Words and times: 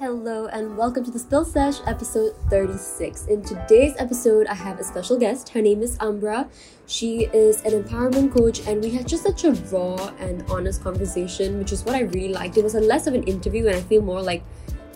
Hello 0.00 0.46
and 0.46 0.78
welcome 0.78 1.04
to 1.04 1.10
the 1.10 1.18
Spill 1.18 1.44
Sesh 1.44 1.74
episode 1.86 2.34
36. 2.48 3.26
In 3.26 3.42
today's 3.42 3.92
episode, 3.98 4.46
I 4.46 4.54
have 4.54 4.80
a 4.80 4.82
special 4.82 5.18
guest. 5.18 5.50
Her 5.50 5.60
name 5.60 5.82
is 5.82 5.98
Ambra. 5.98 6.48
She 6.86 7.26
is 7.34 7.62
an 7.64 7.72
empowerment 7.72 8.34
coach, 8.34 8.66
and 8.66 8.82
we 8.82 8.88
had 8.88 9.06
just 9.06 9.24
such 9.24 9.44
a 9.44 9.52
raw 9.70 10.10
and 10.18 10.42
honest 10.50 10.82
conversation, 10.82 11.58
which 11.58 11.70
is 11.70 11.84
what 11.84 11.94
I 11.94 12.00
really 12.00 12.32
liked. 12.32 12.56
It 12.56 12.64
was 12.64 12.76
a 12.76 12.80
less 12.80 13.06
of 13.06 13.12
an 13.12 13.24
interview, 13.24 13.66
and 13.66 13.76
I 13.76 13.82
feel 13.82 14.00
more 14.00 14.22
like 14.22 14.42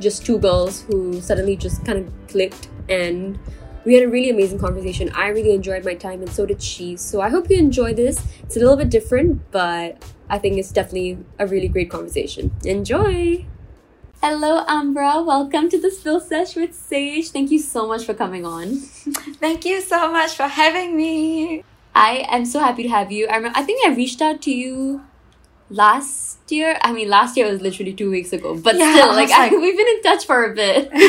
just 0.01 0.25
two 0.25 0.39
girls 0.39 0.81
who 0.85 1.21
suddenly 1.21 1.55
just 1.55 1.85
kind 1.85 1.99
of 1.99 2.11
clicked 2.29 2.71
and 2.89 3.39
we 3.85 3.93
had 3.93 4.05
a 4.05 4.09
really 4.09 4.31
amazing 4.31 4.59
conversation. 4.59 5.11
I 5.15 5.29
really 5.29 5.53
enjoyed 5.53 5.85
my 5.85 5.97
time, 5.97 6.23
and 6.23 6.31
so 6.33 6.47
did 6.47 6.63
she. 6.63 6.97
So 6.97 7.21
I 7.21 7.29
hope 7.29 7.51
you 7.51 7.59
enjoy 7.59 7.93
this. 7.93 8.25
It's 8.43 8.57
a 8.57 8.59
little 8.59 8.79
bit 8.79 8.89
different, 8.89 9.51
but 9.51 10.03
I 10.31 10.39
think 10.39 10.57
it's 10.57 10.73
definitely 10.73 11.19
a 11.39 11.47
really 11.47 11.69
great 11.69 11.91
conversation. 11.91 12.53
Enjoy! 12.65 13.45
Hello, 14.25 14.65
Ambra. 14.65 15.23
Welcome 15.25 15.69
to 15.69 15.79
the 15.79 15.91
Spill 15.91 16.19
Sesh 16.19 16.57
with 16.57 16.73
Sej. 16.75 17.29
Thank 17.31 17.51
you 17.51 17.59
so 17.59 17.87
much 17.87 18.05
for 18.07 18.15
coming 18.15 18.47
on. 18.47 18.77
Thank 19.45 19.67
you 19.67 19.83
so 19.83 20.11
much 20.11 20.33
for 20.35 20.45
having 20.45 20.97
me. 20.97 21.63
I 21.95 22.25
am 22.31 22.47
so 22.47 22.59
happy 22.59 22.85
to 22.85 22.89
have 22.89 23.13
you. 23.13 23.27
I 23.27 23.37
remember, 23.37 23.59
I 23.59 23.63
think 23.65 23.87
I 23.87 23.95
reached 23.95 24.23
out 24.23 24.41
to 24.43 24.51
you 24.51 25.03
last 25.69 26.39
year. 26.51 26.79
I 26.81 26.93
mean, 26.95 27.11
last 27.11 27.37
year 27.37 27.51
was 27.51 27.61
literally 27.61 27.93
two 27.93 28.11
weeks 28.11 28.33
ago, 28.33 28.55
but 28.57 28.77
Yeah, 28.77 28.95
still, 28.95 29.09
like, 29.09 29.29
was 29.29 29.31
like- 29.39 29.53
I, 29.53 29.57
we've 29.65 29.77
been 29.77 29.89
in 29.89 30.03
touch 30.03 30.25
for 30.27 30.45
a 30.51 30.55
bit. 30.55 30.91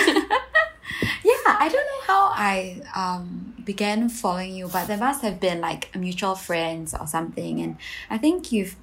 Yeah, 1.23 1.57
I 1.59 1.67
don't 1.69 1.85
know 1.91 2.01
how 2.07 2.31
I 2.35 2.81
um 2.95 3.53
began 3.65 4.09
following 4.09 4.55
you, 4.55 4.67
but 4.67 4.87
there 4.87 4.97
must 4.97 5.21
have 5.23 5.39
been 5.39 5.59
like 5.59 5.93
mutual 5.95 6.35
friends 6.35 6.93
or 6.93 7.07
something, 7.07 7.59
and 7.61 7.77
I 8.09 8.17
think 8.19 8.51
you've 8.51 8.75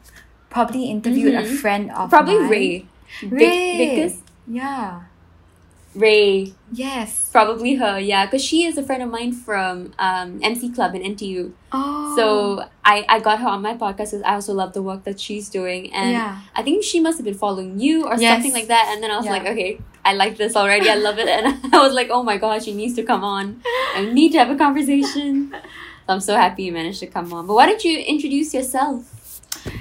probably 0.50 0.86
interviewed 0.90 1.34
a 1.34 1.42
Mhm. 1.44 1.56
friend 1.62 1.90
of 1.92 2.10
Probably 2.10 2.38
mine. 2.38 2.50
Ray. 2.50 2.86
Ray. 3.22 3.78
Vic-? 4.08 4.18
Yeah. 4.46 5.02
Ray. 5.94 6.54
Yes. 6.72 7.28
Probably 7.30 7.74
her, 7.74 7.98
yeah, 7.98 8.24
because 8.24 8.42
she 8.42 8.64
is 8.64 8.78
a 8.78 8.82
friend 8.82 9.02
of 9.02 9.10
mine 9.10 9.32
from 9.32 9.92
um, 9.98 10.40
MC 10.42 10.70
Club 10.70 10.94
in 10.94 11.02
NTU. 11.02 11.52
Oh. 11.70 12.14
So 12.16 12.68
I, 12.82 13.04
I 13.10 13.20
got 13.20 13.40
her 13.40 13.46
on 13.48 13.60
my 13.60 13.74
podcast 13.74 13.96
because 14.12 14.22
I 14.22 14.32
also 14.34 14.54
love 14.54 14.72
the 14.72 14.80
work 14.82 15.04
that 15.04 15.20
she's 15.20 15.50
doing. 15.50 15.92
And 15.92 16.12
Yeah. 16.12 16.40
I 16.56 16.62
think 16.62 16.82
she 16.82 16.98
must 16.98 17.18
have 17.18 17.26
been 17.26 17.34
following 17.34 17.78
you 17.78 18.06
or 18.06 18.16
Yes. 18.16 18.32
something 18.36 18.54
like 18.54 18.68
that. 18.68 18.88
And 18.92 19.02
then 19.02 19.10
I 19.10 19.16
was 19.18 19.26
Yeah. 19.26 19.32
like, 19.32 19.46
okay, 19.46 19.80
I 20.02 20.14
like 20.14 20.38
this 20.38 20.56
already. 20.56 20.88
I 20.88 20.94
love 20.94 21.18
it. 21.18 21.28
And 21.28 21.46
I 21.74 21.78
was 21.86 21.92
like, 21.92 22.08
oh 22.10 22.22
my 22.22 22.38
gosh, 22.38 22.64
she 22.64 22.72
needs 22.72 22.94
to 22.94 23.02
come 23.02 23.22
on. 23.22 23.60
I 23.94 24.10
need 24.10 24.32
to 24.32 24.38
have 24.38 24.50
a 24.50 24.56
conversation. 24.56 25.54
So 26.04 26.14
I'm 26.14 26.20
so 26.20 26.34
happy 26.34 26.64
you 26.64 26.72
managed 26.72 26.98
to 26.98 27.06
come 27.06 27.32
on. 27.32 27.46
But 27.46 27.54
why 27.54 27.64
don't 27.66 27.84
you 27.84 27.96
introduce 28.00 28.52
yourself? 28.52 29.11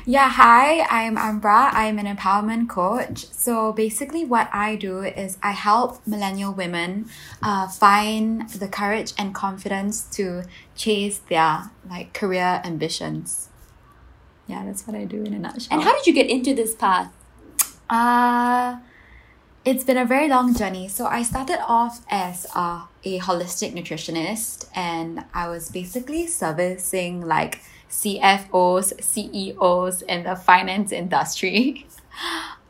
Yeah, 0.05 0.29
hi, 0.29 0.81
I'm 0.89 1.15
Ambra. 1.15 1.69
I'm 1.73 1.99
an 1.99 2.05
empowerment 2.05 2.69
coach. 2.69 3.27
So 3.31 3.71
basically, 3.71 4.25
what 4.25 4.49
I 4.51 4.75
do 4.75 5.03
is 5.03 5.37
I 5.43 5.51
help 5.51 6.05
millennial 6.07 6.53
women 6.53 7.09
uh, 7.41 7.67
find 7.67 8.49
the 8.49 8.67
courage 8.67 9.13
and 9.17 9.33
confidence 9.33 10.03
to 10.17 10.43
chase 10.75 11.19
their 11.29 11.71
like 11.89 12.13
career 12.13 12.61
ambitions. 12.63 13.49
Yeah, 14.47 14.65
that's 14.65 14.85
what 14.85 14.95
I 14.95 15.05
do 15.05 15.23
in 15.23 15.33
a 15.33 15.39
nutshell. 15.39 15.67
And 15.71 15.83
how 15.83 15.95
did 15.95 16.07
you 16.07 16.13
get 16.13 16.29
into 16.29 16.53
this 16.53 16.75
path? 16.75 17.13
Uh, 17.89 18.79
it's 19.63 19.83
been 19.83 19.97
a 19.97 20.05
very 20.05 20.27
long 20.27 20.55
journey. 20.55 20.87
So 20.87 21.05
I 21.05 21.23
started 21.23 21.59
off 21.67 22.01
as 22.09 22.45
a, 22.55 22.83
a 23.03 23.19
holistic 23.19 23.73
nutritionist 23.73 24.65
and 24.75 25.23
I 25.33 25.47
was 25.47 25.69
basically 25.69 26.27
servicing 26.27 27.21
like 27.21 27.61
CFOs, 27.91 29.03
CEOs 29.03 30.01
in 30.03 30.23
the 30.23 30.35
finance 30.35 30.91
industry. 30.91 31.85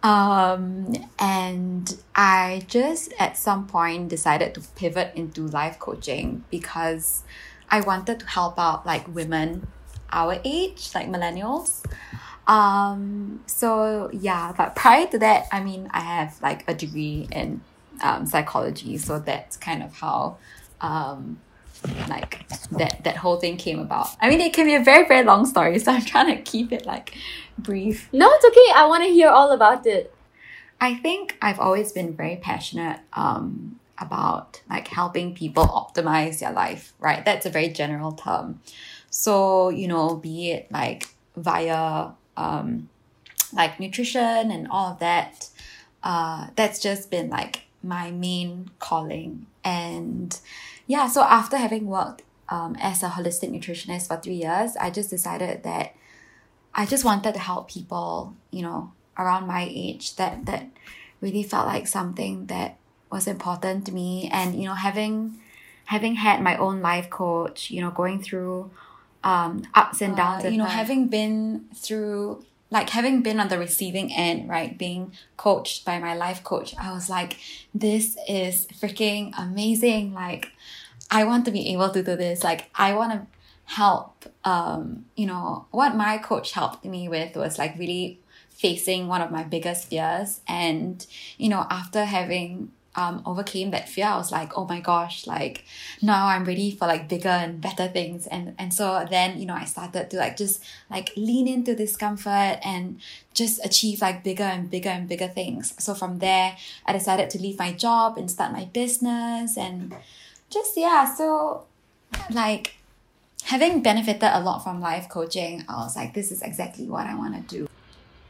Um, 0.04 0.96
and 1.20 1.96
I 2.16 2.66
just 2.68 3.14
at 3.20 3.38
some 3.38 3.68
point 3.68 4.10
decided 4.10 4.56
to 4.56 4.62
pivot 4.76 5.14
into 5.16 5.46
life 5.46 5.78
coaching 5.78 6.44
because 6.50 7.24
I 7.70 7.82
wanted 7.82 8.20
to 8.22 8.26
help 8.26 8.58
out 8.58 8.84
like 8.84 9.08
women 9.14 9.68
our 10.12 10.40
age, 10.44 10.90
like 10.96 11.08
millennials. 11.08 11.86
Um, 12.48 13.44
so 13.46 14.10
yeah, 14.12 14.54
but 14.58 14.76
prior 14.76 15.08
to 15.08 15.20
that, 15.20 15.48
I 15.52 15.64
mean, 15.64 15.88
I 15.92 16.00
have 16.00 16.42
like 16.42 16.68
a 16.68 16.74
degree 16.74 17.28
in 17.32 17.62
um, 18.02 18.26
psychology, 18.26 18.98
so 18.98 19.20
that's 19.20 19.56
kind 19.56 19.84
of 19.84 19.94
how 19.94 20.38
um, 20.82 21.40
like 22.08 22.48
that 22.72 23.04
that 23.04 23.18
whole 23.18 23.38
thing 23.38 23.58
came 23.58 23.80
about. 23.80 24.10
I 24.22 24.30
mean, 24.30 24.42
it 24.42 24.54
can 24.54 24.66
be 24.66 24.76
a 24.76 24.84
very 24.84 25.08
very 25.08 25.24
long 25.24 25.46
story, 25.46 25.80
so 25.80 25.92
I'm 25.92 26.06
trying 26.06 26.36
to 26.36 26.42
keep 26.42 26.72
it 26.72 26.86
like 26.86 27.16
brief. 27.58 28.10
No, 28.14 28.30
it's 28.32 28.46
okay. 28.46 28.72
I 28.76 28.86
want 28.88 29.04
to 29.04 29.10
hear 29.10 29.30
all 29.30 29.52
about 29.52 29.86
it. 29.86 30.14
I 30.80 30.96
think 30.96 31.38
I've 31.42 31.60
always 31.60 31.92
been 31.92 32.16
very 32.16 32.38
passionate 32.38 33.00
um, 33.14 33.80
about 34.00 34.62
like 34.70 34.88
helping 34.88 35.36
people 35.36 35.64
optimize 35.66 36.40
their 36.40 36.52
life, 36.52 36.94
right? 37.00 37.24
That's 37.24 37.46
a 37.46 37.52
very 37.52 37.70
general 37.70 38.14
term. 38.14 38.60
So, 39.12 39.70
you 39.70 39.88
know, 39.88 40.16
be 40.16 40.52
it 40.52 40.72
like 40.72 41.14
via 41.36 42.10
um, 42.36 42.90
like 43.54 43.80
nutrition 43.80 44.52
and 44.52 44.68
all 44.70 44.94
of 44.94 45.00
that, 45.00 45.50
uh, 46.04 46.48
that's 46.56 46.80
just 46.80 47.12
been 47.12 47.30
like 47.30 47.64
my 47.84 48.10
main 48.10 48.72
calling. 48.80 49.46
And 49.64 50.38
yeah, 50.94 51.08
so 51.08 51.22
after 51.24 51.56
having 51.56 51.86
worked 51.88 52.24
um, 52.50 52.76
as 52.90 53.02
a 53.02 53.10
holistic 53.16 53.50
nutritionist 53.56 54.08
for 54.10 54.18
three 54.18 54.40
years, 54.46 54.76
I 54.76 54.90
just 54.90 55.10
decided 55.10 55.64
that 55.64 55.96
I 56.76 56.86
just 56.86 57.04
wanted 57.06 57.34
to 57.34 57.40
help 57.40 57.70
people, 57.72 58.36
you 58.52 58.62
know, 58.62 58.92
around 59.18 59.48
my 59.48 59.64
age 59.72 60.16
that 60.18 60.46
that 60.48 60.64
really 61.22 61.44
felt 61.44 61.66
like 61.68 61.88
something 61.88 62.48
that 62.48 62.78
was 63.10 63.26
important 63.28 63.86
to 63.86 63.92
me 63.92 64.30
and 64.34 64.56
you 64.60 64.66
know 64.70 64.74
having 64.74 65.14
having 65.86 66.16
had 66.16 66.42
my 66.42 66.56
own 66.58 66.82
life 66.82 67.10
coach 67.10 67.70
you 67.70 67.80
know 67.84 67.92
going 67.92 68.22
through 68.22 68.72
um 69.24 69.52
ups 69.82 70.02
and 70.02 70.16
downs 70.16 70.44
Uh, 70.46 70.48
you 70.48 70.58
know 70.58 70.72
uh. 70.74 70.80
having 70.82 71.08
been 71.08 71.66
through 71.76 72.44
like 72.72 72.90
having 72.90 73.22
been 73.22 73.40
on 73.40 73.50
the 73.50 73.60
receiving 73.60 74.12
end 74.14 74.50
right 74.50 74.78
being 74.78 75.12
coached 75.38 75.84
by 75.86 76.00
my 76.00 76.16
life 76.16 76.42
coach 76.44 76.74
i 76.80 76.90
was 76.98 77.10
like 77.10 77.38
this 77.76 78.18
is 78.28 78.66
freaking 78.80 79.24
amazing 79.38 80.14
like 80.14 80.48
i 81.12 81.24
want 81.26 81.46
to 81.46 81.52
be 81.52 81.74
able 81.74 81.90
to 81.90 82.02
do 82.02 82.16
this. 82.16 82.44
Like 82.44 82.70
i 82.74 82.94
want 82.96 83.12
to 83.12 83.28
help 83.66 84.26
um 84.44 85.06
you 85.16 85.26
know 85.26 85.66
what 85.72 85.96
my 85.96 86.18
coach 86.18 86.52
helped 86.54 86.84
me 86.84 87.08
with 87.08 87.36
was 87.36 87.58
like 87.60 87.78
really 87.78 88.20
facing 88.50 89.08
one 89.08 89.22
of 89.22 89.32
my 89.32 89.44
biggest 89.44 89.90
fears. 89.90 90.42
And 90.48 91.06
you 91.38 91.50
know 91.50 91.68
after 91.70 92.06
having 92.06 92.72
um 92.94 93.24
overcame 93.26 93.72
that 93.72 93.88
fear 93.88 94.06
i 94.06 94.18
was 94.18 94.34
like 94.34 94.58
oh 94.58 94.66
my 94.66 94.82
gosh 94.82 95.26
like 95.26 95.64
now 96.02 96.28
i'm 96.28 96.44
ready 96.44 96.72
for 96.72 96.88
like 96.88 97.08
bigger 97.08 97.30
and 97.30 97.62
better 97.62 97.88
things. 97.88 98.28
And 98.28 98.56
and 98.58 98.74
so 98.74 99.06
then 99.10 99.40
you 99.40 99.46
know 99.46 99.54
i 99.54 99.66
started 99.66 100.10
to 100.12 100.18
like 100.18 100.38
just 100.38 100.64
like 100.90 101.12
lean 101.16 101.48
into 101.48 101.76
discomfort 101.76 102.60
and 102.64 103.00
just 103.34 103.64
achieve 103.66 104.02
like 104.02 104.24
bigger 104.24 104.44
and 104.44 104.70
bigger 104.70 104.90
and 104.90 105.08
bigger 105.08 105.28
things. 105.30 105.74
So 105.78 105.94
from 105.94 106.20
there 106.20 106.58
i 106.86 106.94
decided 106.94 107.30
to 107.32 107.40
leave 107.40 107.58
my 107.60 107.72
job 107.74 108.18
and 108.18 108.30
start 108.30 108.52
my 108.52 108.66
business 108.66 109.58
and 109.58 109.96
just 110.52 110.76
yeah 110.78 111.06
so 111.06 111.64
like 112.32 112.76
having 113.46 113.82
benefited 113.82 114.24
a 114.24 114.40
lot 114.40 114.60
from 114.64 114.80
life 114.80 115.10
coaching 115.10 115.64
i 115.68 115.76
was 115.78 115.96
like 115.96 116.14
this 116.14 116.32
is 116.32 116.42
exactly 116.42 116.88
what 116.88 117.06
i 117.08 117.16
want 117.16 117.34
to 117.36 117.58
do 117.58 117.68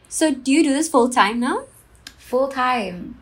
So, 0.09 0.33
do 0.33 0.51
you 0.51 0.61
do 0.63 0.73
this 0.73 0.89
full 0.89 1.07
time 1.09 1.39
now? 1.39 1.63
full 2.17 2.47
time, 2.49 3.15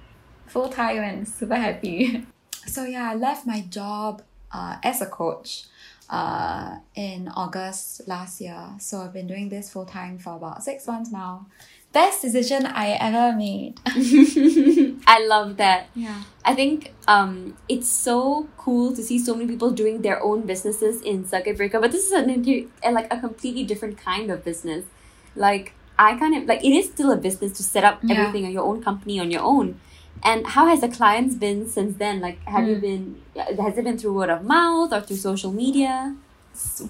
full 0.48 0.70
time, 0.70 0.98
and 1.04 1.28
super 1.28 1.56
happy. 1.56 2.26
So 2.68 2.84
yeah, 2.86 3.12
I 3.12 3.16
left 3.16 3.48
my 3.48 3.62
job 3.62 4.22
uh, 4.52 4.78
as 4.84 5.02
a 5.02 5.06
coach 5.08 5.66
uh, 6.10 6.78
in 6.94 7.28
August 7.30 8.08
last 8.08 8.42
year. 8.42 8.62
So 8.80 9.02
I've 9.02 9.14
been 9.14 9.26
doing 9.28 9.50
this 9.50 9.72
full 9.74 9.86
time 9.86 10.20
for 10.20 10.36
about 10.36 10.62
six 10.64 10.86
months 10.86 11.12
now. 11.12 11.48
Best 11.94 12.22
decision 12.22 12.66
I 12.68 12.92
ever 12.92 13.36
made. 13.36 13.80
I 15.12 15.26
love 15.26 15.58
that. 15.58 15.88
Yeah. 15.96 16.22
I 16.46 16.54
think 16.54 16.94
um, 17.08 17.58
it's 17.68 17.90
so 17.90 18.48
cool 18.58 18.96
to 18.96 19.02
see 19.02 19.18
so 19.18 19.34
many 19.34 19.48
people 19.48 19.72
doing 19.72 20.02
their 20.04 20.22
own 20.22 20.42
businesses 20.46 21.02
in 21.02 21.26
circuit 21.28 21.58
breaker, 21.58 21.80
but 21.80 21.92
this 21.92 22.06
is 22.06 22.12
an 22.12 22.30
inter- 22.30 22.68
uh, 22.86 22.92
like 22.92 23.12
a 23.12 23.20
completely 23.20 23.64
different 23.64 23.98
kind 23.98 24.30
of 24.30 24.44
business. 24.46 24.86
Like 25.36 25.74
I 25.98 26.16
kind 26.18 26.36
of 26.38 26.44
like 26.52 26.64
it 26.64 26.74
is 26.82 26.86
still 26.94 27.12
a 27.12 27.18
business 27.18 27.54
to 27.58 27.64
set 27.64 27.84
up 27.84 28.00
Yeah. 28.04 28.18
everything 28.20 28.46
on 28.46 28.52
your 28.52 28.66
own 28.66 28.84
company 28.84 29.20
on 29.20 29.32
your 29.32 29.42
own. 29.42 29.80
And 30.24 30.46
how 30.48 30.68
has 30.68 30.82
the 30.82 30.90
clients 30.90 31.34
been 31.36 31.68
since 31.70 31.98
then? 31.98 32.20
Like, 32.20 32.44
have 32.46 32.68
you 32.68 32.76
Mm. 32.76 32.82
been? 32.82 33.56
Has 33.66 33.78
it 33.80 33.84
been 33.86 33.98
through 33.98 34.14
word 34.14 34.30
of 34.30 34.44
mouth 34.44 34.92
or 34.94 35.02
through 35.02 35.16
social 35.18 35.52
media? 35.52 36.16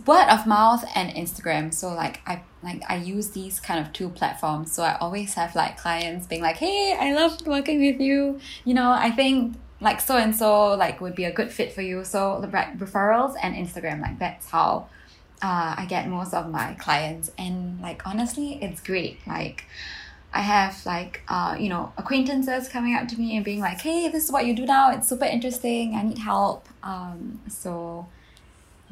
Word 0.05 0.27
of 0.29 0.47
mouth 0.47 0.83
and 0.95 1.11
Instagram. 1.11 1.73
So 1.73 1.93
like 1.93 2.21
I 2.25 2.41
like 2.63 2.83
I 2.89 2.97
use 2.97 3.29
these 3.31 3.59
kind 3.59 3.85
of 3.85 3.93
two 3.93 4.09
platforms. 4.09 4.71
So 4.71 4.83
I 4.83 4.97
always 4.99 5.33
have 5.35 5.55
like 5.55 5.77
clients 5.77 6.27
being 6.27 6.41
like, 6.41 6.57
"Hey, 6.57 6.97
I 6.99 7.13
love 7.13 7.45
working 7.45 7.79
with 7.79 7.99
you. 8.01 8.39
You 8.65 8.73
know, 8.73 8.91
I 8.91 9.11
think 9.11 9.55
like 9.81 10.01
so 10.01 10.17
and 10.17 10.35
so 10.35 10.73
like 10.75 10.99
would 11.01 11.15
be 11.15 11.25
a 11.25 11.31
good 11.31 11.51
fit 11.51 11.73
for 11.73 11.81
you." 11.81 12.03
So 12.03 12.39
the 12.41 12.47
re- 12.47 12.73
referrals 12.77 13.35
and 13.41 13.55
Instagram 13.55 14.01
like 14.01 14.19
that's 14.19 14.49
how 14.49 14.87
uh, 15.41 15.75
I 15.77 15.85
get 15.87 16.07
most 16.07 16.33
of 16.33 16.49
my 16.49 16.73
clients. 16.75 17.31
And 17.37 17.79
like 17.81 18.05
honestly, 18.05 18.59
it's 18.61 18.81
great. 18.81 19.19
Like 19.27 19.65
I 20.33 20.41
have 20.41 20.85
like 20.85 21.21
uh, 21.27 21.55
you 21.59 21.69
know 21.69 21.93
acquaintances 21.97 22.69
coming 22.69 22.95
up 22.95 23.07
to 23.09 23.19
me 23.19 23.35
and 23.35 23.45
being 23.45 23.59
like, 23.59 23.81
"Hey, 23.81 24.09
this 24.09 24.25
is 24.25 24.31
what 24.31 24.45
you 24.45 24.55
do 24.55 24.65
now. 24.65 24.91
It's 24.91 25.07
super 25.07 25.25
interesting. 25.25 25.95
I 25.95 26.03
need 26.03 26.17
help." 26.19 26.67
Um, 26.83 27.39
so 27.47 28.07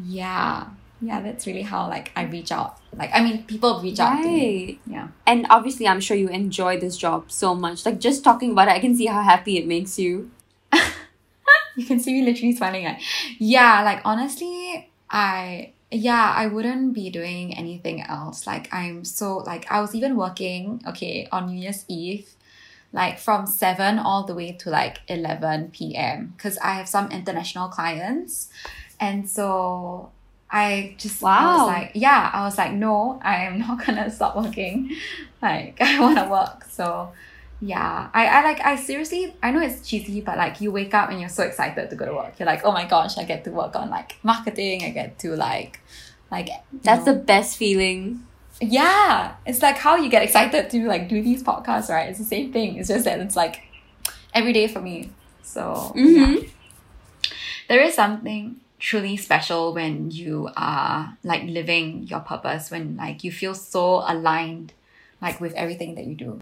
yeah, 0.04 0.68
yeah, 1.02 1.22
that's 1.22 1.46
really 1.46 1.62
how 1.62 1.88
like 1.88 2.12
I 2.16 2.24
reach 2.24 2.52
out. 2.52 2.80
Like 2.96 3.12
I 3.14 3.24
mean, 3.24 3.44
people 3.44 3.80
reach 3.82 4.00
out 4.00 4.22
to 4.22 4.28
me. 4.28 4.66
Right. 4.66 4.80
Yeah. 4.86 5.08
And 5.26 5.46
obviously, 5.50 5.88
I'm 5.88 6.00
sure 6.00 6.18
you 6.18 6.30
enjoy 6.30 6.80
this 6.80 6.98
job 6.98 7.32
so 7.32 7.54
much. 7.56 7.86
Like 7.86 8.00
just 8.00 8.24
talking 8.24 8.52
about 8.52 8.68
it, 8.68 8.72
I 8.72 8.80
can 8.80 8.96
see 8.96 9.06
how 9.06 9.22
happy 9.22 9.58
it 9.58 9.68
makes 9.68 10.00
you. 10.00 10.32
You 11.78 11.86
can 11.86 12.00
see 12.00 12.12
me 12.14 12.26
literally 12.26 12.56
smiling. 12.56 12.86
Like, 12.86 13.02
yeah, 13.38 13.84
like 13.84 14.02
honestly, 14.04 14.90
I 15.12 15.74
yeah, 15.92 16.34
I 16.36 16.48
wouldn't 16.48 16.94
be 16.94 17.10
doing 17.10 17.56
anything 17.56 18.02
else. 18.02 18.48
Like 18.48 18.74
I'm 18.74 19.06
so 19.06 19.38
like 19.38 19.72
I 19.72 19.80
was 19.80 19.94
even 19.94 20.18
working, 20.18 20.82
okay, 20.88 21.28
on 21.32 21.48
New 21.48 21.62
Year's 21.62 21.86
Eve, 21.88 22.34
like 22.92 23.20
from 23.20 23.46
7 23.46 24.00
all 24.00 24.24
the 24.26 24.34
way 24.34 24.54
to 24.54 24.70
like 24.70 25.00
11 25.08 25.70
p.m. 25.72 26.34
because 26.36 26.58
I 26.58 26.74
have 26.74 26.90
some 26.90 27.12
international 27.12 27.70
clients. 27.70 28.50
And 29.00 29.30
so 29.30 30.12
I 30.50 30.96
just 30.98 31.24
I 31.24 31.56
was 31.58 31.68
like, 31.68 31.92
yeah, 31.96 32.32
I 32.34 32.44
was 32.44 32.58
like, 32.58 32.74
no, 32.74 33.20
I 33.24 33.44
am 33.46 33.60
not 33.66 33.86
gonna 33.86 34.10
stop 34.10 34.36
working. 34.36 34.96
Like 35.42 35.78
I 35.82 36.00
wanna 36.00 36.30
work. 36.30 36.66
So 36.66 37.12
yeah. 37.60 38.10
I, 38.14 38.28
I 38.28 38.44
like 38.44 38.60
I 38.62 38.76
seriously 38.76 39.36
I 39.42 39.52
know 39.52 39.62
it's 39.62 39.88
cheesy, 39.88 40.22
but 40.22 40.38
like 40.38 40.62
you 40.62 40.72
wake 40.72 40.94
up 40.94 41.10
and 41.10 41.20
you're 41.20 41.30
so 41.30 41.44
excited 41.44 41.90
to 41.90 41.96
go 41.96 42.06
to 42.06 42.14
work. 42.14 42.40
You're 42.40 42.46
like, 42.48 42.62
oh 42.64 42.72
my 42.72 42.86
gosh, 42.86 43.18
I 43.18 43.24
get 43.24 43.44
to 43.46 43.52
work 43.52 43.76
on 43.76 43.90
like 43.90 44.18
marketing, 44.24 44.84
I 44.84 44.90
get 44.92 45.20
to 45.20 45.36
like 45.36 45.80
like 46.32 46.50
That's 46.84 47.06
know, 47.06 47.14
the 47.14 47.20
best 47.20 47.58
feeling. 47.58 48.24
yeah, 48.60 49.36
it's 49.46 49.62
like 49.62 49.78
how 49.78 49.96
you 49.96 50.10
get 50.10 50.24
excited 50.24 50.70
to 50.72 50.88
like 50.88 51.08
do 51.10 51.22
these 51.22 51.44
podcasts, 51.44 51.90
right? 51.90 52.10
It's 52.10 52.20
the 52.20 52.26
same 52.26 52.52
thing. 52.52 52.78
It's 52.78 52.90
just 52.90 53.06
that 53.06 53.20
it's 53.20 53.36
like 53.36 53.62
every 54.34 54.54
day 54.54 54.68
for 54.68 54.82
me. 54.82 55.12
So 55.44 55.92
yeah. 55.96 56.04
Mhm. 56.26 56.50
there 57.70 57.82
is 57.82 57.94
something 57.96 58.58
truly 58.80 59.18
special 59.18 59.74
when 59.74 60.12
you 60.12 60.50
are 60.56 61.18
like 61.24 61.44
living 61.44 62.04
your 62.04 62.20
purpose, 62.20 62.70
when 62.72 62.98
like 62.98 63.24
you 63.24 63.32
feel 63.32 63.54
so 63.54 64.04
aligned 64.08 64.74
like 65.22 65.42
with 65.42 65.54
everything 65.56 65.96
that 65.96 66.06
you 66.06 66.16
do. 66.16 66.42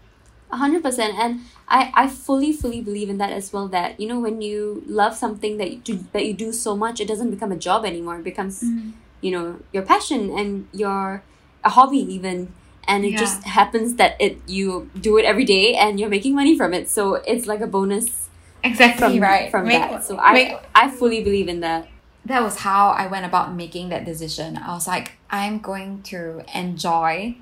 A 0.52 0.56
hundred 0.56 0.82
percent, 0.82 1.14
and 1.18 1.40
I 1.68 1.90
I 1.94 2.08
fully 2.08 2.52
fully 2.52 2.80
believe 2.80 3.08
in 3.10 3.18
that 3.18 3.32
as 3.32 3.52
well. 3.52 3.66
That 3.68 3.98
you 3.98 4.06
know 4.06 4.20
when 4.20 4.42
you 4.42 4.82
love 4.86 5.16
something 5.16 5.56
that 5.58 5.70
you 5.72 5.78
do, 5.78 6.04
that 6.12 6.24
you 6.24 6.34
do 6.34 6.52
so 6.52 6.76
much, 6.76 7.00
it 7.00 7.08
doesn't 7.08 7.30
become 7.30 7.50
a 7.50 7.56
job 7.56 7.84
anymore. 7.84 8.18
It 8.18 8.24
becomes 8.24 8.62
mm-hmm. 8.62 8.90
you 9.20 9.32
know 9.32 9.58
your 9.72 9.82
passion 9.82 10.30
and 10.38 10.68
your 10.72 11.22
a 11.64 11.70
hobby 11.70 11.98
even, 11.98 12.52
and 12.86 13.04
it 13.04 13.12
Yeah. 13.12 13.18
just 13.18 13.42
happens 13.42 13.96
that 13.96 14.14
it 14.20 14.38
you 14.46 14.88
do 15.00 15.18
it 15.18 15.24
every 15.24 15.44
day 15.44 15.74
and 15.74 15.98
you're 15.98 16.08
making 16.08 16.34
money 16.36 16.56
from 16.56 16.72
it. 16.74 16.88
So 16.88 17.14
it's 17.26 17.46
like 17.48 17.60
a 17.60 17.66
bonus 17.66 18.28
Exactly 18.62 19.18
from 19.18 19.20
right. 19.20 19.50
from 19.50 19.66
Make- 19.66 19.82
that. 19.82 20.04
So 20.04 20.16
I 20.18 20.32
make- 20.32 20.56
I 20.74 20.90
fully 20.90 21.24
believe 21.24 21.48
in 21.48 21.58
that. 21.60 21.88
That 22.26 22.42
was 22.42 22.58
how 22.58 22.90
I 22.90 23.06
went 23.06 23.24
about 23.26 23.54
making 23.54 23.88
that 23.90 24.04
decision. 24.04 24.56
I 24.56 24.72
was 24.74 24.86
like, 24.86 25.12
I'm 25.30 25.58
going 25.60 26.02
to 26.04 26.44
enjoy. 26.54 27.36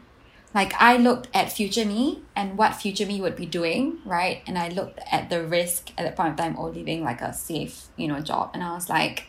Like 0.54 0.72
I 0.80 0.96
looked 0.98 1.28
at 1.34 1.50
future 1.50 1.84
me 1.84 2.22
and 2.36 2.56
what 2.56 2.74
future 2.76 3.06
me 3.06 3.20
would 3.20 3.34
be 3.36 3.46
doing, 3.46 3.98
right? 4.04 4.42
And 4.46 4.56
I 4.56 4.68
looked 4.68 5.00
at 5.10 5.30
the 5.30 5.44
risk 5.44 5.90
at 5.98 6.04
that 6.04 6.16
point 6.16 6.30
of 6.32 6.36
time 6.36 6.56
or 6.58 6.70
leaving 6.70 7.02
like 7.02 7.20
a 7.20 7.32
safe, 7.32 7.86
you 7.96 8.06
know, 8.08 8.20
job. 8.20 8.50
And 8.54 8.62
I 8.62 8.72
was 8.74 8.88
like, 8.88 9.24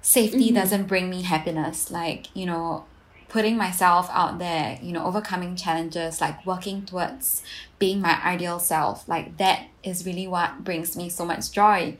safety 0.00 0.50
Mhm. 0.50 0.54
doesn't 0.54 0.84
bring 0.84 1.10
me 1.10 1.22
happiness. 1.22 1.90
Like, 1.90 2.34
you 2.34 2.46
know, 2.46 2.84
putting 3.28 3.56
myself 3.56 4.10
out 4.12 4.38
there, 4.38 4.78
you 4.82 4.92
know, 4.92 5.04
overcoming 5.04 5.56
challenges, 5.56 6.20
like 6.20 6.44
working 6.44 6.84
towards 6.84 7.42
being 7.78 8.00
my 8.00 8.22
ideal 8.24 8.58
self, 8.58 9.08
like 9.08 9.38
that 9.38 9.66
is 9.82 10.04
really 10.04 10.26
what 10.26 10.62
brings 10.64 10.96
me 10.96 11.08
so 11.08 11.24
much 11.24 11.50
joy. 11.50 11.96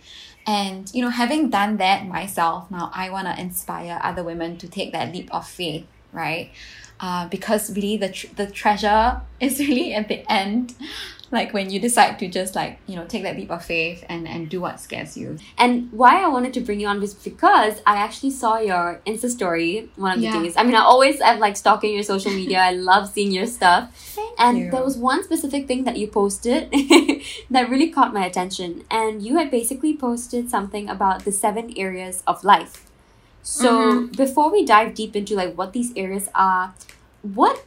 And, 0.46 0.92
you 0.92 1.02
know, 1.02 1.10
having 1.10 1.50
done 1.50 1.76
that 1.76 2.06
myself, 2.06 2.70
now 2.70 2.90
I 2.92 3.10
want 3.10 3.28
to 3.28 3.40
inspire 3.40 4.00
other 4.02 4.24
women 4.24 4.56
to 4.58 4.68
take 4.68 4.92
that 4.92 5.12
leap 5.12 5.32
of 5.32 5.46
faith, 5.46 5.86
right? 6.12 6.50
Uh, 6.98 7.28
because 7.28 7.74
really 7.74 7.96
the, 7.96 8.08
tr- 8.08 8.34
the 8.36 8.46
treasure 8.46 9.20
is 9.40 9.58
really 9.58 9.94
at 9.94 10.08
the 10.08 10.30
end, 10.30 10.74
like 11.32 11.54
when 11.54 11.70
you 11.70 11.80
decide 11.80 12.18
to 12.18 12.28
just 12.28 12.54
like, 12.54 12.78
you 12.86 12.94
know, 12.94 13.06
take 13.06 13.22
that 13.22 13.36
leap 13.36 13.50
of 13.50 13.64
faith 13.64 14.04
and, 14.08 14.28
and 14.28 14.50
do 14.50 14.60
what 14.60 14.78
scares 14.78 15.16
you. 15.16 15.38
And 15.56 15.90
why 15.90 16.22
I 16.22 16.28
wanted 16.28 16.52
to 16.54 16.60
bring 16.60 16.78
you 16.78 16.86
on 16.86 17.00
was 17.00 17.14
because 17.14 17.80
I 17.86 17.96
actually 17.96 18.30
saw 18.30 18.58
your 18.58 19.00
Insta 19.06 19.30
story 19.30 19.88
one 19.96 20.12
of 20.12 20.18
the 20.20 20.26
Yeah. 20.26 20.42
days. 20.42 20.56
I 20.58 20.62
mean, 20.62 20.74
I 20.74 20.82
always 20.82 21.22
have 21.22 21.38
like 21.38 21.56
stalking 21.56 21.94
your 21.94 22.02
social 22.02 22.30
media. 22.30 22.58
I 22.58 22.72
love 22.72 23.08
seeing 23.08 23.32
your 23.32 23.46
stuff. 23.46 23.96
Thank 24.14 24.38
And 24.38 24.58
you. 24.58 24.70
there 24.70 24.84
was 24.84 24.98
one 24.98 25.24
specific 25.24 25.66
thing 25.66 25.84
that 25.84 25.96
you 25.96 26.06
posted 26.06 26.70
that 27.50 27.70
really 27.70 27.88
caught 27.88 28.12
my 28.12 28.26
attention. 28.26 28.84
And 28.90 29.22
you 29.22 29.38
had 29.38 29.50
basically 29.50 29.96
posted 29.96 30.50
something 30.50 30.88
about 30.90 31.24
the 31.24 31.32
seven 31.32 31.72
areas 31.78 32.22
of 32.26 32.44
life. 32.44 32.84
So 33.42 33.70
mm-hmm. 33.72 34.06
before 34.12 34.52
we 34.52 34.64
dive 34.66 34.94
deep 34.94 35.16
into 35.16 35.34
like 35.34 35.56
what 35.56 35.72
these 35.72 35.92
areas 35.96 36.28
are, 36.34 36.74
what 37.22 37.64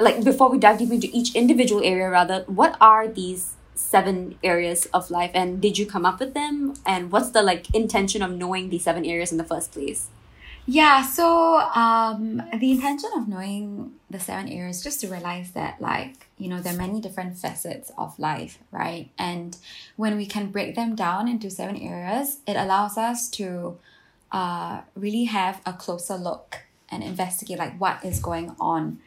like 0.00 0.24
before 0.24 0.50
we 0.50 0.58
dive 0.58 0.78
deep 0.78 0.90
into 0.90 1.08
each 1.12 1.34
individual 1.34 1.82
area 1.84 2.08
rather, 2.08 2.44
what 2.46 2.76
are 2.80 3.08
these 3.08 3.54
seven 3.74 4.38
areas 4.42 4.86
of 4.86 5.10
life 5.10 5.30
and 5.34 5.60
did 5.60 5.78
you 5.78 5.86
come 5.86 6.06
up 6.06 6.18
with 6.18 6.32
them 6.32 6.74
and 6.86 7.12
what's 7.12 7.30
the 7.30 7.42
like 7.42 7.74
intention 7.74 8.22
of 8.22 8.30
knowing 8.30 8.70
these 8.70 8.84
seven 8.84 9.04
areas 9.04 9.30
in 9.30 9.38
the 9.38 9.44
first 9.44 9.72
place? 9.72 10.08
Yeah, 10.68 11.02
so 11.06 11.58
um, 11.60 12.42
the 12.58 12.72
intention 12.72 13.10
of 13.14 13.28
knowing 13.28 13.92
the 14.10 14.18
seven 14.18 14.48
areas 14.48 14.82
just 14.82 15.00
to 15.02 15.08
realize 15.08 15.52
that, 15.52 15.80
like, 15.80 16.26
you 16.38 16.48
know, 16.48 16.60
there 16.60 16.74
are 16.74 16.76
many 16.76 17.00
different 17.00 17.38
facets 17.38 17.92
of 17.96 18.18
life, 18.18 18.58
right? 18.72 19.08
And 19.16 19.56
when 19.94 20.16
we 20.16 20.26
can 20.26 20.50
break 20.50 20.74
them 20.74 20.96
down 20.96 21.28
into 21.28 21.50
seven 21.50 21.76
areas, 21.76 22.38
it 22.48 22.56
allows 22.56 22.98
us 22.98 23.28
to 23.30 23.78
uh, 24.32 24.80
really 24.96 25.24
have 25.26 25.60
a 25.64 25.72
closer 25.72 26.16
look 26.16 26.62
and 26.90 27.04
investigate, 27.04 27.60
like, 27.60 27.78
what 27.78 28.04
is 28.04 28.18
going 28.18 28.56
on, 28.58 28.98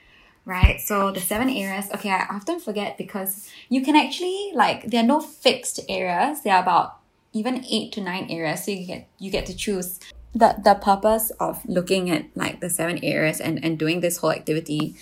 right? 0.50 0.82
So 0.82 1.12
the 1.12 1.22
seven 1.22 1.50
areas, 1.50 1.86
okay, 1.94 2.10
I 2.10 2.26
often 2.32 2.60
forget 2.60 2.98
because 2.98 3.50
you 3.70 3.84
can 3.84 3.96
actually, 3.96 4.52
like, 4.56 4.90
there 4.90 5.04
are 5.04 5.08
no 5.08 5.22
fixed 5.22 5.80
areas, 5.88 6.42
there 6.42 6.56
are 6.56 6.64
about 6.64 6.98
even 7.32 7.64
eight 7.70 7.92
to 7.94 8.02
nine 8.02 8.28
areas, 8.30 8.66
so 8.66 8.72
you 8.72 8.86
get 8.86 9.08
you 9.20 9.30
get 9.30 9.46
to 9.46 9.56
choose 9.56 10.00
the 10.34 10.56
the 10.64 10.76
purpose 10.76 11.32
of 11.40 11.64
looking 11.66 12.10
at 12.10 12.26
like 12.36 12.60
the 12.60 12.70
seven 12.70 13.00
areas 13.04 13.40
and 13.40 13.64
and 13.64 13.78
doing 13.78 14.00
this 14.00 14.18
whole 14.18 14.32
activity 14.32 14.96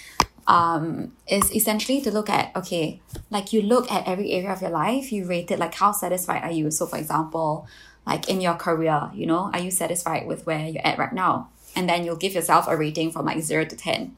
um 0.48 1.12
is 1.28 1.52
essentially 1.52 2.00
to 2.00 2.12
look 2.12 2.30
at 2.30 2.56
okay 2.56 3.02
like 3.30 3.52
you 3.52 3.62
look 3.62 3.92
at 3.92 4.08
every 4.08 4.32
area 4.32 4.52
of 4.52 4.62
your 4.62 4.72
life 4.72 5.12
you 5.12 5.26
rate 5.26 5.52
it 5.52 5.60
like 5.60 5.76
how 5.76 5.92
satisfied 5.92 6.44
are 6.44 6.52
you? 6.52 6.72
So 6.72 6.86
for 6.86 6.98
example 6.98 7.68
like 8.06 8.30
in 8.30 8.40
your 8.40 8.56
career 8.56 9.12
you 9.14 9.26
know 9.26 9.50
are 9.54 9.60
you 9.60 9.72
satisfied 9.72 10.28
with 10.28 10.46
where 10.46 10.68
you're 10.68 10.86
at 10.86 10.98
right 10.98 11.14
now? 11.14 11.50
And 11.76 11.88
then 11.88 12.06
you'll 12.06 12.16
give 12.16 12.34
yourself 12.34 12.68
a 12.68 12.76
rating 12.76 13.12
from 13.12 13.26
like 13.26 13.42
0 13.42 13.66
to 13.66 13.76
10 13.76 14.16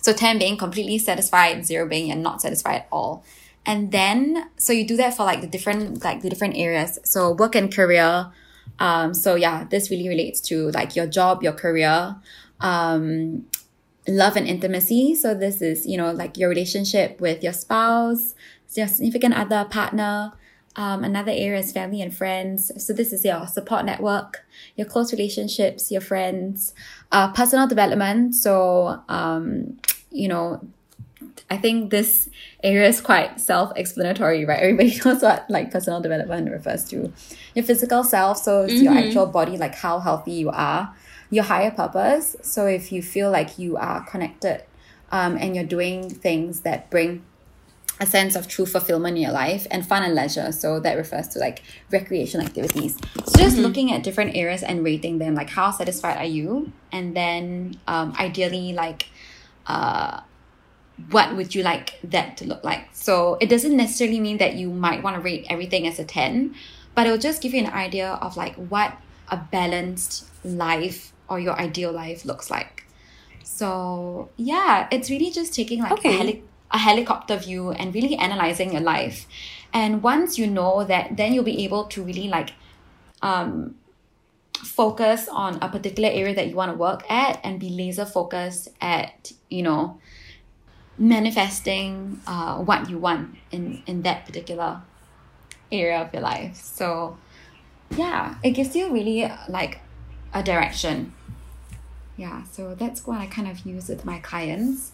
so 0.00 0.12
10 0.12 0.38
being 0.38 0.56
completely 0.56 0.98
satisfied 0.98 1.64
0 1.66 1.88
being 1.88 2.08
you're 2.08 2.16
not 2.16 2.40
satisfied 2.40 2.76
at 2.76 2.88
all. 2.90 3.24
And 3.64 3.90
then 3.90 4.48
so 4.56 4.72
you 4.72 4.86
do 4.86 4.96
that 4.96 5.16
for 5.16 5.24
like 5.24 5.40
the 5.40 5.46
different 5.46 6.04
like 6.04 6.22
the 6.22 6.30
different 6.30 6.56
areas. 6.56 6.98
So 7.04 7.32
work 7.32 7.54
and 7.54 7.72
career 7.72 8.30
um 8.78 9.14
so 9.14 9.36
yeah 9.36 9.64
this 9.70 9.90
really 9.90 10.08
relates 10.08 10.40
to 10.40 10.70
like 10.72 10.96
your 10.96 11.06
job 11.06 11.42
your 11.42 11.52
career 11.52 12.16
um 12.60 13.46
love 14.08 14.36
and 14.36 14.46
intimacy. 14.46 15.14
So 15.14 15.34
this 15.34 15.60
is 15.60 15.86
you 15.86 15.96
know 15.96 16.12
like 16.12 16.36
your 16.36 16.48
relationship 16.48 17.20
with 17.20 17.42
your 17.42 17.52
spouse 17.52 18.34
your 18.74 18.88
significant 18.88 19.34
other 19.34 19.64
partner 19.64 20.32
um, 20.76 21.04
another 21.04 21.32
area 21.32 21.58
is 21.58 21.72
family 21.72 22.02
and 22.02 22.14
friends 22.14 22.70
so 22.84 22.92
this 22.92 23.12
is 23.12 23.24
your 23.24 23.46
support 23.46 23.84
network 23.84 24.44
your 24.76 24.86
close 24.86 25.12
relationships 25.12 25.90
your 25.90 26.00
friends 26.00 26.74
uh, 27.12 27.32
personal 27.32 27.66
development 27.66 28.34
so 28.34 29.00
um, 29.08 29.78
you 30.10 30.28
know 30.28 30.60
I 31.50 31.56
think 31.58 31.90
this 31.90 32.28
area 32.62 32.88
is 32.88 33.00
quite 33.00 33.40
self-explanatory, 33.40 34.44
right? 34.44 34.58
Everybody 34.58 34.98
knows 35.04 35.22
what 35.22 35.48
like 35.48 35.70
personal 35.70 36.00
development 36.00 36.50
refers 36.50 36.84
to. 36.86 37.12
Your 37.54 37.64
physical 37.64 38.02
self, 38.04 38.38
so 38.38 38.62
it's 38.64 38.82
your 38.82 38.92
Mhm. 38.92 39.06
actual 39.06 39.26
body, 39.26 39.56
like 39.56 39.74
how 39.74 40.00
healthy 40.00 40.32
you 40.32 40.50
are. 40.50 40.94
Your 41.30 41.44
higher 41.44 41.70
purpose, 41.70 42.36
so 42.42 42.66
if 42.66 42.90
you 42.92 43.02
feel 43.02 43.30
like 43.30 43.58
you 43.58 43.76
are 43.76 44.04
connected, 44.04 44.62
um, 45.12 45.36
and 45.36 45.54
you're 45.54 45.64
doing 45.64 46.10
things 46.10 46.60
that 46.60 46.90
bring 46.90 47.22
a 48.00 48.06
sense 48.06 48.36
of 48.36 48.46
true 48.46 48.66
fulfillment 48.66 49.16
in 49.16 49.22
your 49.22 49.32
life 49.32 49.66
and 49.70 49.86
fun 49.86 50.02
and 50.02 50.14
leisure. 50.14 50.52
So 50.52 50.80
that 50.80 50.94
refers 50.96 51.28
to 51.28 51.38
like 51.38 51.62
recreation 51.90 52.40
activities. 52.40 52.96
So 53.24 53.38
just 53.38 53.56
looking 53.56 53.92
at 53.92 54.02
different 54.02 54.36
areas 54.36 54.62
and 54.62 54.84
rating 54.84 55.18
them, 55.18 55.34
like 55.34 55.48
how 55.50 55.70
satisfied 55.70 56.18
are 56.18 56.24
you? 56.26 56.72
And 56.92 57.16
then 57.16 57.80
um, 57.88 58.14
ideally 58.18 58.72
like 58.72 59.08
uh 59.66 60.20
what 61.10 61.36
would 61.36 61.54
you 61.54 61.62
like 61.62 61.98
that 62.04 62.36
to 62.38 62.46
look 62.46 62.64
like? 62.64 62.88
So 62.92 63.36
it 63.40 63.48
doesn't 63.48 63.76
necessarily 63.76 64.18
mean 64.20 64.38
that 64.38 64.54
you 64.54 64.70
might 64.70 65.02
want 65.02 65.16
to 65.16 65.20
rate 65.20 65.46
everything 65.50 65.86
as 65.86 65.98
a 65.98 66.04
10, 66.04 66.54
but 66.94 67.06
it'll 67.06 67.18
just 67.18 67.42
give 67.42 67.52
you 67.52 67.60
an 67.60 67.70
idea 67.72 68.12
of 68.12 68.36
like 68.36 68.54
what 68.56 68.96
a 69.28 69.36
balanced 69.36 70.24
life 70.44 71.12
or 71.28 71.38
your 71.38 71.58
ideal 71.60 71.92
life 71.92 72.24
looks 72.24 72.50
like. 72.50 72.84
So 73.42 74.30
yeah, 74.36 74.88
it's 74.90 75.10
really 75.10 75.30
just 75.30 75.52
taking 75.54 75.80
like 75.82 75.92
Okay. 75.92 76.14
a 76.14 76.16
heli- 76.18 76.42
a 76.70 76.78
helicopter 76.78 77.36
view 77.36 77.70
and 77.70 77.94
really 77.94 78.16
analyzing 78.16 78.72
your 78.72 78.82
life. 78.82 79.26
And 79.72 80.02
once 80.02 80.38
you 80.38 80.46
know 80.46 80.84
that, 80.84 81.16
then 81.16 81.32
you'll 81.32 81.44
be 81.44 81.64
able 81.64 81.84
to 81.84 82.02
really 82.02 82.28
like 82.28 82.50
um, 83.22 83.76
focus 84.58 85.28
on 85.28 85.58
a 85.62 85.68
particular 85.68 86.08
area 86.10 86.34
that 86.34 86.48
you 86.48 86.54
want 86.54 86.72
to 86.72 86.78
work 86.78 87.08
at 87.10 87.40
and 87.44 87.60
be 87.60 87.68
laser 87.68 88.04
focused 88.04 88.68
at, 88.80 89.32
you 89.48 89.62
know, 89.62 90.00
manifesting 90.98 92.20
uh, 92.26 92.56
what 92.58 92.88
you 92.88 92.98
want 92.98 93.36
in, 93.50 93.82
in 93.86 94.02
that 94.02 94.24
particular 94.24 94.80
area 95.70 96.00
of 96.00 96.12
your 96.12 96.22
life. 96.22 96.56
So, 96.56 97.18
yeah, 97.90 98.36
it 98.42 98.52
gives 98.52 98.74
you 98.74 98.92
really 98.92 99.30
like 99.48 99.80
a 100.32 100.42
direction. 100.42 101.12
Yeah, 102.16 102.44
so 102.44 102.74
that's 102.74 103.06
what 103.06 103.20
I 103.20 103.26
kind 103.26 103.46
of 103.46 103.66
use 103.66 103.88
with 103.88 104.06
my 104.06 104.18
clients 104.20 104.92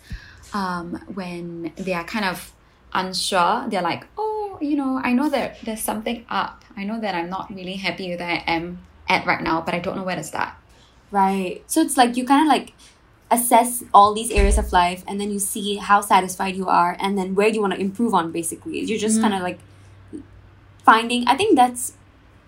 um, 0.54 0.94
when 1.14 1.72
they 1.76 1.94
are 1.94 2.04
kind 2.04 2.24
of 2.24 2.52
unsure. 2.92 3.66
They're 3.68 3.82
like, 3.82 4.06
oh, 4.18 4.58
you 4.60 4.76
know, 4.76 5.00
I 5.02 5.12
know 5.12 5.28
that 5.30 5.60
there's 5.64 5.80
something 5.80 6.24
up. 6.28 6.64
I 6.76 6.84
know 6.84 7.00
that 7.00 7.14
I'm 7.14 7.30
not 7.30 7.52
really 7.54 7.74
happy 7.74 8.10
with 8.10 8.20
where 8.20 8.30
I 8.30 8.44
am 8.46 8.80
at 9.08 9.26
right 9.26 9.42
now, 9.42 9.60
but 9.62 9.74
I 9.74 9.78
don't 9.78 9.96
know 9.96 10.02
where 10.04 10.16
to 10.16 10.22
start. 10.24 10.50
Right. 11.10 11.62
So 11.66 11.80
it's 11.80 11.96
like 11.96 12.16
you 12.16 12.24
kind 12.24 12.42
of 12.42 12.48
like 12.48 12.72
assess 13.30 13.82
all 13.94 14.12
these 14.14 14.30
areas 14.30 14.58
of 14.58 14.72
life 14.72 15.02
and 15.06 15.18
then 15.20 15.30
you 15.30 15.38
see 15.38 15.76
how 15.76 16.00
satisfied 16.02 16.54
you 16.54 16.66
are 16.68 16.96
and 17.00 17.16
then 17.16 17.34
where 17.34 17.48
you 17.48 17.60
want 17.60 17.72
to 17.72 17.80
improve 17.80 18.12
on 18.14 18.30
basically. 18.30 18.80
You're 18.80 18.98
just 18.98 19.18
Mm. 19.18 19.22
kind 19.22 19.34
of 19.34 19.40
like 19.42 19.58
finding 20.84 21.26
I 21.28 21.36
think 21.36 21.56
that's 21.56 21.94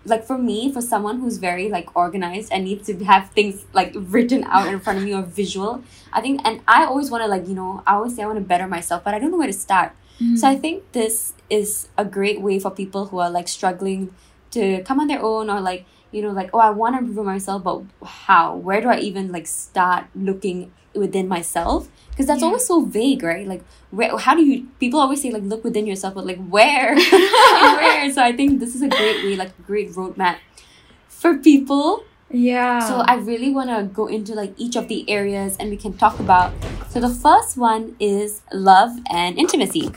like 0.05 0.23
for 0.23 0.37
me, 0.37 0.71
for 0.71 0.81
someone 0.81 1.19
who's 1.19 1.37
very 1.37 1.69
like 1.69 1.95
organized 1.95 2.51
and 2.51 2.63
needs 2.63 2.85
to 2.87 3.03
have 3.05 3.29
things 3.31 3.65
like 3.73 3.93
written 3.95 4.43
out 4.45 4.67
in 4.67 4.79
front 4.79 4.99
of 4.99 5.05
me 5.05 5.13
or 5.13 5.23
visual, 5.23 5.83
I 6.13 6.21
think 6.21 6.41
and 6.45 6.61
I 6.67 6.85
always 6.85 7.09
want 7.09 7.23
to 7.23 7.27
like, 7.27 7.47
you 7.47 7.55
know, 7.55 7.83
I 7.85 7.95
always 7.95 8.15
say 8.15 8.23
I 8.23 8.27
want 8.27 8.39
to 8.39 8.45
better 8.45 8.67
myself, 8.67 9.03
but 9.03 9.13
I 9.13 9.19
don't 9.19 9.31
know 9.31 9.37
where 9.37 9.47
to 9.47 9.53
start. 9.53 9.93
Mm-hmm. 10.21 10.35
So 10.37 10.47
I 10.47 10.55
think 10.55 10.91
this 10.91 11.33
is 11.49 11.89
a 11.97 12.05
great 12.05 12.39
way 12.39 12.59
for 12.59 12.71
people 12.71 13.07
who 13.07 13.19
are 13.19 13.29
like 13.29 13.47
struggling 13.47 14.13
to 14.51 14.83
come 14.83 14.99
on 14.99 15.07
their 15.07 15.21
own 15.21 15.49
or 15.49 15.59
like 15.59 15.85
you 16.11 16.21
know 16.21 16.31
like 16.31 16.49
oh 16.53 16.59
I 16.59 16.69
want 16.69 16.95
to 16.95 16.99
improve 16.99 17.25
myself 17.25 17.63
but 17.63 17.81
how? 18.05 18.55
Where 18.55 18.81
do 18.81 18.89
I 18.89 18.99
even 18.99 19.31
like 19.31 19.47
start 19.47 20.05
looking 20.15 20.71
within 20.93 21.27
myself 21.27 21.89
because 22.15 22.27
that's 22.27 22.41
Yeah. 22.41 22.47
always 22.47 22.65
so 22.65 22.81
vague 22.81 23.21
right 23.23 23.45
like 23.47 23.61
where 23.91 24.15
how 24.17 24.33
do 24.35 24.41
you 24.43 24.67
people 24.79 24.99
always 24.99 25.21
say 25.21 25.31
like 25.31 25.43
look 25.43 25.63
within 25.63 25.85
yourself 25.85 26.15
but 26.15 26.25
like 26.25 26.39
where 26.47 26.95
where 27.75 28.11
so 28.11 28.23
I 28.23 28.31
think 28.31 28.59
this 28.63 28.73
is 28.73 28.81
a 28.81 28.87
great 28.89 29.23
way 29.25 29.35
like 29.35 29.51
a 29.59 29.61
great 29.63 29.91
roadmap 29.91 30.37
for 31.07 31.35
people 31.37 32.03
Yeah. 32.31 32.79
so 32.87 33.03
I 33.05 33.15
really 33.15 33.51
want 33.51 33.69
to 33.69 33.83
go 33.93 34.07
into 34.07 34.33
like 34.33 34.53
each 34.57 34.75
of 34.75 34.87
the 34.87 35.03
areas 35.09 35.55
and 35.59 35.69
we 35.69 35.77
can 35.77 35.93
talk 35.95 36.19
about. 36.19 36.51
So 36.89 36.99
the 36.99 37.13
first 37.13 37.55
one 37.55 37.95
is 37.99 38.41
love 38.51 38.91
and 39.11 39.37
intimacy. 39.37 39.91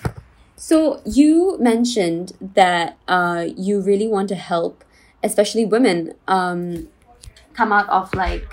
So 0.56 1.00
you 1.06 1.56
mentioned 1.58 2.32
that 2.54 2.98
uh, 3.08 3.46
you 3.56 3.80
really 3.80 4.06
want 4.06 4.28
to 4.28 4.34
help, 4.36 4.84
especially 5.24 5.64
women, 5.64 6.14
um, 6.28 6.88
come 7.54 7.72
out 7.72 7.88
of 7.88 8.12
like 8.14 8.46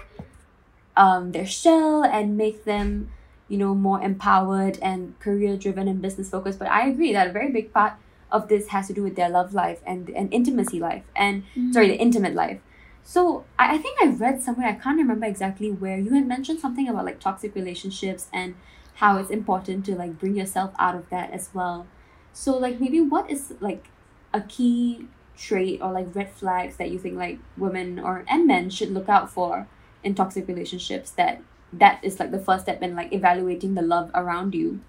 um, 0.98 1.32
their 1.34 1.46
shell 1.46 2.04
and 2.04 2.38
make 2.38 2.64
them, 2.64 3.12
you 3.48 3.58
know, 3.58 3.76
more 3.76 4.02
empowered 4.02 4.80
and 4.82 5.18
career 5.20 5.56
driven 5.58 5.88
and 5.88 6.02
business 6.02 6.30
focused. 6.30 6.60
But 6.60 6.70
I 6.70 6.88
agree 6.88 7.14
that 7.14 7.28
a 7.28 7.32
very 7.32 7.52
big 7.52 7.74
part 7.74 7.94
of 8.32 8.48
this 8.48 8.70
has 8.70 8.88
to 8.88 8.94
do 8.94 9.04
with 9.04 9.16
their 9.16 9.30
love 9.30 9.54
life 9.54 9.82
and 9.86 10.10
and 10.10 10.34
intimacy 10.34 10.80
life 10.80 11.04
and 11.16 11.44
mm-hmm. 11.44 11.72
sorry 11.72 11.88
the 11.88 11.98
intimate 11.98 12.34
life. 12.34 12.60
So 13.04 13.46
I, 13.60 13.76
I 13.76 13.78
think 13.78 14.02
I 14.02 14.08
read 14.08 14.42
somewhere, 14.42 14.68
I 14.68 14.74
can't 14.74 14.98
remember 14.98 15.28
exactly 15.28 15.72
where, 15.72 15.98
you 15.98 16.12
had 16.12 16.28
mentioned 16.28 16.60
something 16.60 16.90
about 16.90 17.06
like 17.06 17.20
toxic 17.20 17.54
relationships 17.54 18.28
and 18.34 18.56
how 18.96 19.18
it's 19.18 19.30
important 19.30 19.86
to 19.86 19.96
like 19.96 20.18
bring 20.18 20.36
yourself 20.36 20.74
out 20.80 20.96
of 20.96 21.10
that 21.12 21.32
as 21.32 21.50
well. 21.54 21.86
So 22.34 22.58
like 22.58 22.82
maybe 22.82 23.00
what 23.00 23.30
is 23.30 23.54
like 23.60 23.90
a 24.34 24.42
key 24.42 25.08
trait 25.38 25.82
or 25.82 25.92
like 25.92 26.16
red 26.16 26.32
flags 26.32 26.78
that 26.78 26.90
you 26.90 26.98
think 26.98 27.16
like 27.16 27.40
women 27.58 28.00
or 28.00 28.26
and 28.28 28.48
men 28.48 28.70
should 28.70 28.92
look 28.92 29.08
out 29.08 29.30
for 29.30 29.68
in 30.04 30.16
toxic 30.16 30.48
relationships 30.48 31.12
that 31.12 31.42
that 31.80 32.00
is 32.04 32.20
like 32.20 32.32
the 32.32 32.40
first 32.40 32.64
step 32.66 32.82
in 32.82 32.96
like 32.96 33.14
evaluating 33.14 33.76
the 33.76 33.82
love 33.82 34.12
around 34.14 34.56
you 34.56 34.80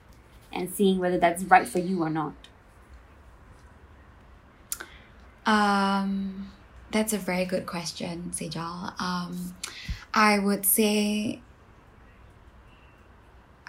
and 0.53 0.71
seeing 0.73 0.99
whether 0.99 1.19
that's 1.19 1.43
right 1.45 1.69
for 1.69 1.79
you 1.79 2.03
or 2.03 2.11
not. 2.11 2.35
Um, 5.45 6.53
that's 6.91 7.13
a 7.13 7.19
very 7.19 7.45
good 7.45 7.67
question, 7.67 8.31
Sejal. 8.35 9.01
Um, 9.01 9.55
I 10.13 10.39
would 10.39 10.67
say, 10.67 11.41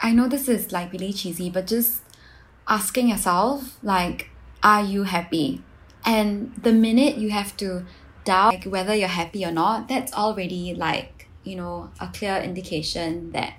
I 0.02 0.12
know 0.12 0.28
this 0.28 0.48
is 0.48 0.72
like 0.72 0.92
really 0.92 1.14
cheesy, 1.14 1.50
but 1.50 1.68
just 1.68 2.02
asking 2.68 3.10
yourself, 3.10 3.78
like, 3.84 4.30
are 4.64 4.84
you 4.84 5.04
happy? 5.04 5.64
And 6.06 6.54
the 6.62 6.72
minute 6.72 7.18
you 7.18 7.32
have 7.32 7.58
to 7.58 7.86
doubt 8.24 8.54
like, 8.54 8.64
whether 8.66 8.96
you're 8.96 9.08
happy 9.08 9.46
or 9.46 9.52
not, 9.52 9.88
that's 9.88 10.14
already 10.14 10.74
like, 10.74 11.17
you 11.48 11.56
know, 11.56 11.90
a 12.00 12.08
clear 12.08 12.38
indication 12.38 13.32
that 13.32 13.54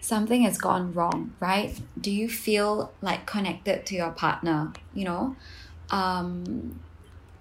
something 0.00 0.42
has 0.42 0.58
gone 0.58 0.92
wrong, 0.92 1.34
right? 1.40 1.78
Do 2.00 2.10
you 2.10 2.28
feel 2.28 2.92
like 3.00 3.26
connected 3.26 3.86
to 3.86 3.94
your 3.94 4.10
partner, 4.10 4.72
you 4.94 5.04
know? 5.04 5.36
Um, 5.90 6.80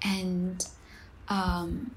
and 0.01 0.65
um 1.27 1.91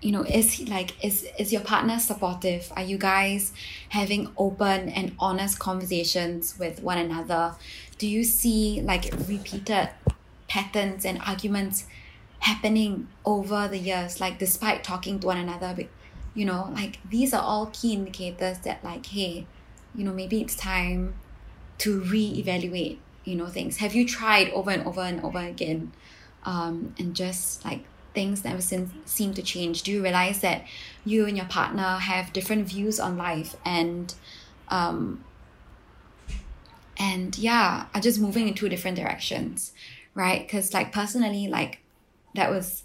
you 0.00 0.12
know 0.12 0.22
is 0.22 0.52
he 0.52 0.66
like 0.66 1.02
is 1.04 1.26
is 1.38 1.52
your 1.52 1.62
partner 1.62 1.98
supportive 1.98 2.72
are 2.76 2.82
you 2.82 2.98
guys 2.98 3.52
having 3.90 4.30
open 4.36 4.88
and 4.90 5.14
honest 5.18 5.58
conversations 5.58 6.58
with 6.58 6.82
one 6.82 6.98
another 6.98 7.54
do 7.98 8.06
you 8.06 8.22
see 8.22 8.80
like 8.82 9.12
repeated 9.26 9.88
patterns 10.48 11.04
and 11.04 11.18
arguments 11.26 11.86
happening 12.40 13.08
over 13.24 13.66
the 13.68 13.78
years 13.78 14.20
like 14.20 14.38
despite 14.38 14.84
talking 14.84 15.18
to 15.18 15.26
one 15.26 15.38
another 15.38 15.74
you 16.36 16.44
know 16.44 16.70
like 16.72 17.00
these 17.10 17.34
are 17.34 17.42
all 17.42 17.66
key 17.72 17.94
indicators 17.94 18.58
that 18.60 18.84
like 18.84 19.06
hey 19.06 19.46
you 19.94 20.04
know 20.04 20.12
maybe 20.12 20.40
it's 20.40 20.54
time 20.54 21.14
to 21.78 22.00
reevaluate 22.00 22.98
you 23.26 23.34
know 23.34 23.46
things. 23.46 23.78
Have 23.78 23.94
you 23.94 24.06
tried 24.06 24.50
over 24.50 24.70
and 24.70 24.86
over 24.86 25.02
and 25.02 25.22
over 25.22 25.38
again? 25.38 25.92
Um, 26.44 26.94
and 26.98 27.14
just 27.14 27.64
like 27.64 27.84
things 28.14 28.44
never 28.44 28.62
seem, 28.62 29.02
seem 29.04 29.34
to 29.34 29.42
change. 29.42 29.82
Do 29.82 29.90
you 29.90 30.02
realize 30.02 30.40
that 30.40 30.64
you 31.04 31.26
and 31.26 31.36
your 31.36 31.46
partner 31.46 31.98
have 31.98 32.32
different 32.32 32.68
views 32.68 32.98
on 33.00 33.18
life 33.18 33.56
and 33.64 34.14
um, 34.68 35.24
and 36.98 37.36
yeah 37.36 37.86
are 37.94 38.00
just 38.00 38.18
moving 38.18 38.48
in 38.48 38.54
two 38.54 38.68
different 38.68 38.96
directions 38.96 39.72
right? 40.14 40.46
Because 40.46 40.72
like 40.72 40.92
personally 40.92 41.46
like 41.46 41.80
that 42.34 42.50
was 42.50 42.84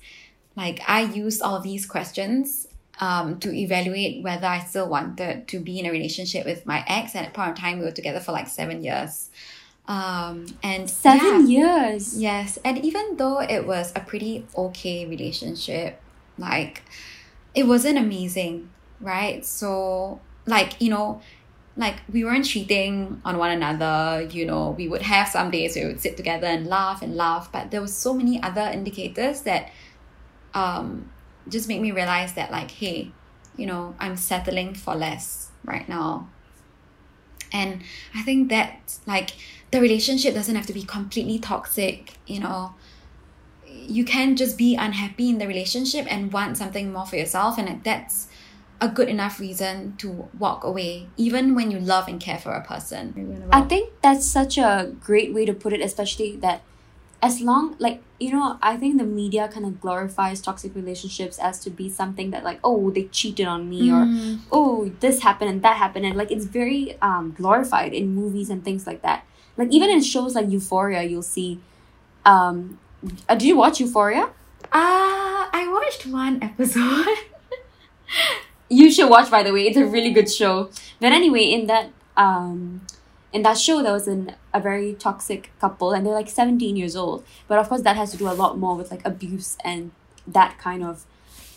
like 0.58 0.82
i 0.86 1.02
used 1.02 1.42
all 1.42 1.62
these 1.62 1.86
questions 1.86 2.68
um, 3.00 3.40
to 3.40 3.54
evaluate 3.54 4.24
whether 4.24 4.48
i 4.48 4.60
still 4.60 4.88
wanted 4.88 5.48
to 5.48 5.60
be 5.60 5.80
in 5.80 5.86
a 5.86 5.92
relationship 5.92 6.46
with 6.46 6.66
my 6.66 6.84
ex 6.88 7.16
And 7.16 7.26
at 7.26 7.34
point 7.34 7.52
of 7.52 7.58
time 7.58 7.80
we 7.80 7.86
were 7.86 7.92
together 7.92 8.20
for 8.20 8.32
like 8.32 8.48
seven 8.48 8.84
years 8.84 9.30
um, 9.88 10.46
and 10.64 10.90
Seven 10.90 11.48
yeah. 11.50 11.88
years. 11.88 12.18
Yes, 12.18 12.58
and 12.64 12.78
even 12.78 13.18
though 13.18 13.42
it 13.42 13.66
was 13.68 13.92
a 13.96 14.00
pretty 14.00 14.46
okay 14.56 15.06
relationship, 15.06 16.00
like 16.38 16.84
it 17.54 17.64
wasn't 17.64 17.98
amazing, 17.98 18.70
right? 19.02 19.46
So, 19.46 20.22
like, 20.46 20.80
you 20.82 20.90
know, 20.90 21.22
like 21.76 21.96
we 22.12 22.24
weren't 22.24 22.46
cheating 22.46 23.22
on 23.26 23.38
one 23.38 23.52
another, 23.52 24.28
you 24.32 24.46
know, 24.46 24.72
we 24.72 24.88
would 24.88 25.02
have 25.02 25.28
some 25.28 25.52
days 25.52 25.76
we 25.76 25.86
would 25.86 26.00
sit 26.00 26.16
together 26.16 26.48
and 26.48 26.68
laugh 26.68 27.02
and 27.02 27.16
laugh, 27.16 27.52
but 27.52 27.72
there 27.72 27.82
was 27.82 27.94
so 27.94 28.14
many 28.14 28.42
other 28.42 28.62
indicators 28.62 29.42
that 29.42 29.72
um 30.54 31.10
just 31.48 31.68
make 31.68 31.82
me 31.82 31.92
realize 31.92 32.34
that 32.34 32.52
like, 32.52 32.72
hey, 32.72 33.12
you 33.58 33.66
know, 33.66 33.96
I'm 34.00 34.16
settling 34.16 34.74
for 34.74 34.96
less 34.96 35.50
right 35.64 35.88
now. 35.88 36.30
And 37.52 37.82
I 38.16 38.22
think 38.22 38.50
that 38.50 38.98
like 39.06 39.32
the 39.72 39.82
relationship 39.82 40.34
doesn't 40.34 40.56
have 40.56 40.68
to 40.68 40.74
be 40.74 40.84
completely 40.84 41.40
toxic, 41.40 42.14
you 42.26 42.40
know. 42.40 42.76
You 43.68 44.06
can 44.06 44.36
just 44.36 44.58
be 44.58 44.76
unhappy 44.76 45.30
in 45.30 45.38
the 45.38 45.48
relationship 45.48 46.06
and 46.10 46.32
want 46.32 46.58
something 46.58 46.94
more 46.94 47.06
for 47.06 47.16
yourself, 47.16 47.58
and 47.58 47.84
that's 47.84 48.28
a 48.80 48.88
good 48.88 49.10
enough 49.10 49.40
reason 49.40 49.96
to 49.98 50.30
walk 50.38 50.64
away, 50.64 51.08
even 51.16 51.56
when 51.56 51.72
you 51.72 51.80
love 51.80 52.08
and 52.08 52.20
care 52.20 52.38
for 52.38 52.52
a 52.52 52.64
person. 52.64 53.48
I 53.52 53.62
think 53.62 53.94
that's 54.02 54.26
such 54.26 54.58
a 54.58 54.94
great 55.00 55.34
way 55.34 55.46
to 55.46 55.54
put 55.54 55.72
it, 55.72 55.82
especially 55.82 56.36
that 56.38 56.64
as 57.22 57.42
long 57.42 57.76
like 57.80 58.02
you 58.20 58.32
know, 58.32 58.58
I 58.62 58.78
think 58.78 59.00
the 59.00 59.04
media 59.04 59.48
kind 59.48 59.66
of 59.66 59.82
glorifies 59.82 60.42
toxic 60.42 60.76
relationships 60.76 61.40
as 61.40 61.60
to 61.62 61.72
be 61.72 61.90
something 61.90 62.30
that 62.32 62.44
like, 62.44 62.60
oh, 62.64 62.92
they 62.92 63.06
cheated 63.06 63.48
on 63.48 63.68
me 63.70 63.92
or 63.92 64.06
Mm, 64.06 64.40
oh, 64.52 64.92
this 65.00 65.22
happened 65.22 65.50
and 65.50 65.62
that 65.64 65.78
happened 65.78 66.06
and 66.06 66.16
like 66.16 66.32
it's 66.32 66.46
very 66.46 66.98
um 67.02 67.34
glorified 67.38 67.94
in 67.94 68.14
movies 68.14 68.50
and 68.50 68.64
things 68.64 68.86
like 68.86 69.02
that. 69.02 69.26
Like 69.58 69.72
even 69.72 69.90
in 69.90 70.02
shows 70.02 70.36
like 70.36 70.50
Euphoria, 70.52 71.04
you'll 71.04 71.24
see 71.24 71.60
um 72.26 72.80
uh, 73.28 73.36
did 73.36 73.48
you 73.48 73.58
watch 73.58 73.80
Euphoria? 73.80 74.30
Ah, 74.72 75.50
I 75.52 75.68
watched 75.72 76.06
one 76.06 76.42
episode. 76.44 77.08
You 78.70 78.90
should 78.92 79.10
watch 79.10 79.30
by 79.30 79.44
the 79.44 79.52
way. 79.52 79.68
It's 79.68 79.78
a 79.78 79.86
really 79.86 80.12
good 80.12 80.32
show. 80.32 80.70
But 81.00 81.12
anyway, 81.12 81.44
in 81.44 81.68
that 81.68 81.90
um 82.16 82.82
in 83.34 83.44
that 83.44 83.58
show 83.58 83.82
there 83.82 83.94
was 83.94 84.08
an, 84.08 84.36
a 84.54 84.60
very 84.60 84.94
toxic 84.94 85.52
couple 85.60 85.92
and 85.92 86.06
they're 86.06 86.14
like 86.14 86.30
17 86.30 86.76
years 86.76 86.96
old. 86.96 87.24
But 87.48 87.60
of 87.60 87.70
course 87.70 87.82
that 87.82 87.96
has 87.96 88.12
to 88.12 88.18
do 88.18 88.30
a 88.30 88.34
lot 88.34 88.58
more 88.58 88.76
with 88.76 88.92
like 88.92 89.06
abuse 89.06 89.58
and 89.64 89.92
that 90.28 90.58
kind 90.60 90.84
of 90.84 91.06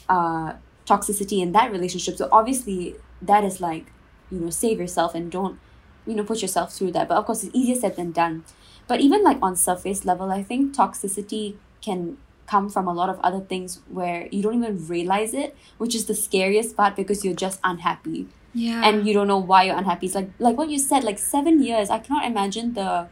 uh 0.09 0.55
toxicity 0.87 1.41
in 1.41 1.53
that 1.53 1.73
relationship. 1.73 2.17
So 2.17 2.29
obviously 2.31 2.97
that 3.23 3.45
is 3.45 3.61
like 3.61 3.87
you 4.31 4.39
know 4.39 4.51
save 4.51 4.79
yourself 4.79 5.15
and 5.15 5.31
don't 5.31 5.59
you 6.07 6.15
know 6.15 6.25
put 6.25 6.43
yourself 6.43 6.73
through 6.73 6.93
that. 6.93 7.09
But 7.09 7.17
of 7.19 7.27
course 7.27 7.43
it's 7.45 7.55
easier 7.55 7.77
said 7.77 7.97
than 7.97 8.13
done. 8.13 8.45
But 8.87 9.01
even 9.01 9.25
like 9.25 9.39
on 9.43 9.57
surface 9.57 10.05
level 10.05 10.31
i 10.31 10.43
think 10.43 10.75
toxicity 10.75 11.57
can 11.81 12.19
come 12.47 12.69
from 12.69 12.87
a 12.87 12.93
lot 12.93 13.09
of 13.09 13.19
other 13.21 13.41
things 13.41 13.81
where 13.89 14.29
you 14.31 14.43
don't 14.43 14.55
even 14.63 14.87
realize 14.87 15.33
it 15.33 15.57
which 15.79 15.95
is 15.95 16.05
the 16.05 16.15
scariest 16.15 16.77
part 16.77 16.95
because 16.95 17.25
you're 17.25 17.35
just 17.35 17.59
unhappy 17.65 18.29
Yeah. 18.57 18.83
and 18.89 19.07
you 19.07 19.13
don't 19.15 19.27
know 19.27 19.39
why 19.39 19.65
you're 19.65 19.77
unhappy. 19.77 20.07
It's 20.07 20.15
like 20.15 20.31
like 20.39 20.57
what 20.57 20.71
you 20.71 20.79
said 20.79 21.03
like 21.05 21.19
seven 21.19 21.63
years 21.63 21.91
i 21.91 21.99
cannot 21.99 22.25
imagine 22.25 22.75
the 22.75 23.09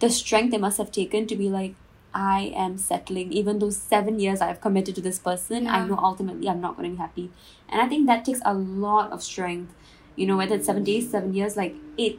the 0.00 0.10
strength 0.10 0.50
they 0.52 0.58
must 0.58 0.78
have 0.78 0.90
taken 0.92 1.26
to 1.26 1.36
be 1.36 1.48
like 1.48 1.74
i 2.14 2.52
am 2.54 2.78
settling. 2.78 3.32
Even 3.32 3.58
though 3.58 3.70
seven 3.70 4.20
years 4.20 4.40
i've 4.40 4.60
committed 4.60 4.94
to 4.94 5.00
this 5.00 5.18
person 5.18 5.66
i 5.66 5.84
know 5.86 5.96
ultimately 5.98 6.48
i'm 6.48 6.60
not 6.60 6.76
going 6.76 6.88
to 6.90 6.94
be 6.96 7.00
happy. 7.02 7.30
And 7.68 7.80
i 7.82 7.88
think 7.88 8.06
that 8.06 8.24
takes 8.24 8.40
a 8.44 8.54
lot 8.54 9.12
of 9.12 9.22
strength. 9.22 9.74
You 10.16 10.26
know 10.28 10.36
whether 10.36 10.54
it's 10.56 10.66
seven 10.66 10.84
days 10.84 11.10
seven 11.10 11.34
years 11.34 11.56
like 11.56 11.74
it, 11.98 12.18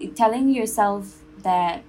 it 0.00 0.16
telling 0.16 0.48
yourself 0.50 1.18
that 1.42 1.82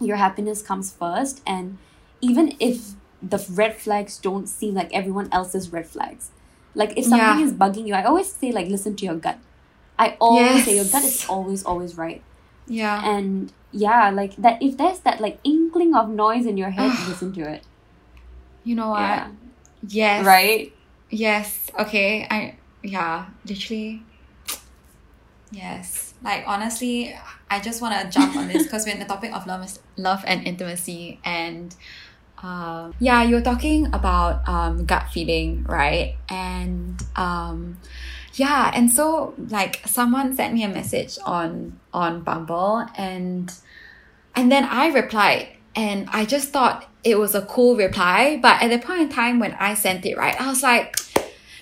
your 0.00 0.16
happiness 0.16 0.62
comes 0.62 0.92
first 0.92 1.42
and 1.46 1.78
even 2.20 2.54
if 2.60 2.92
the 3.22 3.44
red 3.50 3.76
flags 3.76 4.18
don't 4.18 4.46
seem 4.48 4.74
like 4.74 4.92
everyone 4.94 5.28
else's 5.32 5.72
red 5.72 5.86
flags 5.86 6.30
like 6.74 6.92
if 6.96 7.04
something 7.04 7.38
Yeah. 7.40 7.44
is 7.46 7.52
bugging 7.52 7.86
you 7.86 7.94
i 7.94 8.04
always 8.04 8.30
say 8.32 8.52
like 8.52 8.68
listen 8.68 8.94
to 8.96 9.04
your 9.04 9.16
gut 9.16 9.38
i 9.98 10.16
always 10.20 10.64
say 10.64 10.76
your 10.76 10.84
gut 10.84 11.04
is 11.04 11.26
always 11.28 11.64
always 11.64 11.96
right 11.96 12.22
yeah. 12.66 13.02
and 13.04 13.52
yeah 13.72 14.10
like 14.10 14.36
that 14.36 14.62
if 14.62 14.76
there's 14.76 15.00
that 15.00 15.20
like 15.20 15.38
inkling 15.44 15.94
of 15.94 16.08
noise 16.08 16.46
in 16.46 16.56
your 16.56 16.70
head 16.70 16.90
listen 17.08 17.32
to 17.32 17.40
it 17.42 17.62
you 18.64 18.74
know 18.74 18.90
what? 18.90 19.00
yeah 19.00 19.28
Yes. 19.88 20.24
right 20.26 20.72
Yes. 21.12 21.66
Okay. 21.76 22.24
I 22.30 22.54
yeah, 22.84 23.26
literally. 23.44 24.02
Yes. 25.50 26.14
Like 26.22 26.44
honestly, 26.46 27.16
I 27.50 27.58
just 27.60 27.82
want 27.82 28.00
to 28.00 28.08
jump 28.16 28.36
on 28.36 28.46
this 28.46 28.62
because 28.62 28.86
we're 28.86 28.92
in 28.92 29.00
the 29.00 29.06
topic 29.06 29.32
of 29.34 29.46
love, 29.46 29.66
love 29.96 30.22
and 30.26 30.46
intimacy, 30.46 31.18
and 31.24 31.74
um, 32.42 32.94
yeah, 32.98 33.22
you're 33.22 33.42
talking 33.42 33.86
about 33.92 34.48
um, 34.48 34.84
gut 34.86 35.10
feeling, 35.12 35.64
right? 35.64 36.16
And 36.28 37.02
um, 37.16 37.78
yeah, 38.34 38.70
and 38.74 38.90
so 38.90 39.34
like 39.48 39.82
someone 39.86 40.34
sent 40.34 40.54
me 40.54 40.64
a 40.64 40.68
message 40.68 41.18
on 41.24 41.78
on 41.92 42.22
Bumble, 42.22 42.86
and 42.96 43.52
and 44.34 44.50
then 44.50 44.64
I 44.64 44.88
replied, 44.88 45.48
and 45.74 46.08
I 46.10 46.24
just 46.24 46.50
thought 46.50 46.88
it 47.04 47.18
was 47.18 47.34
a 47.34 47.42
cool 47.42 47.76
reply, 47.76 48.38
but 48.40 48.62
at 48.62 48.68
the 48.68 48.78
point 48.78 49.00
in 49.02 49.08
time 49.08 49.38
when 49.38 49.52
I 49.54 49.74
sent 49.74 50.06
it, 50.06 50.16
right, 50.16 50.38
I 50.40 50.48
was 50.48 50.62
like, 50.62 50.96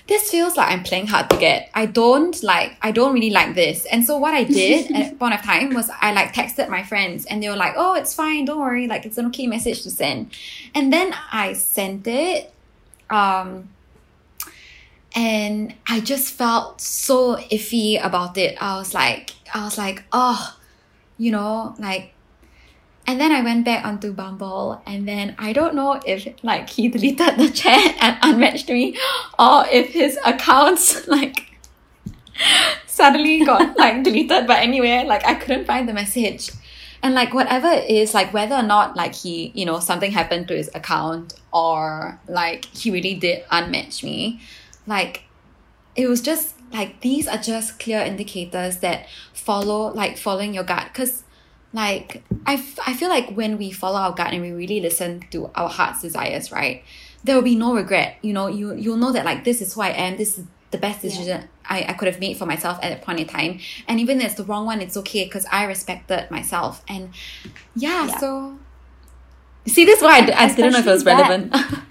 this 0.09 0.31
feels 0.31 0.57
like 0.57 0.71
I'm 0.71 0.81
playing 0.81 1.05
hard 1.05 1.29
to 1.29 1.37
get. 1.37 1.69
I 1.75 1.85
don't 1.85 2.41
like, 2.41 2.75
I 2.81 2.91
don't 2.91 3.13
really 3.13 3.29
like 3.29 3.53
this. 3.53 3.85
And 3.85 4.03
so 4.03 4.17
what 4.17 4.33
I 4.33 4.43
did 4.43 4.91
at 4.95 5.19
point 5.19 5.35
of 5.35 5.41
time 5.43 5.75
was 5.75 5.89
I 6.01 6.11
like 6.13 6.33
texted 6.33 6.67
my 6.67 6.83
friends 6.83 7.25
and 7.25 7.41
they 7.41 7.47
were 7.47 7.55
like, 7.55 7.75
oh, 7.77 7.93
it's 7.93 8.15
fine, 8.15 8.45
don't 8.45 8.59
worry, 8.59 8.87
like 8.87 9.05
it's 9.05 9.19
an 9.19 9.27
okay 9.27 9.45
message 9.45 9.83
to 9.83 9.91
send. 9.91 10.31
And 10.73 10.91
then 10.91 11.13
I 11.31 11.53
sent 11.53 12.07
it. 12.07 12.51
Um, 13.11 13.69
and 15.15 15.75
I 15.87 15.99
just 15.99 16.33
felt 16.33 16.81
so 16.81 17.35
iffy 17.35 18.03
about 18.03 18.35
it. 18.37 18.57
I 18.61 18.77
was 18.77 18.95
like, 18.95 19.31
I 19.53 19.63
was 19.63 19.77
like, 19.77 20.03
oh, 20.11 20.57
you 21.19 21.31
know, 21.31 21.75
like 21.77 22.13
and 23.09 23.19
then 23.19 23.31
I 23.31 23.41
went 23.41 23.65
back 23.65 23.83
onto 23.83 24.13
Bumble 24.13 24.83
and 24.85 25.07
then 25.07 25.33
I 25.39 25.51
don't 25.51 25.73
know 25.73 25.99
if 26.05 26.27
like 26.43 26.69
he 26.69 26.89
deleted 26.89 27.37
the 27.39 27.49
chat 27.49 27.97
and 27.99 28.19
unmatched 28.21 28.69
me 28.69 28.95
or 29.39 29.65
if 29.67 29.87
his 29.89 30.19
accounts 30.23 31.07
like 31.17 31.57
suddenly 32.85 33.43
got 33.43 33.75
like 33.83 34.03
deleted. 34.03 34.45
But 34.45 34.59
anyway 34.59 35.05
like 35.07 35.25
I 35.25 35.33
couldn't 35.33 35.65
find 35.65 35.89
the 35.89 35.93
message. 35.93 36.51
And 37.01 37.15
like 37.15 37.33
whatever 37.33 37.67
it 37.67 37.89
is 37.89 38.13
like 38.13 38.31
whether 38.31 38.53
or 38.53 38.61
not 38.61 38.95
like 38.95 39.15
he 39.15 39.51
you 39.55 39.65
know 39.65 39.79
something 39.79 40.11
happened 40.11 40.47
to 40.49 40.55
his 40.55 40.69
account 40.75 41.33
or 41.51 42.19
like 42.27 42.65
he 42.65 42.91
really 42.91 43.15
did 43.15 43.43
unmatch 43.47 44.03
me 44.03 44.39
like 44.85 45.23
it 45.95 46.07
was 46.07 46.21
just 46.21 46.53
like 46.71 47.01
these 47.01 47.27
are 47.27 47.39
just 47.39 47.79
clear 47.79 48.01
indicators 48.01 48.77
that 48.77 49.07
follow 49.33 49.91
like 49.93 50.15
following 50.15 50.53
your 50.53 50.63
gut. 50.63 50.89
Because 50.93 51.23
like 51.73 52.23
I, 52.45 52.53
f- 52.55 52.79
I 52.85 52.93
feel 52.93 53.09
like 53.09 53.31
when 53.35 53.57
we 53.57 53.71
follow 53.71 53.99
our 53.99 54.11
gut 54.13 54.33
and 54.33 54.41
we 54.41 54.51
really 54.51 54.81
listen 54.81 55.23
to 55.31 55.51
our 55.55 55.69
heart's 55.69 56.01
desires 56.01 56.51
right 56.51 56.83
there 57.23 57.35
will 57.35 57.43
be 57.43 57.55
no 57.55 57.75
regret 57.75 58.17
you 58.21 58.33
know 58.33 58.47
you 58.47 58.73
you'll 58.75 58.97
know 58.97 59.11
that 59.11 59.25
like 59.25 59.43
this 59.43 59.61
is 59.61 59.73
who 59.73 59.81
i 59.81 59.89
am 59.89 60.17
this 60.17 60.37
is 60.39 60.45
the 60.71 60.77
best 60.77 61.01
decision 61.01 61.47
I, 61.67 61.83
I 61.89 61.93
could 61.93 62.07
have 62.07 62.19
made 62.19 62.37
for 62.37 62.45
myself 62.47 62.77
at 62.81 62.89
that 62.89 63.01
point 63.03 63.19
in 63.19 63.27
time 63.27 63.59
and 63.87 63.99
even 63.99 64.19
if 64.19 64.25
it's 64.27 64.35
the 64.35 64.43
wrong 64.45 64.65
one 64.65 64.81
it's 64.81 64.97
okay 64.97 65.25
because 65.25 65.45
i 65.51 65.63
respected 65.65 66.29
myself 66.31 66.83
and 66.87 67.09
yeah, 67.75 68.07
Yeah. 68.07 68.17
so 68.19 68.57
see 69.65 69.85
this 69.85 69.97
is 69.97 70.03
why 70.03 70.19
I, 70.19 70.45
I 70.45 70.53
didn't 70.53 70.73
know 70.73 70.79
if 70.79 70.87
it 70.87 70.91
was 70.91 71.03
that- 71.03 71.29
relevant 71.29 71.55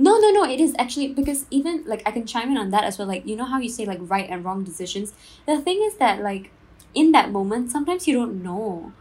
No, 0.00 0.16
no, 0.16 0.30
no. 0.30 0.44
It 0.44 0.60
is 0.60 0.76
actually 0.78 1.08
because 1.08 1.44
even 1.50 1.82
like 1.84 2.02
I 2.06 2.12
can 2.12 2.24
chime 2.24 2.52
in 2.52 2.56
on 2.56 2.70
that 2.70 2.84
as 2.84 2.98
well. 2.98 3.08
Like 3.08 3.26
you 3.26 3.34
know 3.34 3.44
how 3.44 3.58
you 3.58 3.68
say 3.68 3.84
like 3.84 3.98
right 4.02 4.30
and 4.30 4.44
wrong 4.44 4.62
decisions. 4.62 5.12
The 5.44 5.60
thing 5.60 5.82
is 5.82 5.96
that 5.96 6.22
like 6.22 6.52
in 6.94 7.10
that 7.10 7.32
moment, 7.32 7.72
sometimes 7.72 8.06
you 8.06 8.14
don't 8.14 8.40
know 8.40 8.92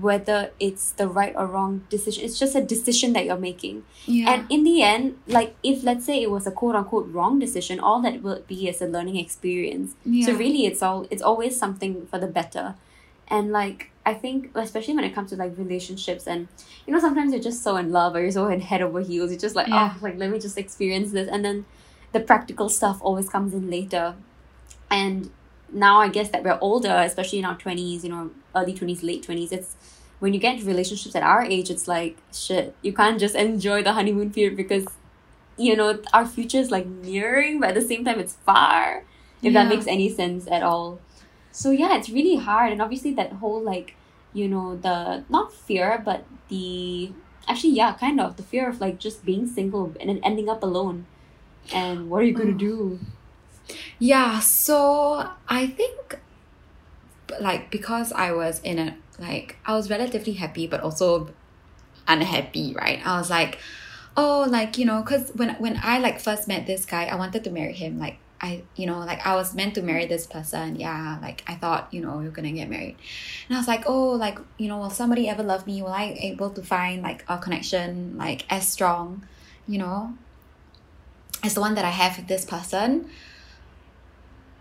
whether 0.00 0.50
it's 0.60 0.90
the 0.92 1.08
right 1.08 1.34
or 1.36 1.46
wrong 1.46 1.84
decision. 1.88 2.24
It's 2.24 2.38
just 2.38 2.54
a 2.54 2.62
decision 2.62 3.12
that 3.14 3.24
you're 3.24 3.36
making. 3.36 3.84
yeah 4.06 4.30
And 4.32 4.46
in 4.50 4.64
the 4.64 4.82
end, 4.82 5.18
like 5.26 5.54
if 5.62 5.82
let's 5.82 6.04
say 6.04 6.22
it 6.22 6.30
was 6.30 6.46
a 6.46 6.50
quote 6.50 6.74
unquote 6.74 7.08
wrong 7.12 7.38
decision, 7.38 7.80
all 7.80 8.00
that 8.02 8.22
will 8.22 8.42
be 8.46 8.68
is 8.68 8.80
a 8.82 8.86
learning 8.86 9.16
experience. 9.16 9.94
So 10.26 10.32
really, 10.34 10.66
it's 10.66 10.82
all 10.82 11.06
it's 11.10 11.22
always 11.22 11.58
something 11.58 12.06
for 12.06 12.18
the 12.18 12.26
better. 12.26 12.74
And 13.28 13.50
like 13.52 13.90
I 14.04 14.14
think, 14.14 14.50
especially 14.54 14.94
when 14.94 15.04
it 15.04 15.14
comes 15.14 15.30
to 15.30 15.36
like 15.36 15.56
relationships, 15.58 16.26
and 16.26 16.46
you 16.86 16.92
know, 16.92 17.00
sometimes 17.00 17.32
you're 17.32 17.42
just 17.42 17.62
so 17.62 17.76
in 17.76 17.90
love 17.90 18.14
or 18.14 18.20
you're 18.20 18.30
so 18.30 18.46
in 18.48 18.60
head 18.60 18.82
over 18.82 19.00
heels. 19.00 19.30
You're 19.30 19.40
just 19.40 19.56
like, 19.56 19.66
Yeah. 19.68 19.94
oh, 19.94 19.98
like 20.00 20.16
let 20.16 20.30
me 20.30 20.38
just 20.38 20.56
experience 20.58 21.10
this, 21.12 21.28
and 21.28 21.44
then 21.44 21.64
the 22.12 22.20
practical 22.20 22.68
stuff 22.68 22.98
always 23.00 23.28
comes 23.28 23.52
in 23.52 23.68
later. 23.70 24.14
And 24.90 25.30
now 25.72 26.00
I 26.00 26.08
guess 26.08 26.28
that 26.30 26.42
we're 26.44 26.58
older, 26.60 26.94
especially 27.04 27.38
in 27.40 27.44
our 27.44 27.56
twenties, 27.56 28.04
you 28.04 28.10
know, 28.10 28.30
early 28.54 28.74
twenties, 28.74 29.02
late 29.02 29.22
twenties. 29.22 29.52
It's 29.52 29.74
when 30.18 30.32
you 30.32 30.40
get 30.40 30.54
into 30.54 30.66
relationships 30.66 31.14
at 31.14 31.22
our 31.22 31.42
age, 31.42 31.70
it's 31.70 31.86
like 31.88 32.16
shit. 32.32 32.74
You 32.82 32.92
can't 32.92 33.18
just 33.20 33.34
enjoy 33.34 33.82
the 33.82 33.92
honeymoon 33.92 34.32
period 34.32 34.56
because 34.56 34.86
you 35.58 35.74
know 35.76 36.00
our 36.12 36.26
future 36.26 36.58
is 36.58 36.70
like 36.70 36.86
nearing, 36.86 37.60
but 37.60 37.70
at 37.70 37.74
the 37.74 37.80
same 37.82 38.04
time, 38.04 38.18
it's 38.18 38.34
far. 38.34 39.04
If 39.42 39.52
that 39.52 39.68
makes 39.68 39.86
any 39.86 40.08
sense 40.08 40.46
at 40.50 40.62
all. 40.62 40.98
So 41.52 41.70
yeah, 41.70 41.96
it's 41.96 42.08
really 42.10 42.36
hard, 42.36 42.72
and 42.72 42.80
obviously 42.82 43.12
that 43.14 43.32
whole 43.34 43.60
like 43.62 43.94
you 44.32 44.48
know 44.48 44.76
the 44.76 45.24
not 45.28 45.52
fear, 45.52 46.02
but 46.04 46.24
the 46.48 47.12
actually 47.48 47.72
yeah, 47.74 47.94
kind 47.94 48.20
of 48.20 48.36
the 48.36 48.42
fear 48.42 48.68
of 48.68 48.80
like 48.80 48.98
just 48.98 49.24
being 49.24 49.46
single 49.46 49.94
and 50.00 50.08
then 50.08 50.20
ending 50.24 50.48
up 50.48 50.62
alone. 50.62 51.06
And 51.72 52.08
what 52.10 52.22
are 52.22 52.24
you 52.24 52.32
gonna 52.32 52.52
Mm. 52.52 52.58
do? 52.58 53.00
Yeah, 53.98 54.40
so 54.40 55.28
I 55.48 55.66
think 55.66 56.18
like 57.40 57.70
because 57.70 58.12
I 58.12 58.32
was 58.32 58.60
in 58.60 58.78
a 58.78 58.96
like 59.18 59.56
I 59.66 59.74
was 59.74 59.90
relatively 59.90 60.34
happy 60.34 60.66
but 60.66 60.80
also 60.80 61.30
unhappy, 62.06 62.74
right? 62.74 63.04
I 63.04 63.18
was 63.18 63.30
like, 63.30 63.58
oh, 64.16 64.46
like, 64.48 64.78
you 64.78 64.84
know, 64.84 65.02
cuz 65.02 65.32
when 65.34 65.54
when 65.56 65.80
I 65.82 65.98
like 65.98 66.20
first 66.20 66.48
met 66.48 66.66
this 66.66 66.84
guy, 66.84 67.06
I 67.06 67.16
wanted 67.16 67.44
to 67.44 67.50
marry 67.50 67.72
him 67.72 67.98
like 67.98 68.18
I, 68.40 68.64
you 68.76 68.86
know, 68.86 68.98
like 68.98 69.26
I 69.26 69.34
was 69.34 69.54
meant 69.54 69.74
to 69.76 69.82
marry 69.82 70.06
this 70.06 70.26
person. 70.26 70.76
Yeah, 70.76 71.18
like 71.22 71.42
I 71.46 71.54
thought, 71.54 71.88
you 71.92 72.02
know, 72.02 72.18
we 72.18 72.26
are 72.26 72.30
gonna 72.30 72.52
get 72.52 72.68
married. 72.68 72.96
And 73.48 73.56
I 73.56 73.58
was 73.58 73.68
like, 73.68 73.84
oh, 73.86 74.10
like, 74.10 74.38
you 74.58 74.68
know, 74.68 74.78
will 74.78 74.90
somebody 74.90 75.28
ever 75.28 75.42
love 75.42 75.66
me? 75.66 75.82
Will 75.82 75.92
I 75.92 76.16
able 76.20 76.50
to 76.50 76.62
find 76.62 77.02
like 77.02 77.24
a 77.28 77.38
connection 77.38 78.16
like 78.18 78.44
as 78.50 78.68
strong, 78.68 79.26
you 79.66 79.78
know, 79.78 80.14
as 81.42 81.54
the 81.54 81.60
one 81.60 81.74
that 81.74 81.84
I 81.84 81.90
have 81.90 82.18
with 82.18 82.28
this 82.28 82.44
person? 82.44 83.08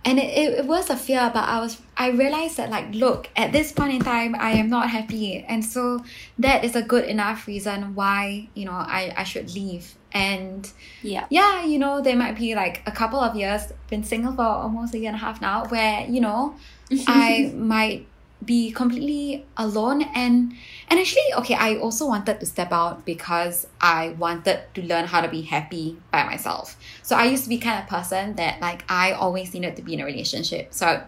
And 0.05 0.19
it, 0.19 0.29
it, 0.37 0.59
it 0.59 0.65
was 0.65 0.89
a 0.89 0.95
fear 0.95 1.29
but 1.33 1.43
i 1.43 1.59
was 1.59 1.81
i 1.97 2.09
realized 2.09 2.57
that 2.57 2.69
like 2.69 2.93
look 2.93 3.27
at 3.35 3.51
this 3.51 3.71
point 3.71 3.93
in 3.93 3.99
time 4.01 4.35
i 4.35 4.51
am 4.51 4.69
not 4.69 4.89
happy 4.89 5.43
and 5.47 5.65
so 5.65 6.03
that 6.39 6.63
is 6.63 6.75
a 6.75 6.81
good 6.81 7.05
enough 7.05 7.47
reason 7.47 7.95
why 7.95 8.47
you 8.53 8.65
know 8.65 8.71
i, 8.71 9.13
I 9.17 9.23
should 9.23 9.53
leave 9.53 9.95
and 10.11 10.69
Yeah. 11.01 11.25
yeah 11.29 11.65
you 11.65 11.77
know 11.79 12.01
there 12.01 12.15
might 12.15 12.37
be 12.37 12.55
like 12.55 12.81
a 12.85 12.91
couple 12.91 13.19
of 13.19 13.35
years 13.35 13.63
been 13.89 14.03
single 14.03 14.33
for 14.33 14.43
almost 14.43 14.93
a 14.93 14.99
year 14.99 15.09
and 15.09 15.15
a 15.15 15.19
half 15.19 15.41
now 15.41 15.65
where 15.65 16.05
you 16.07 16.21
know 16.21 16.55
i 17.07 17.51
might 17.55 18.05
be 18.45 18.71
completely 18.71 19.45
alone 19.57 20.03
and 20.13 20.53
and 20.89 20.99
actually 20.99 21.33
okay 21.35 21.55
i 21.55 21.75
also 21.77 22.07
wanted 22.07 22.39
to 22.39 22.45
step 22.45 22.71
out 22.71 23.05
because 23.05 23.67
i 23.81 24.09
wanted 24.19 24.59
to 24.73 24.81
learn 24.83 25.05
how 25.05 25.21
to 25.21 25.27
be 25.27 25.41
happy 25.41 25.97
by 26.11 26.23
myself. 26.23 26.77
So 27.01 27.15
i 27.15 27.25
used 27.25 27.43
to 27.43 27.49
be 27.49 27.57
kind 27.57 27.81
of 27.81 27.87
person 27.87 28.35
that 28.35 28.61
like 28.61 28.83
i 28.89 29.11
always 29.11 29.53
needed 29.53 29.75
to 29.75 29.81
be 29.81 29.93
in 29.93 29.99
a 29.99 30.05
relationship. 30.05 30.73
So 30.73 30.87
I'd 30.87 31.03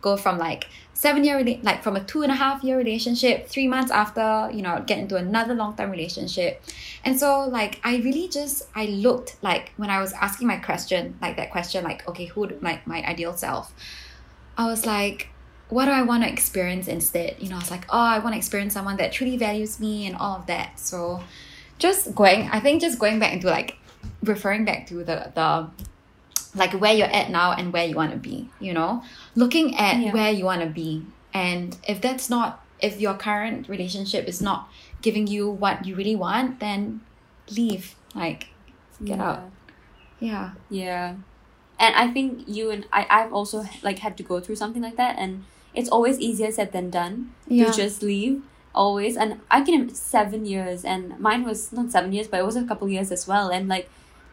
go 0.00 0.16
from 0.16 0.38
like 0.38 0.68
seven 0.94 1.24
year 1.24 1.42
like 1.62 1.82
from 1.82 1.96
a 1.96 2.04
two 2.04 2.22
and 2.22 2.30
a 2.30 2.34
half 2.34 2.62
year 2.62 2.76
relationship 2.76 3.48
three 3.48 3.66
months 3.66 3.90
after 3.90 4.50
you 4.54 4.62
know 4.62 4.82
get 4.86 4.98
into 4.98 5.16
another 5.16 5.54
long 5.54 5.76
term 5.76 5.90
relationship. 5.90 6.62
And 7.04 7.18
so 7.18 7.48
like 7.48 7.80
i 7.84 7.96
really 7.96 8.28
just 8.28 8.68
i 8.74 8.86
looked 8.86 9.36
like 9.42 9.72
when 9.76 9.90
i 9.90 10.00
was 10.00 10.12
asking 10.12 10.46
my 10.46 10.56
question 10.56 11.16
like 11.20 11.36
that 11.36 11.50
question 11.50 11.82
like 11.84 12.08
okay 12.08 12.26
who 12.26 12.46
like 12.60 12.86
my 12.86 13.02
ideal 13.04 13.36
self? 13.36 13.74
I 14.56 14.66
was 14.66 14.84
like 14.86 15.31
what 15.72 15.84
do 15.86 15.90
i 15.90 16.02
want 16.02 16.22
to 16.24 16.28
experience 16.28 16.86
instead? 16.88 17.36
You 17.38 17.48
know 17.48 17.56
i 17.56 17.58
was 17.58 17.70
like 17.70 17.86
oh 17.90 17.98
i 17.98 18.18
want 18.18 18.34
to 18.34 18.38
experience 18.38 18.74
someone 18.74 18.96
that 18.98 19.12
truly 19.12 19.36
values 19.36 19.80
me 19.80 20.06
and 20.06 20.14
all 20.16 20.36
of 20.36 20.46
that. 20.46 20.78
So 20.78 21.22
just 21.78 22.14
going 22.14 22.48
i 22.52 22.60
think 22.60 22.80
just 22.80 22.98
going 22.98 23.18
back 23.18 23.32
into 23.32 23.48
like 23.48 23.76
referring 24.22 24.64
back 24.64 24.86
to 24.88 24.96
the 25.04 25.32
the 25.34 25.68
like 26.54 26.72
where 26.82 26.92
you're 26.92 27.06
at 27.20 27.30
now 27.30 27.52
and 27.52 27.72
where 27.72 27.86
you 27.86 27.94
want 27.96 28.12
to 28.12 28.18
be 28.18 28.48
you 28.60 28.72
know? 28.72 29.02
Looking 29.34 29.76
at 29.76 29.98
Yeah. 29.98 30.12
where 30.12 30.30
you 30.30 30.44
want 30.44 30.60
to 30.62 30.68
be. 30.68 31.02
And 31.32 31.76
if 31.88 32.00
that's 32.00 32.28
not 32.28 32.62
if 32.80 33.00
your 33.00 33.14
current 33.14 33.68
relationship 33.68 34.28
is 34.28 34.40
not 34.42 34.68
giving 35.00 35.26
you 35.26 35.50
what 35.50 35.86
you 35.86 35.94
really 35.96 36.16
want 36.16 36.60
then 36.60 37.00
leave. 37.50 37.94
Like 38.14 38.48
get 39.02 39.18
Yeah. 39.18 39.30
out 39.30 39.40
yeah. 40.20 40.50
Yeah. 40.70 41.14
And 41.80 41.96
I 41.96 42.06
think 42.14 42.44
you 42.46 42.70
and 42.70 42.86
I, 42.92 43.06
I've 43.10 43.32
also 43.32 43.64
like 43.82 43.98
had 43.98 44.16
to 44.18 44.22
go 44.22 44.38
through 44.40 44.56
something 44.56 44.82
like 44.82 44.96
that. 44.96 45.16
And 45.18 45.44
it's 45.74 45.88
always 45.88 46.18
easier 46.18 46.50
said 46.50 46.72
than 46.72 46.90
done 46.90 47.32
Yeah. 47.48 47.70
to 47.70 47.72
just 47.76 48.02
leave 48.02 48.42
always 48.74 49.16
and 49.16 49.40
I 49.50 49.60
can 49.62 49.88
seven 49.94 50.46
years 50.46 50.84
and 50.84 51.18
mine 51.20 51.44
was 51.44 51.72
not 51.72 51.90
seven 51.90 52.12
years 52.12 52.26
but 52.28 52.40
it 52.40 52.46
was 52.46 52.56
a 52.56 52.64
couple 52.64 52.88
years 52.88 53.10
as 53.12 53.26
well 53.28 53.50
and 53.50 53.68
like 53.68 53.88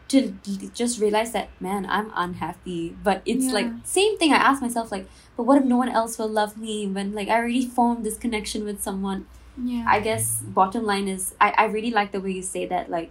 to 0.08 0.34
just 0.74 0.98
realize 1.00 1.32
that 1.32 1.48
man 1.60 1.86
I'm 1.88 2.10
unhappy 2.14 2.96
but 3.04 3.22
it's 3.26 3.46
Yeah. 3.46 3.52
like 3.52 3.66
same 3.84 4.16
thing 4.18 4.32
I 4.32 4.36
ask 4.36 4.60
myself 4.62 4.90
like 4.90 5.06
but 5.36 5.44
what 5.44 5.58
if 5.58 5.64
no 5.64 5.76
one 5.76 5.88
else 5.90 6.18
will 6.18 6.28
love 6.28 6.56
me 6.56 6.86
when 6.86 7.12
like 7.14 7.28
I 7.28 7.36
already 7.36 7.66
formed 7.66 8.04
this 8.04 8.16
connection 8.16 8.64
with 8.64 8.82
someone 8.82 9.26
yeah 9.62 9.84
I 9.86 10.00
guess 10.00 10.40
bottom 10.42 10.84
line 10.84 11.06
is 11.06 11.34
I, 11.40 11.50
I 11.56 11.64
really 11.66 11.90
like 11.90 12.12
the 12.12 12.20
way 12.20 12.32
you 12.32 12.42
say 12.42 12.64
that 12.66 12.90
like 12.90 13.10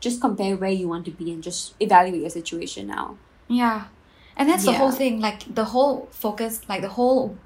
just 0.00 0.20
compare 0.20 0.56
where 0.56 0.70
you 0.70 0.88
want 0.88 1.04
to 1.04 1.10
be 1.12 1.30
and 1.30 1.42
just 1.44 1.74
evaluate 1.78 2.20
your 2.22 2.30
situation 2.30 2.88
now. 2.88 3.16
Yeah. 3.46 3.84
And 4.36 4.48
that's 4.48 4.64
the 4.64 4.72
whole 4.72 4.90
thing. 4.90 5.20
Like 5.20 5.54
the 5.54 5.66
whole 5.66 6.08
focus, 6.10 6.60
like 6.68 6.80
the 6.82 6.88
whole 6.88 7.36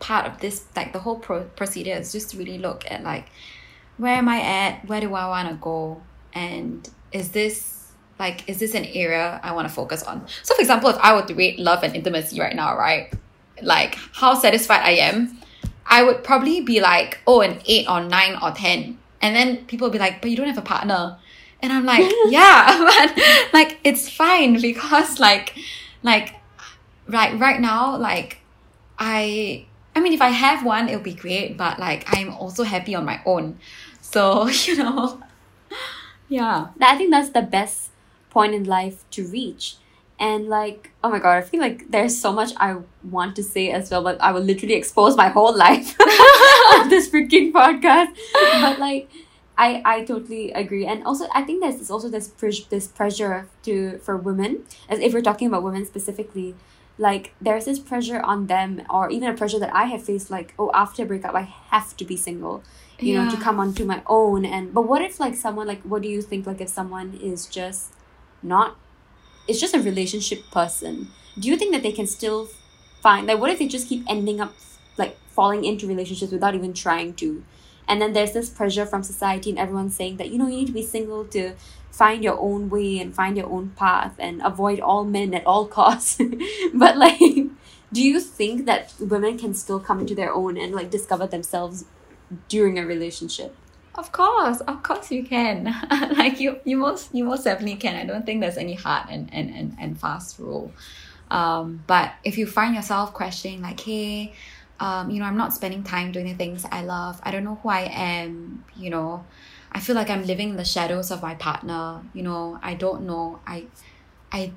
part 0.00 0.26
of 0.26 0.40
this, 0.40 0.64
like 0.74 0.92
the 0.92 0.98
whole 0.98 1.18
pro- 1.18 1.44
procedure 1.44 1.92
is 1.92 2.10
just 2.10 2.30
to 2.30 2.38
really 2.38 2.58
look 2.58 2.84
at 2.90 3.04
like 3.04 3.26
where 4.00 4.14
am 4.14 4.28
I 4.28 4.40
at? 4.40 4.88
Where 4.88 5.00
do 5.00 5.14
I 5.14 5.28
want 5.28 5.48
to 5.50 5.54
go? 5.56 6.00
And 6.32 6.88
is 7.12 7.30
this 7.30 7.92
like 8.18 8.48
is 8.48 8.58
this 8.58 8.74
an 8.74 8.86
area 8.86 9.38
I 9.42 9.52
want 9.52 9.68
to 9.68 9.74
focus 9.74 10.02
on? 10.02 10.26
So, 10.42 10.54
for 10.54 10.60
example, 10.60 10.88
if 10.90 10.96
I 10.98 11.14
were 11.14 11.26
to 11.26 11.34
rate 11.34 11.58
love 11.58 11.82
and 11.82 11.94
intimacy 11.94 12.40
right 12.40 12.56
now, 12.56 12.76
right? 12.76 13.12
Like 13.62 13.98
how 14.12 14.34
satisfied 14.34 14.80
I 14.82 14.92
am, 14.92 15.38
I 15.86 16.02
would 16.02 16.24
probably 16.24 16.62
be 16.62 16.80
like, 16.80 17.18
oh, 17.26 17.42
an 17.42 17.60
eight 17.66 17.88
or 17.88 18.02
nine 18.02 18.36
or 18.42 18.52
ten. 18.52 18.98
And 19.20 19.36
then 19.36 19.66
people 19.66 19.88
will 19.88 19.92
be 19.92 19.98
like, 19.98 20.22
but 20.22 20.30
you 20.30 20.36
don't 20.36 20.48
have 20.48 20.56
a 20.56 20.62
partner. 20.62 21.18
And 21.60 21.70
I'm 21.70 21.84
like, 21.84 22.10
yeah, 22.28 23.10
but 23.14 23.52
like 23.52 23.78
it's 23.84 24.08
fine 24.08 24.60
because 24.62 25.20
like 25.20 25.54
like 26.02 26.36
right 27.06 27.38
right 27.38 27.60
now, 27.60 27.98
like 27.98 28.38
I 28.98 29.66
I 30.00 30.02
mean 30.02 30.14
if 30.14 30.22
I 30.22 30.30
have 30.30 30.64
one 30.64 30.88
it'll 30.88 31.02
be 31.02 31.12
great, 31.12 31.58
but 31.58 31.78
like 31.78 32.04
I'm 32.08 32.32
also 32.32 32.64
happy 32.64 32.94
on 32.94 33.04
my 33.04 33.20
own. 33.26 33.58
So, 34.00 34.48
you 34.64 34.76
know. 34.76 35.22
Yeah. 36.30 36.68
I 36.80 36.96
think 36.96 37.10
that's 37.10 37.28
the 37.30 37.42
best 37.42 37.90
point 38.30 38.54
in 38.54 38.64
life 38.64 39.04
to 39.10 39.26
reach. 39.26 39.76
And 40.18 40.48
like, 40.48 40.92
oh 41.04 41.10
my 41.10 41.18
god, 41.18 41.36
I 41.36 41.42
feel 41.42 41.60
like 41.60 41.90
there's 41.90 42.18
so 42.18 42.32
much 42.32 42.52
I 42.56 42.76
want 43.04 43.36
to 43.36 43.42
say 43.42 43.70
as 43.70 43.90
well, 43.90 44.02
but 44.02 44.18
I 44.22 44.32
will 44.32 44.40
literally 44.40 44.74
expose 44.74 45.18
my 45.18 45.28
whole 45.28 45.54
life 45.54 45.94
on 46.00 46.88
this 46.88 47.10
freaking 47.10 47.52
podcast. 47.52 48.16
But 48.60 48.78
like, 48.78 49.10
I 49.56 49.82
I 49.84 50.04
totally 50.04 50.52
agree, 50.52 50.84
and 50.84 51.04
also 51.04 51.26
I 51.34 51.40
think 51.42 51.62
there's 51.62 51.90
also 51.90 52.10
this 52.10 52.28
this 52.68 52.86
pressure 52.86 53.48
to 53.62 53.98
for 53.98 54.18
women, 54.18 54.64
as 54.90 54.98
if 55.00 55.14
we're 55.14 55.22
talking 55.22 55.48
about 55.48 55.62
women 55.62 55.86
specifically, 55.86 56.54
like 57.00 57.32
there's 57.40 57.64
this 57.64 57.78
pressure 57.78 58.20
on 58.20 58.46
them, 58.46 58.82
or 58.90 59.10
even 59.10 59.28
a 59.30 59.34
pressure 59.34 59.58
that 59.58 59.74
I 59.74 59.84
have 59.84 60.04
faced, 60.04 60.30
like 60.30 60.54
oh 60.58 60.70
after 60.74 61.02
a 61.02 61.06
breakup 61.06 61.34
I 61.34 61.48
have 61.70 61.96
to 61.96 62.04
be 62.04 62.16
single, 62.16 62.62
you 63.00 63.14
know, 63.14 63.28
to 63.30 63.38
come 63.38 63.58
onto 63.58 63.86
my 63.86 64.02
own. 64.06 64.44
And 64.44 64.74
but 64.74 64.82
what 64.82 65.00
if 65.00 65.18
like 65.18 65.34
someone 65.34 65.66
like 65.66 65.80
what 65.82 66.02
do 66.02 66.08
you 66.08 66.20
think 66.20 66.46
like 66.46 66.60
if 66.60 66.68
someone 66.68 67.18
is 67.22 67.46
just 67.46 67.94
not, 68.42 68.76
it's 69.48 69.60
just 69.60 69.74
a 69.74 69.80
relationship 69.80 70.50
person? 70.52 71.08
Do 71.38 71.48
you 71.48 71.56
think 71.56 71.72
that 71.72 71.82
they 71.82 71.92
can 71.92 72.06
still 72.06 72.48
find 73.00 73.26
like 73.26 73.40
what 73.40 73.50
if 73.50 73.58
they 73.58 73.66
just 73.66 73.88
keep 73.88 74.04
ending 74.06 74.38
up 74.38 74.52
like 74.98 75.16
falling 75.30 75.64
into 75.64 75.86
relationships 75.86 76.32
without 76.32 76.54
even 76.54 76.74
trying 76.74 77.14
to? 77.14 77.42
And 77.88 78.00
then 78.00 78.12
there's 78.12 78.32
this 78.32 78.50
pressure 78.50 78.86
from 78.86 79.02
society 79.02 79.50
and 79.50 79.58
everyone 79.58 79.88
saying 79.90 80.18
that 80.18 80.30
you 80.30 80.36
know 80.38 80.46
you 80.46 80.58
need 80.58 80.66
to 80.66 80.72
be 80.72 80.82
single 80.82 81.24
to 81.24 81.54
find 82.00 82.24
your 82.24 82.38
own 82.40 82.70
way 82.70 82.98
and 82.98 83.14
find 83.14 83.36
your 83.36 83.50
own 83.56 83.66
path 83.76 84.14
and 84.18 84.40
avoid 84.42 84.80
all 84.80 85.04
men 85.04 85.34
at 85.34 85.44
all 85.46 85.66
costs. 85.78 86.18
but 86.82 86.96
like 86.96 87.20
do 87.92 88.02
you 88.02 88.20
think 88.20 88.66
that 88.66 88.94
women 88.98 89.36
can 89.36 89.52
still 89.52 89.80
come 89.80 90.00
into 90.00 90.14
their 90.14 90.32
own 90.32 90.56
and 90.56 90.74
like 90.74 90.90
discover 90.90 91.26
themselves 91.26 91.84
during 92.48 92.78
a 92.78 92.86
relationship? 92.86 93.54
Of 93.96 94.12
course, 94.12 94.60
of 94.60 94.82
course 94.82 95.10
you 95.10 95.24
can. 95.24 95.74
like 96.16 96.38
you, 96.40 96.60
you 96.64 96.76
most, 96.76 97.12
you 97.12 97.24
most 97.24 97.44
definitely 97.44 97.76
can. 97.76 97.96
I 97.96 98.04
don't 98.04 98.24
think 98.24 98.40
there's 98.40 98.56
any 98.56 98.74
hard 98.74 99.08
and 99.10 99.28
and 99.32 99.50
and, 99.50 99.76
and 99.80 100.00
fast 100.00 100.38
rule. 100.38 100.72
Um, 101.30 101.82
but 101.86 102.12
if 102.24 102.38
you 102.38 102.46
find 102.46 102.74
yourself 102.74 103.12
questioning, 103.12 103.60
like, 103.62 103.80
hey, 103.80 104.32
um, 104.78 105.10
you 105.10 105.18
know, 105.20 105.26
I'm 105.26 105.36
not 105.36 105.52
spending 105.52 105.82
time 105.82 106.12
doing 106.12 106.26
the 106.26 106.34
things 106.34 106.64
I 106.70 106.82
love. 106.82 107.20
I 107.22 107.30
don't 107.30 107.44
know 107.44 107.56
who 107.62 107.68
I 107.68 107.82
am. 107.92 108.64
You 108.76 108.90
know, 108.90 109.24
I 109.72 109.80
feel 109.80 109.94
like 109.94 110.10
I'm 110.10 110.24
living 110.24 110.50
in 110.50 110.56
the 110.56 110.64
shadows 110.64 111.10
of 111.10 111.22
my 111.22 111.34
partner. 111.34 112.02
You 112.12 112.22
know, 112.22 112.58
I 112.62 112.74
don't 112.74 113.02
know. 113.06 113.40
I, 113.46 113.66
I, 114.32 114.52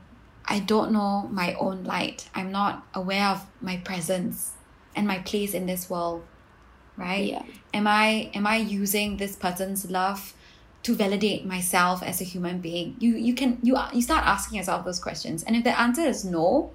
I 0.46 0.60
don't 0.60 0.92
know 0.92 1.30
my 1.32 1.54
own 1.56 1.84
light. 1.84 2.30
I'm 2.34 2.52
not 2.52 2.86
aware 2.94 3.28
of 3.28 3.46
my 3.62 3.78
presence 3.78 4.54
and 4.96 5.08
my 5.08 5.20
place 5.20 5.54
in 5.54 5.66
this 5.66 5.90
world. 5.90 6.24
Right 6.96 7.30
Yeah. 7.30 7.42
am 7.74 7.88
i 7.88 8.30
am 8.36 8.46
i 8.46 8.58
using 8.58 9.18
this 9.18 9.36
person's 9.36 9.90
love 9.90 10.36
to 10.84 10.94
validate 10.94 11.44
myself 11.44 12.04
as 12.04 12.22
a 12.22 12.24
human 12.24 12.60
being 12.60 12.96
you 13.00 13.16
you 13.16 13.34
can 13.34 13.58
you 13.64 13.76
you 13.92 14.02
start 14.02 14.24
asking 14.26 14.58
yourself 14.60 14.86
those 14.86 15.00
questions 15.00 15.42
and 15.42 15.56
if 15.56 15.64
the 15.64 15.80
answer 15.80 16.02
is 16.02 16.24
no 16.24 16.72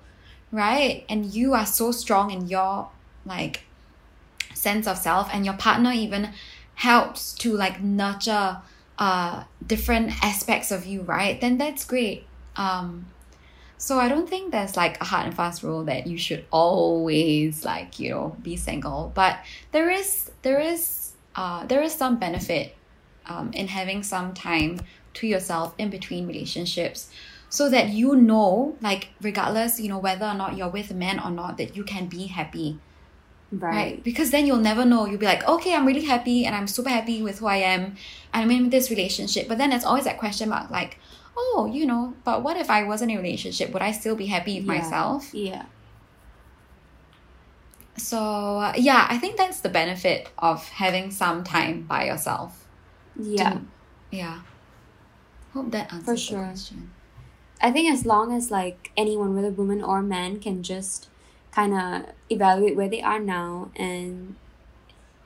right 0.51 1.05
and 1.09 1.27
you 1.27 1.55
are 1.55 1.65
so 1.67 1.93
strong 1.93 2.33
in 2.33 2.49
your 2.49 2.89
like 3.25 3.63
sense 4.55 4.89
of 4.89 4.99
self 4.99 5.29
and 5.33 5.45
your 5.45 5.55
partner 5.55 5.93
even 5.93 6.31
helps 6.79 7.35
to 7.35 7.53
like 7.53 7.81
nurture 7.83 8.59
uh 8.99 9.45
different 9.67 10.13
aspects 10.25 10.71
of 10.71 10.87
you 10.87 11.03
right 11.03 11.41
then 11.41 11.59
that's 11.59 11.85
great 11.85 12.27
um 12.57 13.07
so 13.81 14.01
I 14.01 14.09
don't 14.09 14.29
think 14.29 14.51
there's 14.51 14.77
like 14.77 15.01
a 15.01 15.05
hard 15.05 15.27
and 15.27 15.35
fast 15.35 15.63
rule 15.63 15.85
that 15.85 16.09
you 16.09 16.19
should 16.19 16.45
always 16.51 17.65
like, 17.65 18.01
you 18.01 18.11
know, 18.11 18.37
be 18.43 18.57
single. 18.57 19.13
But 19.15 19.39
there 19.71 19.89
is 19.89 20.33
there 20.43 20.59
is 20.59 21.13
uh 21.37 21.65
there 21.67 21.81
is 21.81 21.95
some 21.95 22.19
benefit 22.19 22.75
um 23.27 23.53
in 23.53 23.69
having 23.69 24.03
some 24.03 24.35
time 24.35 24.81
to 25.15 25.29
yourself 25.29 25.75
in 25.79 25.91
between 25.91 26.27
relationships 26.27 27.09
so 27.49 27.71
that 27.71 27.89
you 27.91 28.17
know, 28.17 28.77
like 28.83 29.09
regardless, 29.23 29.79
you 29.79 29.89
know, 29.89 29.99
whether 29.99 30.27
or 30.27 30.35
not 30.35 30.57
you're 30.57 30.69
with 30.69 30.91
a 30.91 30.95
man 30.95 31.21
or 31.21 31.31
not, 31.31 31.57
that 31.59 31.77
you 31.77 31.85
can 31.85 32.07
be 32.07 32.27
happy. 32.27 32.79
Right. 33.51 33.75
Right. 33.75 34.05
Because 34.05 34.31
then 34.31 34.47
you'll 34.47 34.59
never 34.59 34.85
know. 34.85 35.07
You'll 35.07 35.19
be 35.19 35.27
like, 35.27 35.47
okay, 35.49 35.75
I'm 35.75 35.87
really 35.87 36.05
happy 36.05 36.45
and 36.45 36.55
I'm 36.55 36.67
super 36.67 36.91
happy 36.91 37.23
with 37.23 37.39
who 37.39 37.47
I 37.47 37.57
am 37.57 37.97
and 38.35 38.45
I'm 38.45 38.51
in 38.51 38.71
this 38.71 38.91
relationship. 38.91 39.49
But 39.49 39.57
then 39.59 39.73
it's 39.73 39.85
always 39.87 40.05
that 40.05 40.19
question 40.19 40.51
mark 40.51 40.71
like, 40.71 40.99
oh, 41.37 41.71
you 41.73 41.87
know, 41.87 42.15
but 42.25 42.43
what 42.43 42.57
if 42.59 42.69
I 42.69 42.85
wasn't 42.85 43.11
in 43.13 43.17
a 43.19 43.21
relationship? 43.23 43.73
Would 43.73 43.81
I 43.83 43.93
still 43.93 44.17
be 44.17 44.27
happy 44.27 44.59
with 44.61 44.67
Yeah. 44.69 44.79
myself? 44.79 45.33
Yeah. 45.33 45.65
So, 47.97 48.19
uh, 48.59 48.73
yeah, 48.77 49.07
I 49.11 49.19
think 49.19 49.37
that's 49.37 49.61
the 49.61 49.69
benefit 49.69 50.29
of 50.39 50.69
having 50.69 51.11
some 51.11 51.43
time 51.43 51.83
by 51.83 52.05
yourself. 52.05 52.67
Yeah. 53.19 53.51
To- 53.51 53.61
yeah. 54.11 54.41
Hope 55.53 55.71
that 55.73 55.93
answers 55.93 56.29
For 56.29 56.35
the 56.35 56.41
question. 56.43 56.91
I 57.61 57.73
think 57.73 57.93
as 57.93 58.07
long 58.07 58.33
as 58.33 58.51
like 58.53 58.93
anyone, 58.97 59.35
whether 59.35 59.51
woman 59.51 59.83
or 59.83 60.01
man, 60.03 60.39
can 60.39 60.63
just 60.63 61.09
kind 61.59 61.75
of 61.75 62.15
evaluate 62.31 62.77
where 62.77 62.89
they 62.95 63.03
are 63.03 63.19
now 63.19 63.71
and 63.77 64.35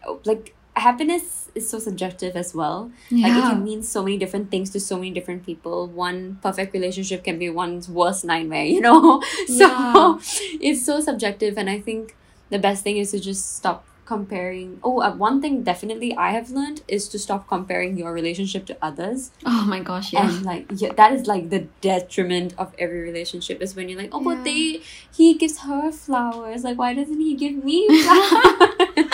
oh, 0.06 0.18
like 0.24 0.54
happiness 0.74 1.50
is 1.54 1.68
so 1.68 1.78
subjective 1.78 2.34
as 2.42 2.54
well. 2.54 2.90
Like 3.10 3.32
it 3.32 3.36
Yeah. 3.36 3.50
can 3.50 3.62
mean 3.64 3.82
so 3.82 4.02
many 4.02 4.16
different 4.16 4.50
things 4.50 4.70
to 4.70 4.80
so 4.80 4.96
many 4.96 5.10
different 5.10 5.44
people. 5.44 5.86
One 5.86 6.38
perfect 6.42 6.72
relationship 6.72 7.24
can 7.24 7.38
be 7.38 7.50
one's 7.50 7.88
worst 8.00 8.24
nightmare, 8.24 8.64
you 8.74 8.80
know? 8.80 9.20
so 9.46 9.68
Yeah. 9.68 10.18
it's 10.68 10.84
so 10.90 11.00
subjective 11.00 11.58
and 11.58 11.68
I 11.68 11.78
think 11.80 12.16
the 12.48 12.58
best 12.58 12.82
thing 12.84 12.96
is 12.96 13.10
to 13.12 13.20
just 13.20 13.56
stop 13.56 13.84
comparing. 14.12 14.78
Oh, 14.82 15.00
uh, 15.00 15.14
one 15.14 15.40
thing 15.40 15.62
definitely 15.62 16.14
I 16.14 16.30
have 16.32 16.50
learned 16.50 16.82
is 16.86 17.08
to 17.08 17.18
stop 17.18 17.48
comparing 17.48 17.96
your 17.96 18.12
relationship 18.12 18.66
to 18.66 18.76
others. 18.82 19.30
Oh 19.46 19.64
my 19.66 19.80
gosh, 19.80 20.12
yeah. 20.12 20.28
And 20.28 20.44
like 20.44 20.66
yeah, 20.76 20.92
that 20.92 21.12
is 21.12 21.26
like 21.26 21.50
the 21.50 21.60
detriment 21.80 22.54
of 22.58 22.74
every 22.78 23.00
relationship 23.00 23.62
is 23.62 23.74
when 23.74 23.88
you're 23.88 24.00
like, 24.00 24.10
oh, 24.12 24.22
but 24.22 24.44
they 24.44 24.82
he 25.18 25.34
gives 25.34 25.60
her 25.60 25.90
flowers. 25.92 26.64
Like, 26.64 26.78
why 26.78 26.94
doesn't 26.94 27.20
he 27.20 27.34
give 27.34 27.56
me 27.64 27.78
flowers? 28.04 29.12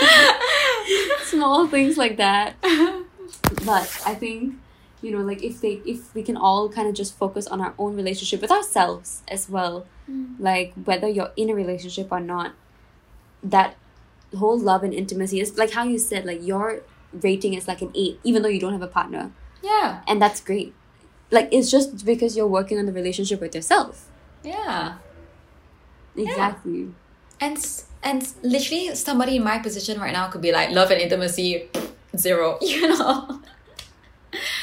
Small 1.23 1.67
things 1.69 1.97
like 1.97 2.17
that. 2.17 2.57
But 3.65 3.87
I 4.07 4.15
think 4.15 4.55
you 5.01 5.13
know, 5.13 5.23
like 5.23 5.43
if 5.45 5.61
they 5.61 5.81
if 5.87 6.13
we 6.15 6.23
can 6.23 6.37
all 6.37 6.69
kind 6.69 6.89
of 6.89 6.95
just 6.95 7.17
focus 7.17 7.47
on 7.47 7.61
our 7.61 7.75
own 7.79 7.95
relationship 7.95 8.41
with 8.43 8.51
ourselves 8.51 9.23
as 9.29 9.49
well, 9.49 9.87
like 10.39 10.73
whether 10.85 11.09
you're 11.09 11.33
in 11.37 11.51
a 11.51 11.55
relationship 11.55 12.11
or 12.11 12.21
not, 12.21 12.55
that 13.43 13.77
whole 14.37 14.59
love 14.59 14.83
and 14.83 14.93
intimacy 14.93 15.41
is 15.41 15.57
like 15.57 15.73
how 15.73 15.85
you 15.85 15.99
said, 15.99 16.27
like 16.27 16.45
your 16.47 16.83
rating 17.13 17.55
is 17.55 17.67
like 17.67 17.81
an 17.83 17.91
eight, 17.95 18.21
even 18.25 18.43
though 18.43 18.49
you 18.49 18.61
don't 18.61 18.73
have 18.73 18.83
a 18.83 18.89
partner 18.89 19.33
yeah, 19.63 20.03
and 20.07 20.21
that's 20.21 20.41
great 20.41 20.75
like 21.31 21.49
it's 21.53 21.71
just 21.71 22.05
because 22.05 22.37
you're 22.37 22.47
working 22.47 22.79
on 22.79 22.87
the 22.87 22.93
relationship 22.93 23.41
with 23.41 23.55
yourself 23.55 24.09
yeah. 24.45 24.97
exactly 26.17 26.93
And 27.41 27.57
and 28.03 28.33
literally 28.43 28.95
somebody 28.95 29.37
in 29.37 29.45
my 29.45 29.59
position 29.59 30.01
right 30.01 30.13
now 30.13 30.29
could 30.29 30.41
be 30.41 30.53
like 30.53 30.71
love 30.71 30.91
and 30.91 31.01
intimacy 31.01 31.69
zero, 32.17 32.59
you 32.63 32.89
know. 32.89 33.41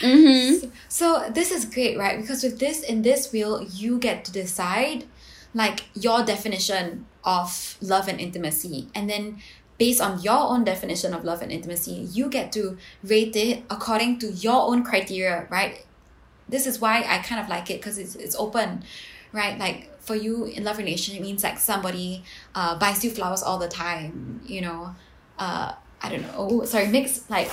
mm-hmm. 0.02 0.70
So 0.90 1.30
this 1.30 1.52
is 1.52 1.66
great, 1.66 1.98
right? 1.98 2.20
Because 2.20 2.44
with 2.44 2.60
this 2.60 2.82
in 2.82 3.02
this 3.02 3.32
wheel, 3.32 3.64
you 3.64 3.98
get 3.98 4.26
to 4.26 4.32
decide 4.32 5.06
like 5.54 5.86
your 5.94 6.24
definition 6.24 7.06
of 7.26 7.78
love 7.82 8.08
and 8.08 8.20
intimacy. 8.20 8.88
And 8.94 9.10
then 9.10 9.42
based 9.78 10.00
on 10.00 10.22
your 10.22 10.38
own 10.38 10.64
definition 10.64 11.14
of 11.14 11.24
love 11.24 11.42
and 11.42 11.52
intimacy, 11.52 12.08
you 12.12 12.30
get 12.30 12.52
to 12.54 12.78
rate 13.04 13.36
it 13.36 13.64
according 13.70 14.20
to 14.20 14.32
your 14.32 14.70
own 14.70 14.84
criteria, 14.84 15.48
right? 15.50 15.86
This 16.48 16.68
is 16.68 16.80
why 16.80 17.04
I 17.08 17.20
kind 17.20 17.42
of 17.42 17.50
like 17.50 17.70
it 17.70 17.80
because 17.82 17.98
it's 17.98 18.16
it's 18.16 18.36
open, 18.36 18.84
right? 19.34 19.58
Like 19.58 20.00
for 20.00 20.16
you 20.16 20.46
in 20.46 20.64
love 20.64 20.78
relationship 20.78 21.20
it 21.20 21.24
means 21.24 21.44
like 21.44 21.58
somebody 21.58 22.24
uh, 22.54 22.78
buys 22.78 23.04
you 23.04 23.10
flowers 23.10 23.42
all 23.42 23.58
the 23.58 23.68
time, 23.68 24.42
you 24.46 24.62
know. 24.62 24.96
Uh, 25.40 25.74
I 26.02 26.10
don't 26.10 26.22
know. 26.22 26.34
Oh, 26.38 26.66
sorry, 26.66 26.88
makes 26.88 27.28
like 27.30 27.50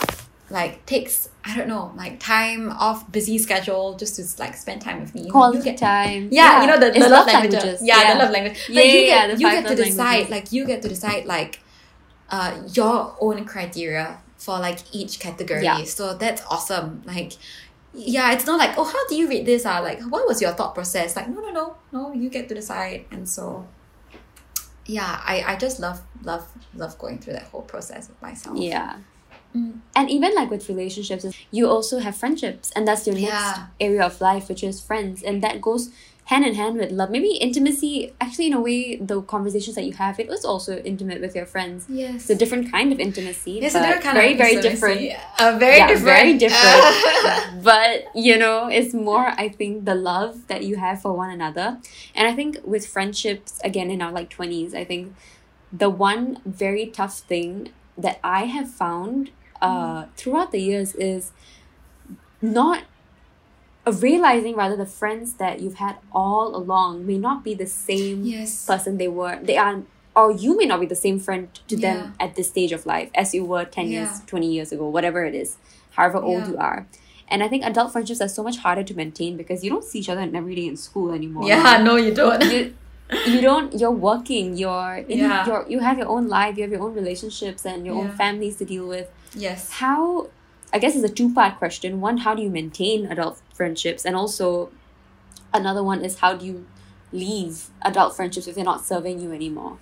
like 0.53 0.85
takes 0.85 1.31
I 1.45 1.57
don't 1.57 1.67
know 1.67 1.93
like 1.97 2.21
time 2.21 2.71
off 2.71 3.11
busy 3.11 3.39
schedule 3.39 3.97
just 3.97 4.17
to 4.17 4.41
like 4.41 4.55
spend 4.55 4.83
time 4.83 5.01
with 5.01 5.15
me. 5.15 5.31
quality 5.31 5.59
you 5.59 5.65
get, 5.65 5.79
time 5.79 6.29
yeah, 6.31 6.61
you 6.61 6.67
know 6.67 6.79
the, 6.79 6.91
the 6.91 7.09
love 7.09 7.27
languages. 7.27 7.81
Yeah, 7.83 8.13
the 8.13 8.19
love 8.19 8.31
language. 8.31 8.59
Yeah, 8.69 8.83
you 8.83 8.99
yeah, 9.01 9.07
get 9.07 9.09
yeah, 9.09 9.35
the 9.35 9.41
you 9.41 9.51
get 9.51 9.67
to 9.69 9.75
decide 9.75 9.97
languages. 9.97 10.31
like 10.31 10.53
you 10.53 10.67
get 10.67 10.83
to 10.83 10.89
decide 10.89 11.25
like 11.25 11.61
uh 12.29 12.63
your 12.75 13.17
own 13.19 13.45
criteria 13.47 14.19
for 14.37 14.59
like 14.59 14.81
each 14.93 15.19
category. 15.19 15.65
Yeah. 15.65 15.85
So 15.85 16.15
that's 16.15 16.43
awesome. 16.51 17.03
Like 17.07 17.33
yeah, 17.95 18.33
it's 18.33 18.47
not 18.47 18.59
like 18.59 18.77
oh 18.77 18.85
how 18.85 19.09
do 19.09 19.17
you 19.17 19.29
read 19.29 19.47
this? 19.47 19.65
Ah, 19.65 19.81
like 19.81 20.03
what 20.03 20.29
was 20.29 20.43
your 20.43 20.53
thought 20.53 20.75
process? 20.75 21.17
Like 21.17 21.29
no 21.29 21.41
no 21.41 21.51
no 21.51 21.77
no 21.93 22.13
you 22.13 22.29
get 22.29 22.49
to 22.51 22.55
decide 22.55 23.07
and 23.11 23.27
so 23.27 23.67
yeah 24.85 25.21
I, 25.25 25.45
I 25.47 25.57
just 25.57 25.81
love 25.81 26.03
love 26.23 26.47
love 26.75 26.99
going 26.99 27.19
through 27.19 27.35
that 27.35 27.45
whole 27.45 27.63
process 27.63 28.09
with 28.09 28.21
myself 28.21 28.59
yeah 28.59 28.99
Mm. 29.55 29.81
and 29.95 30.09
even 30.11 30.35
like 30.35 30.51
with 30.51 30.67
relationships 30.69 31.27
you 31.51 31.69
also 31.69 31.99
have 31.99 32.17
friendships 32.17 32.71
and 32.75 32.89
that's 32.89 33.07
your 33.07 33.17
next 33.17 33.27
Yeah. 33.29 33.67
area 33.81 34.03
of 34.03 34.19
life 34.23 34.49
which 34.49 34.63
is 34.65 34.81
friends 34.81 35.23
and 35.23 35.43
that 35.43 35.61
goes 35.61 35.91
hand 36.31 36.47
in 36.47 36.55
hand 36.55 36.77
with 36.79 36.91
love 36.91 37.11
maybe 37.11 37.33
intimacy 37.35 38.15
actually 38.19 38.47
in 38.47 38.55
a 38.55 38.61
way 38.63 38.97
the 38.97 39.21
conversations 39.35 39.75
that 39.77 39.85
you 39.85 39.93
have 39.93 40.19
it 40.19 40.29
was 40.29 40.45
also 40.47 40.79
intimate 40.93 41.21
with 41.21 41.35
your 41.35 41.45
friends 41.45 41.85
yes 41.91 42.15
it's 42.23 42.31
a 42.31 42.35
different 42.35 42.71
kind 42.73 42.93
of 42.95 42.99
intimacy 42.99 43.59
Yes, 43.61 43.75
a 43.75 43.81
different 43.81 44.03
kind 44.03 44.17
very 44.17 44.33
of 44.33 44.39
very 44.39 44.55
intimacy. 44.55 44.71
different 44.71 45.13
Uh, 45.39 45.59
very 45.59 45.77
Yeah, 45.77 45.87
different. 45.89 46.05
very 46.23 46.39
different. 46.39 47.63
but 47.71 48.05
you 48.15 48.39
know 48.39 48.69
it's 48.69 48.95
more 48.95 49.27
i 49.45 49.49
think 49.49 49.85
the 49.85 49.95
love 49.95 50.47
that 50.47 50.63
you 50.65 50.77
have 50.77 51.03
for 51.03 51.13
one 51.13 51.31
another 51.31 51.79
and 52.15 52.27
i 52.27 52.33
think 52.33 52.57
with 52.65 52.87
friendships 52.87 53.59
again 53.71 53.91
in 53.91 54.01
our 54.01 54.13
like 54.13 54.31
20s 54.31 54.75
i 54.75 54.85
think 54.85 55.15
the 55.85 55.91
one 55.91 56.39
very 56.47 56.87
tough 56.87 57.19
thing 57.33 57.69
that 57.99 58.19
i 58.25 58.45
have 58.57 58.71
found 58.71 59.31
uh 59.69 60.05
throughout 60.17 60.51
the 60.53 60.61
years 60.61 60.95
is 60.97 61.31
not 62.41 62.85
uh, 63.87 63.93
realizing 63.93 64.55
rather 64.57 64.77
the 64.77 64.87
friends 64.87 65.35
that 65.35 65.61
you've 65.61 65.75
had 65.77 65.97
all 66.13 66.55
along 66.55 67.07
may 67.07 67.19
not 67.19 67.43
be 67.45 67.55
the 67.55 67.67
same 67.67 68.25
yes. 68.25 68.65
person 68.67 68.99
they 68.99 69.09
were 69.09 69.39
they 69.43 69.57
are 69.57 69.83
or 70.15 70.31
you 70.31 70.57
may 70.57 70.67
not 70.67 70.79
be 70.81 70.87
the 70.87 71.01
same 71.07 71.19
friend 71.19 71.49
to 71.69 71.77
Yeah. 71.77 71.95
them 71.95 72.15
at 72.21 72.35
this 72.37 72.49
stage 72.49 72.73
of 72.73 72.85
life 72.87 73.11
as 73.15 73.35
you 73.35 73.45
were 73.45 73.65
10 73.65 73.89
years 73.89 74.21
20 74.27 74.47
years 74.57 74.73
ago 74.73 74.89
whatever 74.89 75.25
it 75.25 75.35
is 75.35 75.57
however 75.93 76.19
old 76.19 76.43
Yeah. 76.45 76.51
you 76.53 76.57
are 76.59 76.87
and 77.29 77.43
i 77.43 77.49
think 77.49 77.65
adult 77.65 77.93
friendships 77.93 78.21
are 78.21 78.29
so 78.29 78.43
much 78.43 78.59
harder 78.59 78.83
to 78.91 78.95
maintain 78.95 79.37
because 79.37 79.65
you 79.65 79.71
don't 79.71 79.85
see 79.85 79.99
each 80.01 80.09
other 80.09 80.21
every 80.43 80.55
day 80.55 80.67
in 80.67 80.77
school 80.77 81.13
anymore 81.13 81.47
yeah, 81.49 81.83
no, 81.89 81.97
you 81.97 82.13
don't. 82.15 82.43
you, 82.53 82.75
you 83.27 83.41
don't 83.41 83.79
you're 83.79 83.91
working 83.91 84.57
you're 84.57 84.97
in 85.09 85.19
Yeah. 85.19 85.47
you're, 85.47 85.67
you 85.69 85.81
have 85.81 85.99
your 85.99 86.09
own 86.09 86.29
life 86.29 86.57
you 86.57 86.63
have 86.63 86.73
your 86.73 86.83
own 86.83 86.95
relationships 86.95 87.67
and 87.67 87.85
your 87.87 87.95
own 87.95 88.11
families 88.13 88.57
to 88.57 88.65
deal 88.65 88.87
with 88.89 89.11
yes. 89.35 89.71
how 89.73 90.29
i 90.73 90.79
guess 90.79 90.95
it's 90.97 91.05
a 91.05 91.13
two 91.13 91.33
part 91.35 91.59
question 91.59 92.01
one 92.01 92.19
how 92.19 92.35
do 92.35 92.43
you 92.43 92.49
maintain 92.51 93.07
adult 93.07 93.41
friendships 93.53 94.05
and 94.07 94.17
also 94.17 94.71
another 95.53 95.83
one 95.83 96.03
is 96.05 96.19
how 96.21 96.35
do 96.35 96.47
you 96.47 96.67
leave 97.13 97.69
adult 97.83 98.17
friendships 98.17 98.47
if 98.47 98.55
they're 98.55 98.65
not 98.65 98.85
serving 98.85 99.21
you 99.21 99.33
anymore 99.33 99.77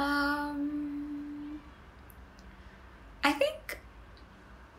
Um, 0.00 1.60
I 3.22 3.32
think 3.32 3.78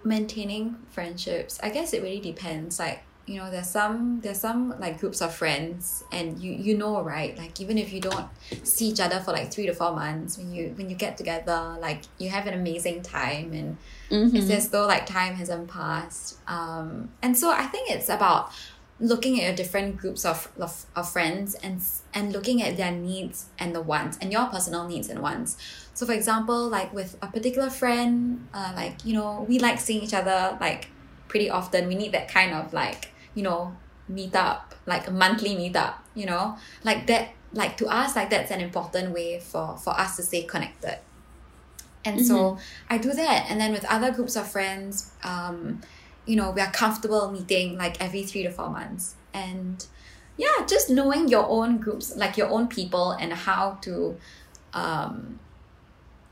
maintaining 0.04 0.78
friendships. 0.90 1.60
I 1.62 1.70
guess 1.70 1.94
it 1.94 2.02
really 2.02 2.20
depends. 2.20 2.80
Like 2.80 3.04
you 3.26 3.38
know, 3.38 3.52
there's 3.52 3.70
some 3.70 4.20
there's 4.22 4.40
some 4.40 4.76
like 4.80 5.00
groups 5.00 5.22
of 5.22 5.34
friends, 5.34 6.04
and 6.12 6.40
you 6.40 6.52
you 6.52 6.78
know 6.78 7.02
right. 7.02 7.38
Like 7.38 7.60
even 7.62 7.78
if 7.78 7.94
you 7.94 8.02
don't 8.02 8.28
see 8.64 8.88
each 8.88 9.00
other 9.00 9.20
for 9.20 9.32
like 9.32 9.52
three 9.52 9.66
to 9.68 9.74
four 9.74 9.94
months, 9.94 10.38
when 10.38 10.54
you 10.54 10.74
when 10.76 10.90
you 10.90 10.96
get 10.96 11.18
together, 11.18 11.78
like 11.80 12.02
you 12.18 12.30
have 12.30 12.48
an 12.48 12.54
amazing 12.54 13.02
time, 13.04 13.54
and 13.54 13.78
it's 14.36 14.50
as 14.50 14.70
though 14.70 14.88
like 14.88 15.06
time 15.06 15.36
hasn't 15.36 15.70
passed. 15.70 16.40
Um, 16.48 17.10
and 17.22 17.38
so 17.38 17.52
I 17.52 17.68
think 17.68 17.90
it's 17.92 18.10
about 18.10 18.52
looking 19.02 19.40
at 19.40 19.46
your 19.46 19.56
different 19.56 19.98
groups 19.98 20.24
of, 20.26 20.48
of, 20.60 20.86
of 20.96 21.12
friends 21.12 21.56
and 21.56 21.82
and 22.14 22.32
looking 22.32 22.62
at 22.62 22.78
their 22.78 22.92
needs 22.92 23.48
and 23.58 23.74
the 23.74 23.82
wants 23.82 24.18
and 24.22 24.32
your 24.32 24.46
personal 24.46 24.88
needs 24.88 25.10
and 25.10 25.20
wants. 25.20 25.58
So 25.94 26.06
for 26.06 26.14
example, 26.14 26.70
like 26.70 26.94
with 26.94 27.18
a 27.22 27.28
particular 27.28 27.70
friend, 27.70 28.48
uh, 28.54 28.74
like 28.76 29.04
you 29.04 29.14
know, 29.14 29.46
we 29.50 29.60
like 29.60 29.80
seeing 29.80 30.04
each 30.04 30.14
other 30.14 30.58
like 30.62 30.90
pretty 31.32 31.50
often. 31.50 31.88
We 31.88 31.96
need 31.96 32.12
that 32.12 32.28
kind 32.28 32.54
of 32.54 32.74
like 32.74 33.10
you 33.34 33.42
know 33.42 33.76
meet 34.08 34.36
up, 34.36 34.76
like 34.86 35.08
a 35.08 35.12
monthly 35.12 35.56
meetup. 35.56 35.96
You 36.14 36.28
know, 36.28 36.58
like 36.84 37.08
that. 37.08 37.30
Like 37.54 37.76
to 37.78 37.88
us, 37.88 38.16
like 38.16 38.30
that's 38.30 38.50
an 38.50 38.62
important 38.62 39.12
way 39.12 39.42
for 39.42 39.76
for 39.76 39.90
us 39.90 40.16
to 40.16 40.24
stay 40.24 40.44
connected. 40.44 41.00
And 42.06 42.26
so 42.26 42.58
I 42.90 42.98
do 42.98 43.12
that, 43.12 43.48
and 43.50 43.60
then 43.60 43.74
with 43.74 43.84
other 43.86 44.10
groups 44.12 44.38
of 44.38 44.50
friends, 44.50 45.12
um, 45.24 45.82
you 46.26 46.38
know, 46.38 46.52
we 46.52 46.62
are 46.62 46.72
comfortable 46.72 47.30
meeting 47.30 47.78
like 47.78 48.02
every 48.02 48.24
three 48.24 48.44
to 48.44 48.52
four 48.52 48.70
months, 48.70 49.16
and 49.34 49.86
yeah, 50.38 50.66
just 50.66 50.90
knowing 50.90 51.28
your 51.28 51.46
own 51.48 51.78
groups, 51.78 52.16
like 52.16 52.38
your 52.38 52.48
own 52.48 52.70
people, 52.70 53.12
and 53.12 53.34
how 53.34 53.78
to 53.82 54.18
um, 54.74 55.40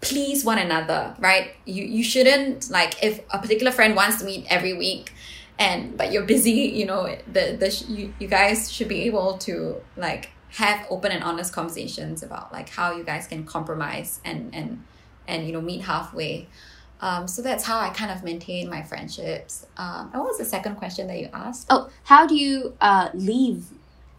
please 0.02 0.46
one 0.46 0.58
another, 0.58 1.16
right? 1.20 1.52
You 1.66 1.84
you 1.84 2.04
shouldn't 2.04 2.70
like 2.70 3.04
if 3.04 3.22
a 3.32 3.40
particular 3.40 3.72
friend 3.72 3.96
wants 3.96 4.20
to 4.20 4.26
meet 4.26 4.46
every 4.50 4.74
week, 4.74 5.14
and 5.58 5.98
but 5.98 6.12
you're 6.12 6.24
busy, 6.24 6.52
you 6.52 6.86
know, 6.86 7.18
the 7.32 7.58
the 7.60 7.86
you, 7.88 8.14
you 8.20 8.28
guys 8.28 8.72
should 8.72 8.88
be 8.88 9.04
able 9.04 9.38
to 9.40 9.82
like 9.98 10.30
have 10.52 10.86
open 10.90 11.12
and 11.12 11.24
honest 11.24 11.54
conversations 11.54 12.24
about 12.24 12.52
like 12.52 12.70
how 12.70 12.96
you 12.96 13.04
guys 13.04 13.28
can 13.28 13.46
compromise 13.46 14.20
and 14.26 14.54
and 14.56 14.84
and 15.28 15.46
you 15.46 15.54
know 15.54 15.62
meet 15.62 15.82
halfway. 15.82 16.48
Um, 17.02 17.30
so 17.30 17.42
that's 17.42 17.64
how 17.64 17.80
I 17.80 17.92
kind 17.92 18.12
of 18.12 18.26
maintain 18.26 18.70
my 18.70 18.84
friendships. 18.84 19.66
Um, 19.78 20.10
and 20.12 20.20
what 20.22 20.32
was 20.32 20.38
the 20.38 20.44
second 20.44 20.76
question 20.76 21.08
that 21.08 21.20
you 21.20 21.30
asked? 21.34 21.68
oh 21.70 21.90
how 22.04 22.26
do 22.26 22.36
you 22.36 22.76
uh 22.82 23.10
leave 23.14 23.66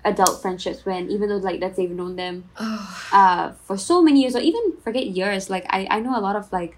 adult 0.04 0.40
friendships 0.40 0.84
when 0.84 1.10
even 1.10 1.28
though 1.28 1.36
like 1.36 1.60
let's 1.60 1.76
say 1.76 1.82
you've 1.82 1.92
known 1.92 2.16
them 2.16 2.44
Oh, 2.58 3.08
uh 3.12 3.52
for 3.52 3.76
so 3.76 4.00
many 4.02 4.22
years 4.22 4.34
or 4.34 4.40
even 4.40 4.76
forget 4.82 5.06
years 5.06 5.50
like 5.50 5.66
i 5.68 5.86
i 5.90 6.00
know 6.00 6.18
a 6.18 6.20
lot 6.20 6.36
of 6.36 6.50
like 6.52 6.76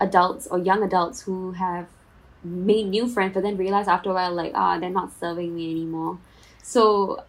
adults 0.00 0.46
or 0.46 0.58
young 0.58 0.82
adults 0.82 1.22
who 1.22 1.52
have 1.52 1.86
made 2.44 2.86
new 2.88 3.08
friends 3.08 3.34
but 3.34 3.42
then 3.42 3.56
realize 3.56 3.88
after 3.88 4.10
a 4.10 4.14
while 4.14 4.32
like 4.32 4.52
ah 4.54 4.78
they're 4.78 4.90
not 4.90 5.12
serving 5.18 5.54
me 5.54 5.70
anymore. 5.70 6.18
So 6.62 7.24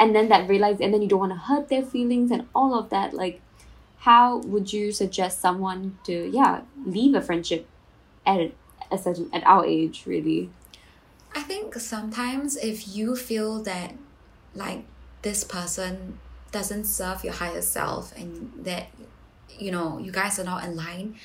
and 0.00 0.14
then 0.14 0.28
that 0.28 0.48
realize 0.48 0.80
and 0.80 0.92
then 0.92 1.02
you 1.02 1.08
don't 1.08 1.20
want 1.20 1.32
to 1.32 1.38
hurt 1.38 1.68
their 1.68 1.82
feelings 1.82 2.30
and 2.30 2.48
all 2.54 2.76
of 2.78 2.90
that 2.90 3.12
like 3.14 3.40
how 3.98 4.38
would 4.38 4.72
you 4.72 4.92
suggest 4.92 5.40
someone 5.40 5.98
to 6.04 6.30
yeah 6.32 6.62
leave 6.86 7.14
a 7.14 7.20
friendship 7.20 7.66
at 8.26 8.52
a 8.90 8.98
certain 8.98 9.28
at 9.32 9.44
our 9.44 9.64
age 9.66 10.04
really? 10.06 10.50
I 11.34 11.40
think 11.42 11.74
sometimes 11.74 12.56
if 12.56 12.94
you 12.94 13.16
feel 13.16 13.62
that 13.64 13.94
like 14.54 14.84
this 15.22 15.44
person 15.44 16.18
doesn't 16.52 16.84
serve 16.84 17.24
your 17.24 17.32
higher 17.32 17.62
self 17.62 18.16
and 18.16 18.52
that 18.64 18.88
you 19.58 19.70
know 19.70 19.98
you 19.98 20.12
guys 20.12 20.38
are 20.38 20.44
not 20.44 20.64
in 20.64 20.76
line 20.76 21.16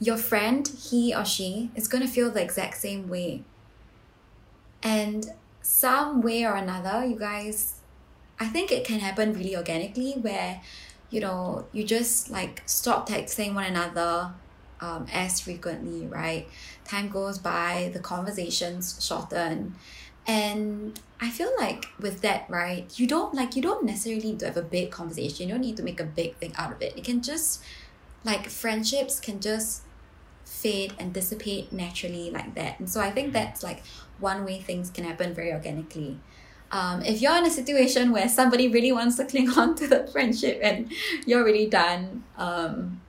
your 0.00 0.16
friend 0.16 0.68
he 0.68 1.14
or 1.14 1.24
she 1.24 1.70
is 1.74 1.88
going 1.88 2.02
to 2.02 2.08
feel 2.08 2.30
the 2.30 2.40
exact 2.42 2.76
same 2.76 3.08
way. 3.08 3.42
And 4.82 5.26
some 5.60 6.22
way 6.22 6.44
or 6.44 6.54
another 6.54 7.04
you 7.04 7.18
guys 7.18 7.74
i 8.40 8.46
think 8.46 8.72
it 8.72 8.86
can 8.86 9.00
happen 9.00 9.34
really 9.34 9.54
organically 9.54 10.12
where 10.12 10.62
you 11.10 11.20
know 11.20 11.66
you 11.72 11.84
just 11.84 12.30
like 12.30 12.62
stop 12.64 13.06
texting 13.06 13.52
one 13.54 13.64
another 13.64 14.32
um, 14.80 15.06
as 15.12 15.40
frequently 15.40 16.06
right? 16.06 16.48
Time 16.84 17.08
goes 17.08 17.38
by 17.38 17.90
the 17.92 17.98
conversations 17.98 19.04
shorten 19.04 19.74
and 20.28 21.00
i 21.20 21.30
feel 21.30 21.50
like 21.58 21.86
with 21.98 22.20
that 22.20 22.44
right 22.48 22.98
you 22.98 23.06
don't 23.06 23.34
like 23.34 23.56
you 23.56 23.62
don't 23.62 23.84
necessarily 23.84 24.22
need 24.22 24.38
to 24.38 24.46
have 24.46 24.56
a 24.56 24.62
big 24.62 24.90
conversation. 24.90 25.48
You 25.48 25.54
don't 25.54 25.62
need 25.62 25.76
to 25.78 25.82
make 25.82 25.98
a 25.98 26.04
big 26.04 26.36
thing 26.36 26.52
out 26.56 26.70
of 26.70 26.82
it. 26.82 26.96
It 26.96 27.04
can 27.04 27.22
just 27.22 27.62
like 28.24 28.48
friendships 28.48 29.18
can 29.18 29.40
just 29.40 29.82
fade 30.44 30.92
and 30.98 31.12
dissipate 31.12 31.72
naturally 31.72 32.30
like 32.30 32.54
that. 32.54 32.78
And 32.78 32.88
so 32.88 33.00
i 33.00 33.10
think 33.10 33.32
that's 33.32 33.62
like 33.62 33.82
one 34.20 34.44
way 34.44 34.60
things 34.60 34.90
can 34.90 35.04
happen 35.04 35.34
very 35.34 35.52
organically. 35.52 36.18
Um, 36.70 37.00
if 37.00 37.22
you're 37.22 37.36
in 37.36 37.46
a 37.46 37.50
situation 37.50 38.12
where 38.12 38.28
somebody 38.28 38.68
really 38.68 38.92
wants 38.92 39.16
to 39.16 39.24
cling 39.30 39.48
on 39.50 39.74
to 39.76 39.86
the 39.88 40.06
friendship 40.08 40.60
and 40.62 40.92
you're 41.24 41.42
really 41.42 41.66
done 41.66 42.24
um, 42.36 43.00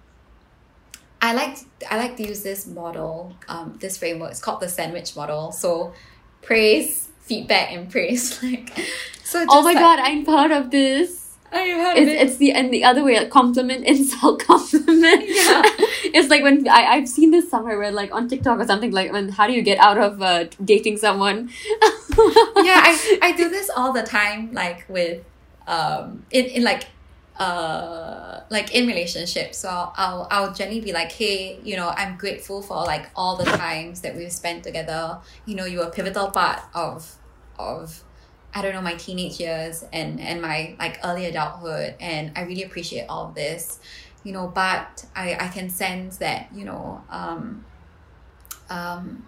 I 1.22 1.34
like 1.34 1.58
I 1.90 1.98
like 1.98 2.16
to 2.18 2.28
use 2.28 2.44
this 2.44 2.66
model, 2.66 3.36
um, 3.50 3.78
this 3.82 3.98
framework. 3.98 4.32
It's 4.32 4.40
called 4.40 4.62
the 4.62 4.70
sandwich 4.70 5.18
model. 5.18 5.52
So 5.52 5.94
praise, 6.42 7.09
feedback, 7.30 7.72
and 7.72 7.90
praise. 7.90 8.42
Like 8.50 8.72
so. 9.24 9.46
oh 9.48 9.62
my 9.62 9.74
like, 9.74 9.78
god, 9.78 10.00
I'm 10.00 10.26
part 10.26 10.52
of 10.52 10.72
this. 10.72 11.38
It's, 11.52 12.12
it. 12.12 12.28
it's 12.28 12.38
the 12.38 12.52
and 12.52 12.72
the 12.72 12.84
other 12.84 13.04
way, 13.04 13.18
like 13.20 13.30
compliment, 13.30 13.86
insult, 13.94 14.44
compliment. 14.44 15.24
Yeah. 15.30 15.62
it's 16.18 16.30
like 16.30 16.44
when 16.44 16.68
I 16.68 16.86
I've 16.94 17.08
seen 17.08 17.32
this 17.32 17.50
somewhere 17.50 17.78
where 17.78 17.92
like 17.92 18.12
on 18.12 18.28
TikTok 18.28 18.60
or 18.60 18.66
something 18.66 18.92
like 18.92 19.12
when 19.12 19.30
how 19.30 19.48
do 19.48 19.54
you 19.54 19.62
get 19.62 19.78
out 19.80 19.98
of 19.98 20.22
uh, 20.22 20.46
dating 20.64 20.98
someone? 20.98 21.50
yeah, 22.68 22.82
I, 22.90 23.20
I 23.22 23.34
do 23.38 23.50
this 23.50 23.70
all 23.76 23.94
the 23.94 24.04
time, 24.04 24.52
like 24.54 24.86
with 24.90 25.24
um 25.68 26.26
in, 26.32 26.46
in 26.46 26.64
like 26.64 26.88
uh 27.38 28.42
like 28.50 28.74
in 28.74 28.88
relationships. 28.88 29.60
So 29.60 29.70
I'll, 29.70 29.94
I'll 29.98 30.28
I'll 30.32 30.54
generally 30.54 30.82
be 30.82 30.94
like, 30.94 31.12
hey, 31.12 31.60
you 31.64 31.76
know, 31.78 31.90
I'm 31.90 32.18
grateful 32.18 32.62
for 32.62 32.78
like 32.84 33.10
all 33.16 33.36
the 33.38 33.46
times 33.46 34.02
that 34.02 34.16
we've 34.16 34.32
spent 34.32 34.64
together. 34.64 35.20
You 35.46 35.56
know, 35.56 35.66
you 35.66 35.80
were 35.80 35.86
a 35.86 35.92
pivotal 35.92 36.32
part 36.32 36.62
of 36.74 37.16
of 37.60 38.04
I 38.54 38.62
don't 38.64 38.74
know 38.74 38.82
my 38.82 38.96
teenage 38.96 39.40
years 39.40 39.84
and 39.94 40.20
and 40.20 40.42
my 40.42 40.76
like 40.80 41.00
early 41.04 41.26
adulthood, 41.26 41.96
and 42.00 42.32
I 42.36 42.44
really 42.44 42.64
appreciate 42.64 43.06
all 43.08 43.28
of 43.28 43.36
this. 43.36 43.80
You 44.24 44.34
know, 44.34 44.48
but 44.48 45.06
I 45.16 45.36
I 45.40 45.48
can 45.50 45.70
sense 45.70 46.18
that 46.18 46.50
you 46.54 46.66
know 46.66 47.04
um 47.10 47.66
um 48.70 49.26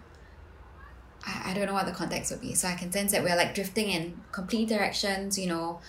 I, 1.25 1.51
I 1.51 1.53
don't 1.53 1.65
know 1.67 1.73
what 1.73 1.85
the 1.85 1.91
context 1.91 2.31
would 2.31 2.41
be. 2.41 2.55
So 2.55 2.67
I 2.67 2.73
can 2.73 2.91
sense 2.91 3.11
that 3.11 3.23
we're 3.23 3.35
like 3.35 3.53
drifting 3.53 3.89
in 3.89 4.21
complete 4.31 4.69
directions, 4.69 5.37
you 5.37 5.47
know. 5.47 5.79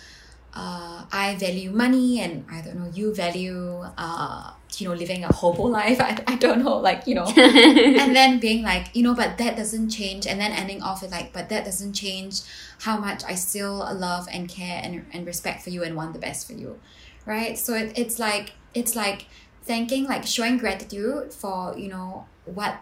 Uh, 0.55 1.07
I 1.11 1.37
value 1.41 1.71
money 1.71 2.21
and 2.21 2.45
I 2.51 2.61
don't 2.61 2.77
know, 2.77 2.91
you 2.93 3.15
value 3.15 3.83
uh, 3.97 4.53
you 4.81 4.89
know, 4.89 4.95
living 4.95 5.25
a 5.25 5.33
hobo 5.33 5.63
life. 5.81 6.01
I, 6.01 6.23
I 6.27 6.37
don't 6.37 6.65
know, 6.65 6.79
like, 6.79 7.07
you 7.07 7.15
know. 7.15 7.25
and 7.37 8.15
then 8.15 8.39
being 8.39 8.63
like, 8.63 8.95
you 8.95 9.03
know, 9.03 9.15
but 9.15 9.39
that 9.39 9.57
doesn't 9.57 9.91
change 9.91 10.27
and 10.27 10.41
then 10.41 10.53
ending 10.53 10.83
off 10.83 11.03
with 11.03 11.11
like, 11.11 11.33
but 11.33 11.49
that 11.49 11.65
doesn't 11.65 11.93
change 11.93 12.41
how 12.81 12.99
much 12.99 13.25
I 13.25 13.35
still 13.35 13.79
love 13.95 14.29
and 14.33 14.49
care 14.49 14.81
and, 14.83 15.07
and 15.13 15.27
respect 15.27 15.63
for 15.63 15.71
you 15.71 15.83
and 15.83 15.97
want 15.97 16.13
the 16.13 16.19
best 16.19 16.47
for 16.47 16.55
you. 16.55 16.79
Right? 17.27 17.57
So 17.57 17.75
it, 17.75 17.97
it's 17.97 18.19
like 18.19 18.53
it's 18.75 18.97
like 18.97 19.27
thanking 19.63 20.05
like 20.05 20.27
showing 20.27 20.59
gratitude 20.59 21.33
for, 21.33 21.77
you 21.77 21.89
know, 21.89 22.27
what 22.45 22.81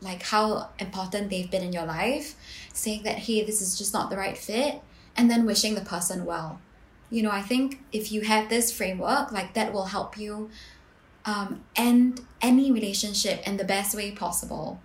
like 0.00 0.22
how 0.22 0.68
important 0.78 1.30
they've 1.30 1.50
been 1.50 1.62
in 1.62 1.72
your 1.72 1.86
life, 1.86 2.36
saying 2.72 3.02
that, 3.04 3.16
hey, 3.16 3.42
this 3.42 3.60
is 3.62 3.76
just 3.76 3.92
not 3.92 4.10
the 4.10 4.16
right 4.16 4.36
fit, 4.36 4.80
and 5.16 5.30
then 5.30 5.46
wishing 5.46 5.74
the 5.74 5.80
person 5.80 6.24
well. 6.24 6.60
You 7.10 7.22
know, 7.22 7.30
I 7.30 7.42
think 7.42 7.82
if 7.92 8.12
you 8.12 8.22
have 8.22 8.48
this 8.48 8.70
framework, 8.70 9.32
like 9.32 9.54
that 9.54 9.72
will 9.72 9.86
help 9.86 10.18
you 10.18 10.50
um, 11.24 11.62
end 11.76 12.20
any 12.42 12.70
relationship 12.70 13.46
in 13.46 13.56
the 13.56 13.64
best 13.64 13.94
way 13.96 14.12
possible. 14.12 14.80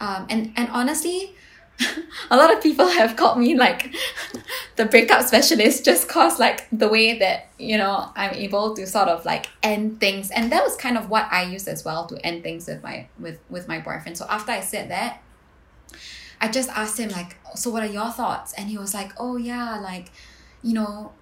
Um, 0.00 0.26
and, 0.28 0.52
and 0.56 0.68
honestly, 0.70 1.34
a 2.30 2.36
lot 2.36 2.52
of 2.52 2.62
people 2.62 2.86
have 2.86 3.16
called 3.16 3.38
me 3.38 3.54
like 3.54 3.94
the 4.76 4.86
breakup 4.86 5.22
specialist 5.22 5.84
just 5.84 6.08
cause 6.08 6.38
like 6.38 6.66
the 6.72 6.88
way 6.88 7.18
that 7.18 7.48
you 7.58 7.76
know 7.76 8.10
i'm 8.16 8.32
able 8.32 8.74
to 8.74 8.86
sort 8.86 9.08
of 9.08 9.24
like 9.24 9.46
end 9.62 10.00
things. 10.00 10.30
And 10.30 10.50
that 10.52 10.64
was 10.64 10.76
kind 10.76 10.96
of 10.96 11.10
what 11.10 11.28
i 11.30 11.42
used 11.42 11.68
as 11.68 11.84
well 11.84 12.06
to 12.06 12.26
end 12.26 12.42
things 12.42 12.66
with 12.66 12.82
my 12.82 13.08
with 13.18 13.38
with 13.50 13.68
my 13.68 13.78
boyfriend. 13.78 14.16
So 14.16 14.26
after 14.28 14.52
i 14.52 14.60
said 14.60 14.90
that 14.90 15.22
i 16.40 16.48
just 16.48 16.70
asked 16.70 16.98
him 16.98 17.10
like 17.10 17.36
so 17.54 17.70
what 17.70 17.82
are 17.82 17.92
your 17.92 18.10
thoughts? 18.10 18.54
And 18.54 18.70
he 18.70 18.78
was 18.78 18.94
like 18.94 19.12
oh 19.18 19.36
yeah 19.36 19.78
like 19.78 20.10
you 20.62 20.72
know 20.72 21.12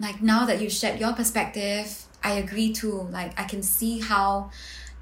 like 0.00 0.20
now 0.20 0.46
that 0.46 0.60
you 0.60 0.68
shared 0.68 0.98
your 0.98 1.12
perspective 1.12 2.07
i 2.28 2.32
agree 2.32 2.72
too 2.72 3.08
like 3.10 3.38
i 3.38 3.44
can 3.44 3.62
see 3.62 4.00
how 4.00 4.50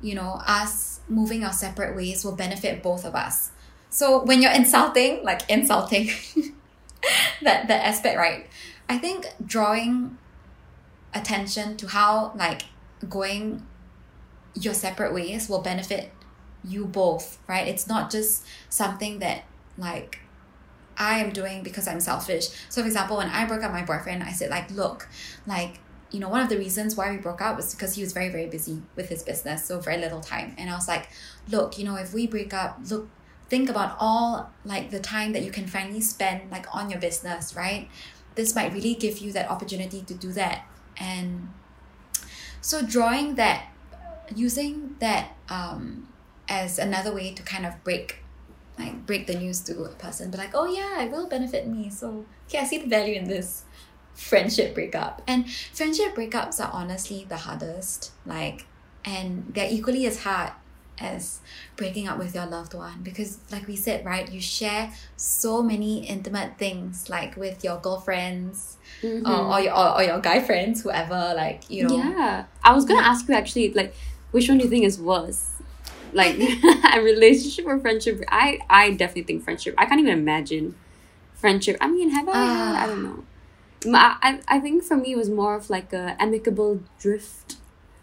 you 0.01 0.15
know 0.15 0.41
us 0.47 1.01
moving 1.09 1.45
our 1.45 1.53
separate 1.53 1.97
ways 1.97 2.25
will 2.25 2.37
benefit 2.37 2.83
both 2.83 3.05
of 3.05 3.15
us 3.15 3.51
so 3.97 4.23
when 4.25 4.43
you're 4.43 4.53
insulting, 4.63 5.25
like 5.25 5.49
insulting 5.49 6.09
that 7.43 7.69
that 7.69 7.87
aspect, 7.87 8.19
right? 8.19 8.47
I 8.89 8.99
think 8.99 9.33
drawing 9.45 10.19
attention 11.15 11.77
to 11.79 11.89
how 11.89 12.33
like 12.37 12.63
going 13.09 13.67
your 14.55 14.75
separate 14.75 15.15
ways 15.15 15.49
will 15.49 15.63
benefit 15.63 16.13
you 16.63 16.85
both, 16.85 17.39
right? 17.49 17.67
It's 17.67 17.87
not 17.87 18.11
just 18.11 18.45
something 18.69 19.19
that 19.21 19.45
like 19.79 20.21
I 20.99 21.19
am 21.19 21.31
doing 21.31 21.63
because 21.63 21.89
I'm 21.89 22.01
selfish. 22.01 22.49
So 22.69 22.83
for 22.83 22.87
example, 22.87 23.17
when 23.17 23.29
I 23.29 23.47
broke 23.47 23.63
up 23.63 23.73
my 23.73 23.83
boyfriend, 23.83 24.23
I 24.23 24.33
said 24.33 24.51
like, 24.51 24.71
look, 24.71 25.09
like 25.47 25.81
you 26.11 26.21
know, 26.21 26.29
one 26.29 26.41
of 26.41 26.49
the 26.49 26.57
reasons 26.57 26.97
why 26.97 27.11
we 27.11 27.17
broke 27.17 27.41
up 27.41 27.57
was 27.57 27.75
because 27.75 27.95
he 27.95 28.03
was 28.03 28.13
very, 28.13 28.29
very 28.29 28.47
busy 28.47 28.83
with 28.95 29.09
his 29.09 29.23
business, 29.23 29.65
so 29.65 29.81
very 29.81 29.99
little 29.99 30.21
time. 30.21 30.55
And 30.57 30.71
I 30.71 30.75
was 30.75 30.87
like, 30.89 31.09
look, 31.49 31.79
you 31.79 31.85
know, 31.85 31.97
if 31.97 32.15
we 32.15 32.27
break 32.27 32.55
up, 32.55 32.79
look, 32.89 33.09
think 33.49 33.69
about 33.69 33.97
all 33.99 34.51
like 34.65 34.91
the 34.91 35.01
time 35.01 35.33
that 35.33 35.43
you 35.43 35.51
can 35.51 35.67
finally 35.67 36.01
spend 36.01 36.51
like 36.51 36.67
on 36.75 36.91
your 36.91 37.01
business 37.01 37.55
right? 37.55 37.89
This 38.35 38.55
might 38.55 38.73
really 38.73 38.95
give 38.95 39.19
you 39.19 39.33
that 39.33 39.51
opportunity 39.51 40.03
to 40.03 40.15
do 40.15 40.33
that. 40.33 40.65
And 40.99 41.51
so 42.61 42.85
drawing 42.85 43.37
that 43.37 43.69
using 44.35 44.97
that 44.99 45.37
um 45.49 46.09
as 46.49 46.79
another 46.81 47.15
way 47.15 47.33
to 47.33 47.43
kind 47.45 47.65
of 47.65 47.73
break 47.85 48.25
like 48.77 49.07
break 49.07 49.29
the 49.29 49.35
news 49.35 49.61
to 49.61 49.85
a 49.85 49.89
person 49.91 50.31
but 50.33 50.39
like 50.39 50.51
oh 50.53 50.67
yeah 50.67 51.03
it 51.03 51.11
will 51.11 51.29
benefit 51.29 51.67
me. 51.69 51.89
So 51.91 52.25
okay 52.49 52.59
i 52.59 52.65
see 52.65 52.79
the 52.79 52.89
value 52.89 53.15
in 53.15 53.29
this 53.29 53.65
friendship 54.17 54.75
breakup 54.75 55.23
and 55.27 55.49
friendship 55.73 56.15
breakups 56.17 56.59
are 56.59 56.71
honestly 56.73 57.25
the 57.29 57.37
hardest 57.37 58.11
like 58.25 58.67
and 59.05 59.53
they're 59.55 59.71
equally 59.71 60.07
as 60.07 60.23
hard 60.25 60.51
as 60.99 61.41
breaking 61.77 62.09
up 62.09 62.17
with 62.19 62.35
your 62.35 62.47
loved 62.47 62.73
one 62.73 63.03
because 63.03 63.39
like 63.53 63.67
we 63.69 63.77
said 63.77 64.03
right 64.07 64.33
you 64.33 64.41
share 64.41 64.91
so 65.19 65.63
many 65.63 66.07
intimate 66.07 66.57
things 66.57 67.11
like 67.11 67.37
with 67.37 67.63
your 67.63 67.77
girlfriends 67.79 68.79
Mhm. 69.03 69.29
or, 69.29 69.53
or, 69.53 69.61
your, 69.61 69.77
or, 69.77 69.97
or 69.97 70.03
your 70.03 70.21
guy 70.21 70.41
friends 70.41 70.83
whoever 70.83 71.35
like 71.37 71.69
you 71.69 71.87
know 71.87 71.95
Yeah, 71.97 72.45
I 72.65 72.73
was 72.73 72.87
gonna 72.87 73.03
ask 73.07 73.29
you 73.29 73.35
actually, 73.35 73.71
like, 73.75 73.95
which 74.31 74.49
one 74.49 74.57
do 74.57 74.65
you 74.65 74.71
think 74.71 74.87
is 74.87 74.99
worse? 74.99 75.51
Like, 76.15 76.37
a 76.95 77.01
relationship 77.03 77.67
or 77.67 77.79
friendship? 77.79 78.25
I 78.29 78.59
I 78.71 78.93
definitely 78.93 79.25
think 79.25 79.45
friendship. 79.45 79.75
I 79.77 79.85
can't 79.85 80.01
even 80.01 80.15
imagine 80.19 80.77
friendship. 81.35 81.77
I 81.81 81.89
mean, 81.89 82.09
have 82.11 82.27
I? 82.29 82.33
had- 82.33 82.77
I 82.85 82.87
don't 82.87 83.03
know. 83.03 83.25
I 83.87 84.41
I 84.49 84.61
think 84.61 84.85
for 84.85 84.97
me 84.97 85.13
it 85.13 85.17
was 85.17 85.31
more 85.31 85.55
of 85.55 85.71
like 85.71 85.93
a 85.93 86.17
amicable 86.21 86.81
drift. 86.99 87.57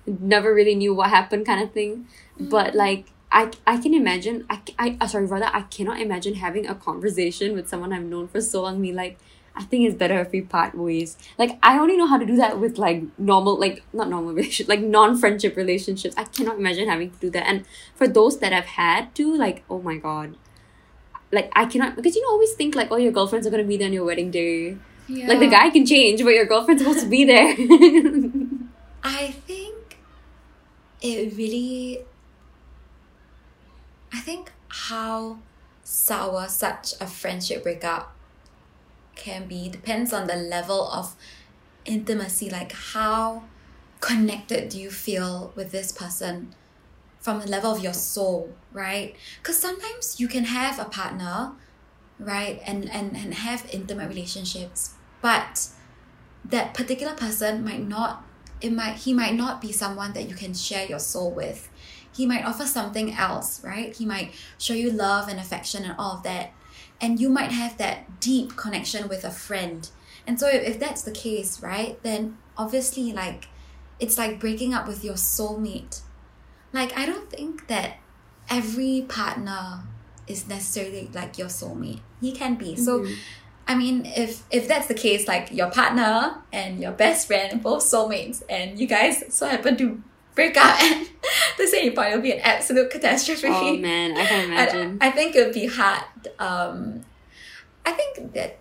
Never 0.05 0.53
really 0.53 0.75
knew 0.75 0.93
what 0.93 1.09
happened, 1.09 1.45
kind 1.45 1.61
of 1.63 1.71
thing. 1.71 2.07
But 2.39 2.75
like. 2.75 3.07
I, 3.35 3.49
I 3.65 3.77
can 3.77 3.95
imagine 3.95 4.45
I, 4.47 4.61
I 4.77 4.95
uh, 5.01 5.07
sorry 5.07 5.25
rather 5.25 5.49
I 5.51 5.63
cannot 5.63 5.99
imagine 5.99 6.35
having 6.35 6.67
a 6.67 6.75
conversation 6.75 7.55
with 7.55 7.67
someone 7.67 7.91
I've 7.91 8.03
known 8.03 8.27
for 8.27 8.39
so 8.41 8.61
long 8.61 8.79
be 8.79 8.93
like 8.93 9.17
I 9.55 9.63
think 9.63 9.87
it's 9.87 9.95
better 9.95 10.19
if 10.19 10.31
we 10.31 10.41
part 10.41 10.75
ways. 10.75 11.17
Like 11.37 11.59
I 11.61 11.77
only 11.77 11.95
know 11.95 12.07
how 12.07 12.17
to 12.17 12.25
do 12.25 12.35
that 12.37 12.59
with 12.59 12.77
like 12.77 13.03
normal, 13.17 13.59
like 13.59 13.83
not 13.93 14.09
normal 14.09 14.33
relationship, 14.35 14.67
like 14.67 14.81
non-friendship 14.81 15.55
relationships. 15.55 16.15
I 16.17 16.23
cannot 16.23 16.57
imagine 16.57 16.87
having 16.87 17.11
to 17.11 17.17
do 17.19 17.29
that. 17.31 17.47
And 17.47 17.65
for 17.95 18.07
those 18.07 18.39
that 18.39 18.53
I've 18.53 18.65
had 18.65 19.13
to, 19.15 19.35
like, 19.35 19.63
oh 19.69 19.81
my 19.81 19.97
god, 19.97 20.37
like 21.31 21.51
I 21.55 21.65
cannot 21.65 21.95
because 21.95 22.15
you 22.15 22.21
know 22.23 22.29
always 22.29 22.53
think 22.53 22.75
like, 22.75 22.91
oh, 22.91 22.97
your 22.97 23.11
girlfriends 23.11 23.45
are 23.45 23.51
gonna 23.51 23.63
be 23.63 23.77
there 23.77 23.87
on 23.87 23.93
your 23.93 24.05
wedding 24.05 24.31
day. 24.31 24.77
Yeah. 25.07 25.27
Like 25.27 25.39
the 25.39 25.47
guy 25.47 25.69
can 25.69 25.85
change, 25.85 26.23
but 26.23 26.33
your 26.33 26.45
girlfriend's 26.45 26.83
supposed 26.83 27.01
to 27.01 27.09
be 27.09 27.25
there. 27.25 27.55
I 29.03 29.31
think 29.45 29.97
it 31.01 31.35
really 31.35 32.05
I 34.13 34.19
think 34.19 34.51
how 34.69 35.39
sour 35.83 36.47
such 36.47 36.93
a 37.01 37.07
friendship 37.07 37.63
breakup 37.63 38.15
can 39.15 39.47
be 39.47 39.69
depends 39.69 40.13
on 40.13 40.27
the 40.27 40.35
level 40.35 40.87
of 40.87 41.15
intimacy, 41.85 42.49
like 42.49 42.71
how 42.71 43.43
connected 43.99 44.69
do 44.69 44.79
you 44.79 44.89
feel 44.89 45.51
with 45.55 45.71
this 45.71 45.91
person 45.91 46.53
from 47.19 47.39
the 47.39 47.47
level 47.47 47.71
of 47.71 47.81
your 47.81 47.93
soul, 47.93 48.53
right? 48.71 49.15
Because 49.41 49.57
sometimes 49.57 50.19
you 50.19 50.27
can 50.27 50.43
have 50.43 50.77
a 50.77 50.85
partner, 50.85 51.53
right, 52.19 52.61
and, 52.65 52.89
and, 52.89 53.15
and 53.15 53.33
have 53.33 53.67
intimate 53.71 54.09
relationships, 54.09 54.92
but 55.23 55.69
that 56.45 56.73
particular 56.73 57.13
person 57.15 57.63
might 57.63 57.81
not 57.87 58.23
it 58.61 58.71
might 58.71 58.95
he 59.05 59.13
might 59.13 59.33
not 59.33 59.59
be 59.61 59.71
someone 59.71 60.11
that 60.13 60.29
you 60.29 60.35
can 60.35 60.53
share 60.53 60.85
your 60.85 60.99
soul 60.99 61.31
with. 61.31 61.69
He 62.15 62.25
might 62.27 62.45
offer 62.45 62.65
something 62.65 63.13
else 63.15 63.63
right? 63.63 63.95
He 63.95 64.05
might 64.05 64.33
show 64.59 64.75
you 64.75 64.91
love 64.91 65.27
and 65.29 65.39
affection 65.39 65.83
and 65.83 65.95
all 65.97 66.17
of 66.17 66.23
that. 66.23 66.51
And 67.01 67.19
you 67.19 67.29
might 67.29 67.51
have 67.51 67.77
that 67.77 68.19
deep 68.19 68.55
connection 68.55 69.07
with 69.09 69.23
a 69.25 69.31
friend. 69.31 69.89
And 70.27 70.39
so 70.39 70.47
if, 70.47 70.79
that's 70.79 71.01
the 71.01 71.11
case 71.11 71.61
right 71.61 72.01
then 72.03 72.37
obviously 72.57 73.11
like 73.13 73.47
it's 73.99 74.17
like 74.17 74.39
breaking 74.39 74.73
up 74.73 74.87
with 74.87 75.03
your 75.03 75.15
soulmate. 75.15 76.01
Like 76.73 76.91
i 76.97 77.05
don't 77.05 77.29
think 77.29 77.67
that 77.67 77.97
every 78.49 79.05
partner 79.07 79.83
is 80.27 80.47
necessarily 80.47 81.09
like 81.13 81.37
your 81.37 81.47
soulmate. 81.47 82.01
He 82.21 82.31
can 82.31 82.55
be. 82.55 82.75
So 82.75 82.99
Mhm. 82.99 83.15
I 83.67 83.75
mean, 83.75 84.05
if 84.05 84.43
if 84.51 84.67
that's 84.67 84.87
the 84.87 84.93
case, 84.93 85.27
like 85.27 85.51
your 85.51 85.71
partner 85.71 86.35
and 86.51 86.81
your 86.81 86.91
best 86.91 87.27
friend, 87.27 87.61
both 87.61 87.83
soulmates, 87.83 88.43
and 88.49 88.77
you 88.77 88.87
guys 88.87 89.23
so 89.29 89.47
happen 89.47 89.77
to 89.77 90.01
break 90.35 90.57
up 90.57 90.81
at 90.81 91.07
the 91.57 91.67
same 91.67 91.93
point, 91.93 92.09
it'll 92.09 92.21
be 92.21 92.33
an 92.33 92.41
absolute 92.41 92.89
catastrophe. 92.89 93.47
Oh 93.49 93.77
man, 93.77 94.17
I 94.17 94.25
can 94.25 94.45
imagine. 94.51 94.97
I, 94.99 95.07
I 95.07 95.11
think 95.11 95.35
it 95.35 95.45
would 95.45 95.53
be 95.53 95.67
hard. 95.67 96.03
Um, 96.39 97.05
I 97.85 97.91
think 97.91 98.33
that 98.33 98.59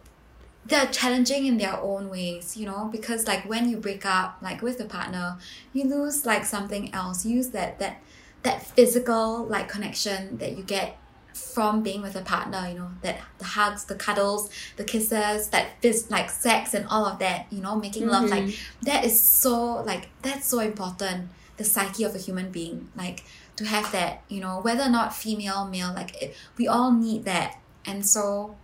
they're 0.65 0.87
challenging 0.87 1.47
in 1.47 1.59
their 1.59 1.81
own 1.81 2.09
ways, 2.09 2.57
you 2.57 2.67
know, 2.67 2.89
because 2.93 3.27
like 3.27 3.49
when 3.49 3.69
you 3.69 3.79
break 3.79 4.07
up, 4.07 4.39
like 4.41 4.63
with 4.63 4.81
a 4.81 4.85
partner, 4.85 5.39
you 5.73 5.85
lose 5.85 6.25
like 6.25 6.45
something 6.45 6.95
else. 6.95 7.25
You 7.25 7.37
use 7.37 7.49
that 7.49 7.79
that 7.81 8.01
that 8.43 8.63
physical 8.63 9.45
like 9.45 9.69
connection 9.69 10.39
that 10.39 10.57
you 10.57 10.63
get 10.63 10.99
from 11.35 11.83
being 11.83 12.03
with 12.03 12.15
a 12.17 12.21
partner, 12.23 12.67
you 12.69 12.75
know, 12.79 12.91
that 13.03 13.21
the 13.39 13.45
hugs, 13.45 13.85
the 13.85 13.95
cuddles, 13.95 14.51
the 14.77 14.85
kisses, 14.85 15.49
that 15.49 15.81
phys- 15.83 16.11
like 16.11 16.29
sex 16.31 16.75
and 16.75 16.87
all 16.89 17.05
of 17.07 17.19
that, 17.19 17.47
you 17.51 17.61
know, 17.61 17.75
making 17.77 18.07
love, 18.09 18.29
like 18.31 18.55
that 18.83 19.05
is 19.05 19.21
so 19.21 19.83
like 19.83 20.09
that's 20.23 20.47
so 20.49 20.61
important. 20.61 21.29
The 21.59 21.65
psyche 21.65 22.05
of 22.05 22.15
a 22.15 22.19
human 22.19 22.51
being, 22.51 22.89
like 22.97 23.25
to 23.57 23.65
have 23.67 23.93
that, 23.93 24.23
you 24.29 24.41
know, 24.41 24.61
whether 24.61 24.83
or 24.85 24.89
not 24.89 25.15
female, 25.15 25.67
male, 25.69 25.93
like 25.95 26.21
it, 26.23 26.35
we 26.57 26.67
all 26.67 26.91
need 26.93 27.25
that, 27.25 27.59
and 27.85 28.05
so 28.07 28.57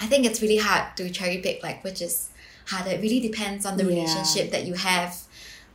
I 0.00 0.06
think 0.06 0.24
it's 0.26 0.40
really 0.40 0.58
hard 0.58 0.96
to 0.98 1.10
cherry 1.10 1.38
pick 1.38 1.62
like 1.62 1.82
which 1.84 2.00
is 2.02 2.30
harder. 2.66 2.90
It 2.90 3.00
really 3.02 3.20
depends 3.20 3.64
on 3.66 3.76
the 3.76 3.84
Yeah. 3.84 3.90
relationship 4.02 4.50
that 4.52 4.64
you 4.64 4.74
have 4.74 5.16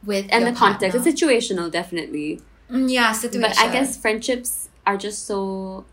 with 0.06 0.28
and 0.32 0.46
the 0.46 0.52
context, 0.52 0.94
partner. 0.96 1.10
it's 1.10 1.22
situational, 1.22 1.72
definitely. 1.72 2.42
Mm, 2.70 2.92
yeah, 2.92 3.12
situation. 3.12 3.42
But 3.42 3.58
I 3.60 3.72
guess 3.72 3.98
friendships 3.98 4.70
are 4.86 4.98
just 4.98 5.26
so 5.26 5.86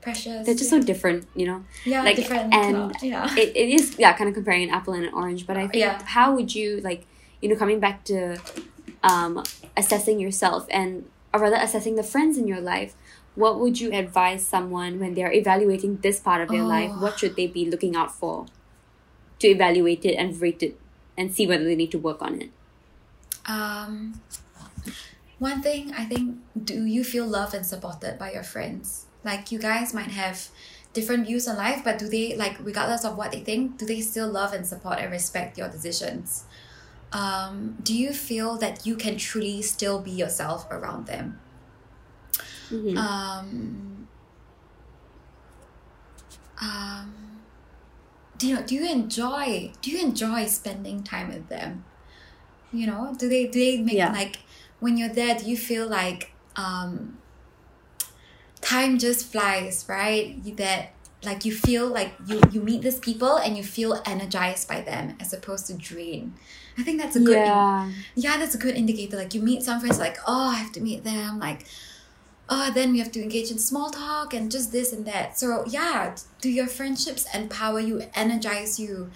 precious. 0.00 0.44
they're 0.46 0.54
just 0.54 0.70
so 0.70 0.80
different, 0.80 1.26
you 1.34 1.46
know. 1.46 1.64
yeah, 1.84 2.02
like, 2.02 2.16
different. 2.16 2.52
and 2.54 2.94
yeah. 3.02 3.28
It, 3.36 3.56
it 3.56 3.68
is 3.68 3.96
yeah, 3.98 4.12
kind 4.16 4.28
of 4.28 4.34
comparing 4.34 4.62
an 4.64 4.70
apple 4.70 4.94
and 4.94 5.04
an 5.04 5.14
orange. 5.14 5.46
But 5.46 5.56
I 5.56 5.68
think 5.68 5.84
Yeah. 5.84 6.02
how 6.04 6.34
would 6.34 6.54
you 6.54 6.80
like 6.80 7.06
you 7.40 7.48
know 7.48 7.56
coming 7.56 7.80
back 7.80 8.04
to 8.04 8.38
um, 9.02 9.42
assessing 9.76 10.18
yourself 10.18 10.66
and 10.70 11.04
or 11.32 11.40
rather 11.40 11.56
assessing 11.56 11.96
the 11.96 12.02
friends 12.02 12.38
in 12.38 12.46
your 12.48 12.60
life. 12.60 12.94
What 13.34 13.60
would 13.60 13.80
you 13.80 13.92
advise 13.92 14.44
someone 14.44 14.98
when 14.98 15.14
they're 15.14 15.32
evaluating 15.32 15.98
this 15.98 16.18
part 16.18 16.40
of 16.40 16.48
their 16.48 16.64
life? 16.64 16.90
Oh. 16.94 17.00
What 17.02 17.18
should 17.20 17.36
they 17.36 17.46
be 17.46 17.70
looking 17.70 17.94
out 17.94 18.10
for 18.12 18.46
to 19.38 19.46
evaluate 19.46 20.04
it 20.04 20.14
and 20.14 20.40
rate 20.40 20.62
it 20.62 20.76
and 21.16 21.32
see 21.32 21.46
whether 21.46 21.64
they 21.64 21.76
need 21.76 21.92
to 21.92 21.98
work 21.98 22.20
on 22.22 22.40
it? 22.42 22.50
Um, 23.46 24.20
one 25.38 25.62
thing 25.62 25.92
I 25.92 26.04
think, 26.04 26.38
do 26.64 26.84
you 26.84 27.04
feel 27.04 27.26
loved 27.26 27.54
and 27.54 27.64
supported 27.66 28.18
by 28.18 28.32
your 28.32 28.42
friends? 28.42 29.06
Like 29.24 29.52
you 29.52 29.58
guys 29.58 29.92
might 29.94 30.10
have 30.10 30.48
different 30.92 31.26
views 31.26 31.46
on 31.46 31.56
life, 31.56 31.82
but 31.84 31.98
do 31.98 32.08
they 32.08 32.36
like, 32.36 32.56
regardless 32.60 33.04
of 33.04 33.16
what 33.16 33.32
they 33.32 33.40
think, 33.40 33.78
do 33.78 33.86
they 33.86 34.00
still 34.00 34.28
love 34.28 34.52
and 34.52 34.66
support 34.66 34.98
and 34.98 35.10
respect 35.12 35.58
your 35.58 35.68
decisions? 35.68 36.44
Um, 37.12 37.76
do 37.82 37.96
you 37.96 38.12
feel 38.12 38.56
that 38.58 38.84
you 38.86 38.96
can 38.96 39.16
truly 39.16 39.62
still 39.62 40.00
be 40.00 40.10
yourself 40.10 40.66
around 40.70 41.06
them? 41.06 41.38
Mhm. 42.70 42.96
Um, 42.98 44.08
um, 46.60 47.14
do 48.36 48.46
you? 48.46 48.60
Do 48.62 48.74
you 48.74 48.90
enjoy? 48.90 49.72
Do 49.80 49.90
you 49.90 50.00
enjoy 50.00 50.46
spending 50.46 51.02
time 51.02 51.28
with 51.28 51.48
them? 51.48 51.84
You 52.72 52.86
know, 52.86 53.14
do 53.18 53.28
they 53.28 53.46
do 53.46 53.58
they 53.58 53.80
make 53.82 53.94
Yeah. 53.96 54.12
like 54.12 54.38
when 54.80 54.96
you're 54.96 55.08
there? 55.08 55.38
You 55.38 55.56
feel 55.56 55.88
like 55.88 56.32
um, 56.56 57.18
time 58.60 58.98
just 58.98 59.30
flies, 59.30 59.84
right? 59.88 60.36
You, 60.42 60.54
that 60.56 60.92
like 61.24 61.44
you 61.44 61.52
feel 61.52 61.88
like 61.88 62.12
you 62.26 62.40
you 62.52 62.60
meet 62.60 62.82
these 62.82 62.98
people 62.98 63.36
and 63.36 63.56
you 63.56 63.62
feel 63.62 64.00
energized 64.04 64.68
by 64.68 64.80
them 64.80 65.16
as 65.20 65.32
opposed 65.32 65.66
to 65.66 65.74
drained. 65.74 66.34
I 66.76 66.82
think 66.84 67.00
that's 67.00 67.16
a 67.16 67.20
good 67.20 67.36
yeah. 67.36 67.90
yeah, 68.14 68.36
that's 68.36 68.54
a 68.54 68.58
good 68.58 68.76
indicator. 68.76 69.16
Like 69.16 69.34
you 69.34 69.42
meet 69.42 69.62
some 69.62 69.80
friends, 69.80 69.98
like 69.98 70.18
oh, 70.26 70.50
I 70.50 70.54
have 70.54 70.72
to 70.72 70.80
meet 70.80 71.04
them. 71.04 71.40
Like 71.40 71.66
oh, 72.48 72.70
then 72.72 72.92
we 72.92 72.98
have 72.98 73.12
to 73.12 73.22
engage 73.22 73.50
in 73.50 73.58
small 73.58 73.90
talk 73.90 74.32
and 74.32 74.50
just 74.50 74.72
this 74.72 74.92
and 74.92 75.04
that. 75.06 75.38
So 75.38 75.64
yeah, 75.66 76.14
do 76.40 76.48
your 76.48 76.66
friendships 76.66 77.26
empower 77.34 77.80
you, 77.80 78.02
energize 78.14 78.78
you? 78.78 79.10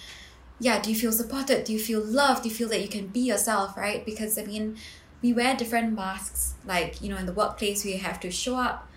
Yeah, 0.59 0.81
do 0.81 0.91
you 0.91 0.97
feel 0.97 1.13
supported? 1.13 1.65
Do 1.65 1.73
you 1.73 1.79
feel 1.79 2.05
loved? 2.05 2.43
Do 2.43 2.49
you 2.49 2.55
feel 2.55 2.69
that 2.69 2.81
you 2.81 2.89
can 2.89 3.09
be 3.09 3.21
yourself? 3.21 3.77
Right? 3.77 4.05
Because 4.05 4.37
I 4.39 4.45
mean, 4.45 4.77
we 5.23 5.33
wear 5.33 5.55
different 5.57 5.95
masks. 5.95 6.55
Like 6.64 7.01
you 7.01 7.09
know, 7.09 7.16
in 7.16 7.27
the 7.27 7.33
workplace, 7.33 7.85
we 7.85 7.97
have 7.97 8.20
to 8.20 8.31
show 8.31 8.57
up. 8.57 8.89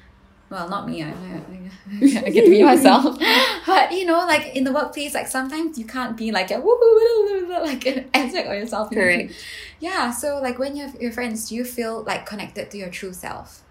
Well, 0.50 0.70
not 0.70 0.88
me. 0.88 1.02
I, 1.02 1.10
I, 1.10 1.12
I 2.26 2.30
get 2.30 2.46
to 2.46 2.52
be 2.52 2.64
myself. 2.64 3.18
but 3.66 3.92
you 3.92 4.06
know, 4.06 4.20
like 4.20 4.56
in 4.56 4.64
the 4.64 4.72
workplace, 4.72 5.14
like 5.14 5.28
sometimes 5.28 5.78
you 5.78 5.86
can't 5.86 6.16
be 6.16 6.32
like 6.32 6.52
a 6.52 6.56
woohoo, 6.56 7.50
like 7.64 7.86
an 7.86 8.10
aspect 8.14 8.48
of 8.48 8.54
yourself. 8.54 8.92
Correct. 8.92 9.34
Yeah. 9.80 10.12
So 10.12 10.40
like 10.42 10.60
when 10.60 10.76
you 10.76 10.86
have 10.86 11.02
your 11.02 11.12
friends, 11.12 11.50
do 11.50 11.56
you 11.56 11.64
feel 11.64 12.04
like 12.04 12.26
connected 12.26 12.70
to 12.72 12.78
your 12.78 12.90
true 12.90 13.14
self? 13.14 13.64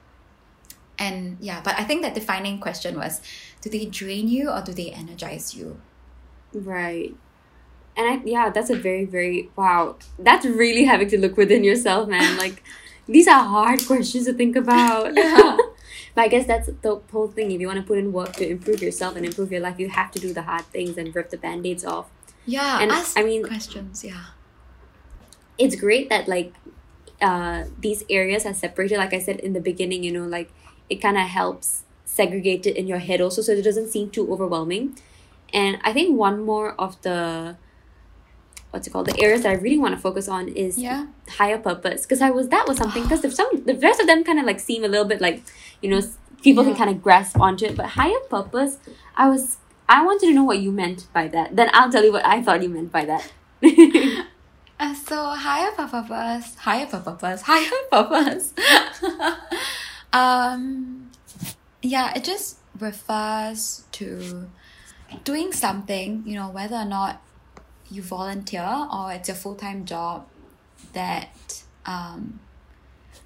And 0.98 1.36
yeah, 1.40 1.60
but 1.62 1.78
I 1.78 1.84
think 1.84 2.02
that 2.02 2.14
defining 2.14 2.60
question 2.60 2.96
was, 2.96 3.20
do 3.60 3.70
they 3.70 3.86
drain 3.86 4.28
you 4.28 4.50
or 4.50 4.62
do 4.62 4.72
they 4.72 4.90
energize 4.90 5.54
you? 5.54 5.80
Right. 6.52 7.14
And 7.96 8.08
I 8.08 8.20
yeah, 8.24 8.50
that's 8.50 8.70
a 8.70 8.76
very, 8.76 9.04
very 9.04 9.50
wow. 9.56 9.96
That's 10.18 10.44
really 10.44 10.84
having 10.84 11.08
to 11.08 11.18
look 11.18 11.36
within 11.36 11.64
yourself, 11.64 12.08
man. 12.08 12.36
Like 12.44 12.62
these 13.06 13.28
are 13.28 13.44
hard 13.44 13.86
questions 13.86 14.26
to 14.26 14.32
think 14.32 14.56
about. 14.56 15.14
Yeah. 15.14 15.56
but 16.14 16.22
I 16.22 16.28
guess 16.28 16.46
that's 16.46 16.70
the 16.82 17.00
whole 17.12 17.28
thing. 17.28 17.50
If 17.50 17.60
you 17.60 17.66
want 17.66 17.78
to 17.78 17.86
put 17.86 17.98
in 17.98 18.12
work 18.12 18.32
to 18.34 18.48
improve 18.48 18.82
yourself 18.82 19.16
and 19.16 19.24
improve 19.26 19.52
your 19.52 19.60
life, 19.60 19.78
you 19.78 19.88
have 19.88 20.10
to 20.12 20.18
do 20.18 20.32
the 20.32 20.42
hard 20.42 20.64
things 20.66 20.96
and 20.96 21.14
rip 21.14 21.30
the 21.30 21.36
band-aids 21.36 21.84
off. 21.84 22.08
Yeah. 22.46 22.80
And, 22.80 22.90
ask 22.90 23.18
I 23.18 23.22
mean- 23.22 23.44
questions. 23.44 24.02
Yeah. 24.04 24.24
It's 25.58 25.76
great 25.76 26.08
that 26.10 26.26
like 26.28 26.52
uh 27.22 27.64
these 27.78 28.02
areas 28.10 28.44
are 28.44 28.54
separated, 28.54 28.98
like 28.98 29.12
I 29.14 29.20
said 29.20 29.38
in 29.40 29.52
the 29.52 29.60
beginning, 29.60 30.02
you 30.02 30.10
know, 30.12 30.26
like 30.26 30.50
it 30.90 31.00
kinda 31.00 31.22
helps 31.22 31.84
segregate 32.04 32.66
it 32.66 32.76
in 32.76 32.86
your 32.86 32.98
head 32.98 33.20
also 33.20 33.42
so 33.42 33.52
it 33.52 33.62
doesn't 33.62 33.88
seem 33.88 34.10
too 34.10 34.30
overwhelming. 34.32 34.96
And 35.52 35.78
I 35.84 35.92
think 35.92 36.18
one 36.18 36.44
more 36.44 36.74
of 36.80 37.00
the 37.02 37.56
what's 38.74 38.86
it 38.88 38.90
called 38.90 39.06
the 39.06 39.18
areas 39.22 39.42
that 39.44 39.50
I 39.50 39.54
really 39.66 39.78
want 39.78 39.94
to 39.94 40.00
focus 40.00 40.28
on 40.28 40.48
is 40.48 40.76
Yeah. 40.76 41.06
higher 41.38 41.58
purpose 41.58 42.02
because 42.02 42.20
I 42.20 42.30
was 42.30 42.48
that 42.48 42.66
was 42.68 42.76
something 42.76 43.02
because 43.04 43.24
if 43.28 43.32
some 43.32 43.48
the 43.64 43.76
rest 43.76 44.00
of 44.00 44.06
them 44.08 44.24
kind 44.24 44.38
of 44.40 44.44
like 44.46 44.60
seem 44.60 44.82
a 44.84 44.88
little 44.88 45.06
bit 45.06 45.20
like 45.20 45.42
you 45.80 45.88
know 45.90 46.00
people 46.42 46.64
Yeah. 46.64 46.70
can 46.70 46.78
kind 46.82 46.90
of 46.96 47.02
grasp 47.02 47.40
onto 47.40 47.64
it 47.66 47.76
but 47.76 47.86
higher 48.00 48.20
purpose 48.28 48.78
I 49.16 49.28
was 49.28 49.56
I 49.88 50.04
wanted 50.04 50.26
to 50.28 50.34
know 50.34 50.44
what 50.44 50.58
you 50.58 50.72
meant 50.72 51.06
by 51.12 51.28
that 51.28 51.54
then 51.56 51.70
I'll 51.72 51.90
tell 51.90 52.04
you 52.04 52.12
what 52.12 52.26
I 52.26 52.42
thought 52.42 52.62
you 52.62 52.68
meant 52.68 52.90
by 52.92 53.04
that 53.06 53.32
Uh, 54.80 54.92
so 54.92 55.16
higher 55.30 55.70
purpose, 55.70 56.56
higher 56.56 56.84
purpose, 56.86 57.42
higher 57.50 57.70
purpose. 57.92 58.52
um, 60.12 61.10
yeah, 61.80 62.12
it 62.16 62.24
just 62.24 62.58
refers 62.80 63.84
to 63.92 64.48
doing 65.22 65.52
something, 65.52 66.24
you 66.26 66.34
know, 66.34 66.48
whether 66.50 66.76
or 66.76 66.84
not 66.84 67.22
you 67.90 68.02
volunteer 68.02 68.86
or 68.92 69.12
it's 69.12 69.28
your 69.28 69.36
full 69.36 69.54
time 69.54 69.84
job 69.84 70.26
that 70.92 71.62
um, 71.86 72.40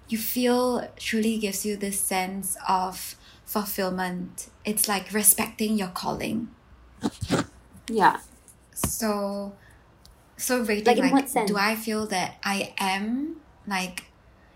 you 0.09 0.19
feel 0.19 0.89
truly 0.97 1.39
gives 1.39 1.65
you 1.67 1.77
this 1.77 2.01
sense 2.01 2.57
of 2.69 3.17
fulfillment. 3.45 4.49
It's 4.65 4.89
like 4.89 5.13
respecting 5.13 5.79
your 5.79 5.89
calling. 5.89 6.49
yeah 7.91 8.19
So, 8.75 9.55
so 10.37 10.61
rating 10.61 10.99
Like, 10.99 10.99
like, 10.99 11.13
what 11.13 11.29
sense? 11.29 11.51
do 11.51 11.57
I 11.57 11.75
feel 11.75 12.07
that 12.09 12.37
I 12.45 12.75
am 12.79 13.37
like, 13.67 14.05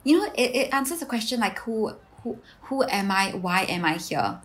you 0.04 0.18
know, 0.18 0.32
it, 0.34 0.54
it 0.54 0.74
answers 0.74 1.00
the 1.00 1.06
question 1.06 1.40
like 1.40 1.58
who 1.60 1.94
who 2.22 2.38
who 2.62 2.84
am 2.84 3.10
I? 3.10 3.30
Why 3.32 3.62
am 3.64 3.84
I 3.84 3.94
here? 3.94 4.40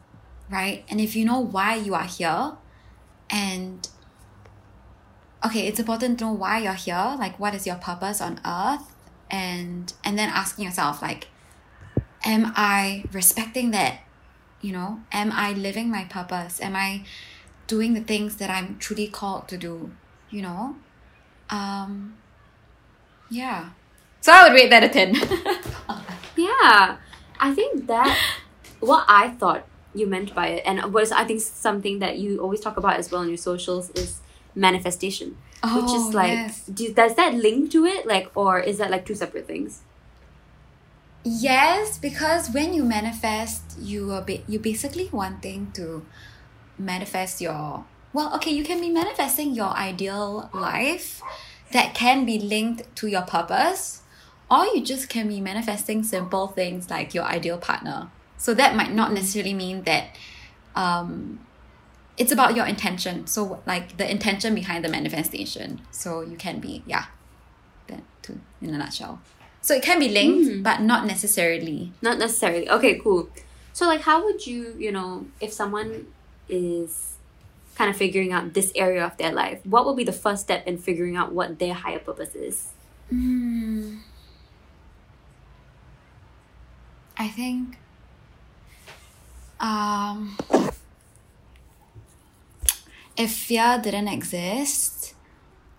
Right? 0.50 0.84
And 0.90 1.00
if 1.02 1.16
you 1.16 1.26
know 1.26 1.40
why 1.40 1.76
you 1.76 1.94
are 1.94 2.06
here, 2.06 2.54
and 3.30 3.88
okay, 5.46 5.68
it's 5.68 5.80
important 5.80 6.20
to 6.20 6.26
know 6.26 6.32
why 6.34 6.60
you're 6.60 6.74
here. 6.74 7.16
Like, 7.18 7.40
what 7.40 7.54
is 7.56 7.66
your 7.66 7.76
purpose 7.78 8.22
on 8.22 8.40
earth? 8.46 8.94
and 9.30 9.94
and 10.06 10.18
then 10.18 10.30
asking 10.30 10.64
yourself 10.64 11.02
like 11.02 11.28
am 12.24 12.54
i 12.56 13.04
respecting 13.12 13.72
that 13.72 14.00
you 14.62 14.72
know 14.72 15.02
am 15.12 15.32
i 15.34 15.52
living 15.52 15.90
my 15.90 16.06
purpose 16.06 16.62
am 16.62 16.76
i 16.76 17.04
doing 17.68 17.94
the 17.94 18.00
things 18.02 18.38
that 18.38 18.50
i'm 18.50 18.78
truly 18.80 19.08
called 19.08 19.48
to 19.48 19.58
do 19.58 19.92
you 20.30 20.42
know 20.42 20.76
um 21.50 22.16
yeah 23.30 23.70
so 24.22 24.32
i 24.32 24.44
would 24.48 24.54
rate 24.54 24.70
that 24.70 24.84
a 24.84 24.90
10 24.90 25.14
Yeah, 26.38 26.98
I 27.40 27.54
think 27.54 27.88
that 27.88 28.16
what 28.80 29.06
I 29.08 29.30
thought 29.30 29.66
you 29.96 30.06
meant 30.06 30.36
by 30.36 30.48
it, 30.50 30.64
and 30.66 30.94
was 30.94 31.12
I 31.12 31.24
think 31.24 31.42
something 31.42 32.00
that 32.00 32.20
you 32.20 32.40
always 32.40 32.60
talk 32.60 32.78
about 32.78 32.98
as 32.98 33.12
well 33.12 33.24
in 33.24 33.30
your 33.30 33.38
socials 33.38 33.90
is 33.92 34.22
manifestation, 34.58 35.38
which 35.72 35.94
Oh, 35.94 35.96
is 35.96 36.14
like, 36.14 36.34
yes. 36.34 36.66
do, 36.66 36.94
does 36.94 37.16
that 37.16 37.34
link 37.36 37.72
to 37.72 37.86
it, 37.86 38.06
like, 38.08 38.32
or 38.36 38.60
is 38.60 38.78
that 38.80 38.92
like 38.92 39.06
two 39.06 39.16
separate 39.16 39.48
things? 39.48 39.84
Yes, 41.24 41.98
because 41.98 42.50
when 42.52 42.74
you 42.74 42.84
manifest, 42.84 43.78
you 43.80 44.12
are 44.14 44.22
ba- 44.22 44.44
you 44.48 44.60
basically 44.60 45.10
wanting 45.12 45.72
to 45.74 46.06
manifest 46.78 47.42
your 47.42 47.86
well, 48.14 48.34
okay, 48.36 48.52
you 48.52 48.64
can 48.64 48.80
be 48.80 48.90
manifesting 48.90 49.54
your 49.54 49.70
ideal 49.72 50.50
life 50.54 51.22
that 51.74 51.94
can 51.94 52.26
be 52.26 52.40
linked 52.40 52.96
to 52.96 53.08
your 53.08 53.24
purpose, 53.24 54.02
or 54.50 54.66
you 54.68 54.82
just 54.84 55.10
can 55.10 55.28
be 55.28 55.42
manifesting 55.42 56.04
simple 56.04 56.48
things 56.48 56.90
like 56.90 57.14
your 57.14 57.26
ideal 57.26 57.58
partner. 57.58 58.10
So 58.38 58.54
that 58.54 58.76
might 58.76 58.94
not 58.94 59.12
necessarily 59.14 59.54
mean 59.54 59.84
that 59.84 60.16
um 60.76 61.47
it's 62.18 62.32
about 62.32 62.56
your 62.56 62.66
intention. 62.66 63.28
So 63.28 63.62
like 63.66 63.98
the 63.98 64.10
intention 64.10 64.56
behind 64.56 64.84
the 64.84 64.90
manifestation. 64.90 65.82
So 65.92 66.22
you 66.22 66.36
can 66.36 66.60
be 66.60 66.84
yeah, 66.86 67.06
that 67.88 68.04
too 68.22 68.40
in 68.62 68.74
a 68.74 68.78
nutshell. 68.78 69.22
So 69.62 69.76
it 69.76 69.84
can 69.84 70.00
be 70.00 70.10
linked, 70.10 70.64
but 70.64 70.82
not 70.82 71.06
necessarily. 71.06 71.92
Not 72.02 72.20
necessarily. 72.20 72.70
Okay, 72.70 73.00
cool. 73.00 73.30
So, 73.74 73.86
like, 73.86 74.02
how 74.02 74.24
would 74.24 74.48
you, 74.48 74.74
you 74.78 74.92
know, 74.92 75.28
if 75.42 75.52
someone 75.52 76.08
is 76.48 77.16
kind 77.76 77.90
of 77.92 77.98
figuring 77.98 78.32
out 78.32 78.54
this 78.54 78.72
area 78.76 79.06
of 79.06 79.18
their 79.18 79.32
life, 79.32 79.60
what 79.66 79.86
would 79.86 79.98
be 79.98 80.04
the 80.04 80.14
first 80.14 80.44
step 80.44 80.66
in 80.66 80.78
figuring 80.78 81.16
out 81.16 81.32
what 81.32 81.60
their 81.60 81.74
higher 81.74 82.00
purpose 82.00 82.34
is? 82.34 82.70
Mm. 83.14 84.00
I 87.18 87.28
think 87.28 87.78
um 89.60 90.38
if 93.18 93.32
fear 93.32 93.80
didn't 93.82 94.08
exist 94.08 95.16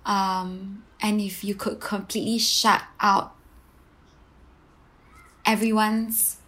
um 0.04 0.82
and 1.00 1.20
if 1.20 1.44
you 1.44 1.54
could 1.54 1.80
completely 1.80 2.38
shut 2.38 2.82
out 3.00 3.34
everyone's 5.46 6.38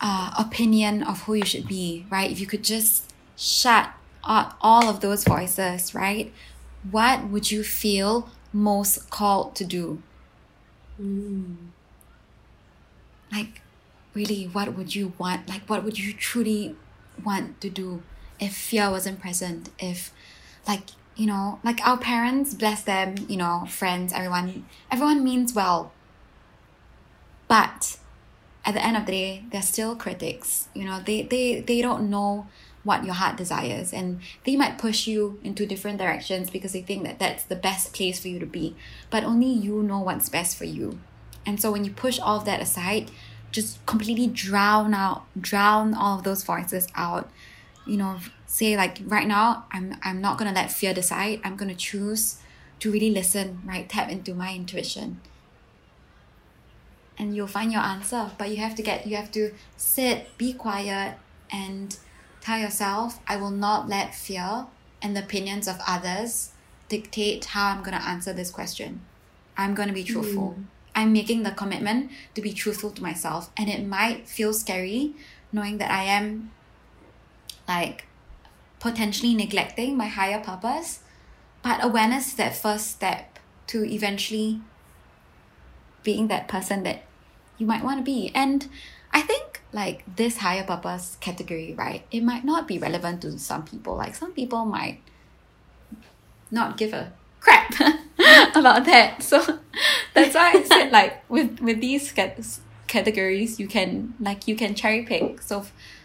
uh, 0.00 0.32
opinion 0.38 1.02
of 1.02 1.22
who 1.22 1.34
you 1.34 1.44
should 1.46 1.66
be, 1.66 2.06
right? 2.10 2.30
If 2.30 2.38
you 2.38 2.46
could 2.46 2.62
just 2.62 3.12
shut 3.36 3.90
out 4.26 4.54
all 4.60 4.88
of 4.88 5.00
those 5.00 5.24
voices, 5.24 5.94
right? 5.94 6.32
What 6.90 7.28
would 7.28 7.50
you 7.50 7.64
feel 7.64 8.28
most 8.52 9.10
called 9.10 9.54
to 9.56 9.64
do? 9.64 10.02
Like, 13.32 13.62
really, 14.14 14.44
what 14.44 14.74
would 14.76 14.94
you 14.94 15.14
want? 15.18 15.48
Like, 15.48 15.62
what 15.68 15.84
would 15.84 15.98
you 15.98 16.12
truly 16.12 16.76
want 17.24 17.60
to 17.62 17.70
do 17.70 18.02
if 18.40 18.54
fear 18.54 18.90
wasn't 18.90 19.20
present? 19.20 19.70
If, 19.78 20.12
like, 20.66 20.90
you 21.16 21.26
know, 21.26 21.60
like 21.62 21.86
our 21.86 21.98
parents, 21.98 22.54
bless 22.54 22.82
them, 22.82 23.14
you 23.28 23.36
know, 23.36 23.66
friends, 23.68 24.12
everyone, 24.12 24.66
everyone 24.90 25.22
means 25.22 25.54
well. 25.54 25.92
But 27.46 27.98
at 28.64 28.74
the 28.74 28.84
end 28.84 28.96
of 28.96 29.06
the 29.06 29.12
day, 29.12 29.44
they're 29.50 29.62
still 29.62 29.94
critics. 29.94 30.68
You 30.74 30.84
know, 30.84 31.00
they, 31.04 31.22
they, 31.22 31.60
they 31.60 31.82
don't 31.82 32.10
know 32.10 32.46
what 32.84 33.04
your 33.04 33.14
heart 33.14 33.36
desires 33.36 33.92
and 33.92 34.20
they 34.44 34.56
might 34.56 34.78
push 34.78 35.06
you 35.06 35.40
into 35.42 35.66
different 35.66 35.98
directions 35.98 36.50
because 36.50 36.72
they 36.72 36.82
think 36.82 37.02
that 37.04 37.18
that's 37.18 37.44
the 37.44 37.56
best 37.56 37.94
place 37.94 38.20
for 38.20 38.28
you 38.28 38.38
to 38.38 38.46
be. 38.46 38.76
But 39.10 39.24
only 39.24 39.48
you 39.48 39.82
know 39.82 40.00
what's 40.00 40.28
best 40.28 40.56
for 40.56 40.64
you. 40.64 41.00
And 41.46 41.60
so 41.60 41.72
when 41.72 41.84
you 41.84 41.90
push 41.90 42.18
all 42.18 42.38
of 42.38 42.44
that 42.44 42.60
aside, 42.60 43.10
just 43.50 43.84
completely 43.86 44.26
drown 44.26 44.94
out, 44.94 45.24
drown 45.40 45.94
all 45.94 46.18
of 46.18 46.24
those 46.24 46.44
voices 46.44 46.86
out. 46.94 47.30
You 47.86 47.96
know, 47.98 48.18
say 48.46 48.76
like 48.76 48.98
right 49.04 49.26
now, 49.26 49.66
I'm 49.72 49.96
I'm 50.02 50.20
not 50.20 50.38
gonna 50.38 50.52
let 50.52 50.72
fear 50.72 50.94
decide. 50.94 51.40
I'm 51.44 51.56
gonna 51.56 51.74
choose 51.74 52.38
to 52.80 52.90
really 52.90 53.10
listen, 53.10 53.60
right? 53.64 53.88
Tap 53.88 54.10
into 54.10 54.34
my 54.34 54.54
intuition 54.54 55.20
and 57.18 57.34
you'll 57.34 57.46
find 57.46 57.72
your 57.72 57.82
answer 57.82 58.30
but 58.38 58.50
you 58.50 58.56
have 58.56 58.74
to 58.74 58.82
get 58.82 59.06
you 59.06 59.16
have 59.16 59.30
to 59.30 59.52
sit 59.76 60.36
be 60.38 60.52
quiet 60.52 61.16
and 61.50 61.98
tell 62.40 62.58
yourself 62.58 63.20
i 63.26 63.36
will 63.36 63.50
not 63.50 63.88
let 63.88 64.14
fear 64.14 64.66
and 65.02 65.16
the 65.16 65.22
opinions 65.22 65.68
of 65.68 65.76
others 65.86 66.52
dictate 66.88 67.44
how 67.46 67.68
i'm 67.68 67.82
going 67.82 67.96
to 67.96 68.08
answer 68.08 68.32
this 68.32 68.50
question 68.50 69.00
i'm 69.56 69.74
going 69.74 69.88
to 69.88 69.94
be 69.94 70.04
truthful 70.04 70.56
mm. 70.58 70.64
i'm 70.94 71.12
making 71.12 71.42
the 71.42 71.50
commitment 71.50 72.10
to 72.34 72.42
be 72.42 72.52
truthful 72.52 72.90
to 72.90 73.02
myself 73.02 73.50
and 73.56 73.68
it 73.68 73.84
might 73.86 74.28
feel 74.28 74.52
scary 74.52 75.14
knowing 75.52 75.78
that 75.78 75.90
i 75.90 76.02
am 76.02 76.50
like 77.66 78.06
potentially 78.80 79.34
neglecting 79.34 79.96
my 79.96 80.06
higher 80.06 80.40
purpose 80.40 81.00
but 81.62 81.82
awareness 81.82 82.28
is 82.28 82.34
that 82.34 82.54
first 82.54 82.90
step 82.90 83.38
to 83.68 83.84
eventually 83.84 84.60
being 86.02 86.28
that 86.28 86.46
person 86.46 86.82
that 86.82 87.02
you 87.58 87.66
might 87.66 87.82
want 87.82 87.98
to 87.98 88.04
be. 88.04 88.30
And 88.34 88.68
I 89.12 89.22
think 89.22 89.62
like 89.72 90.04
this 90.16 90.36
higher 90.36 90.62
purpose 90.62 91.16
category, 91.20 91.74
right? 91.74 92.06
It 92.10 92.22
might 92.22 92.44
not 92.44 92.68
be 92.68 92.78
relevant 92.78 93.22
to 93.22 93.38
some 93.38 93.64
people. 93.64 93.96
Like 93.96 94.14
some 94.14 94.32
people 94.32 94.66
might 94.66 95.00
not 96.50 96.76
give 96.76 96.92
a 96.92 97.12
crap 97.40 97.72
about 98.54 98.84
that. 98.84 99.22
So 99.22 99.38
that's 100.14 100.34
why 100.34 100.52
I 100.54 100.62
said 100.62 100.92
like 100.92 101.28
with 101.30 101.60
with 101.60 101.80
these 101.80 102.12
cat- 102.12 102.38
categories, 102.86 103.58
you 103.58 103.66
can 103.66 104.14
like 104.20 104.46
you 104.46 104.54
can 104.54 104.74
cherry 104.74 105.02
pick. 105.02 105.40
So 105.40 105.64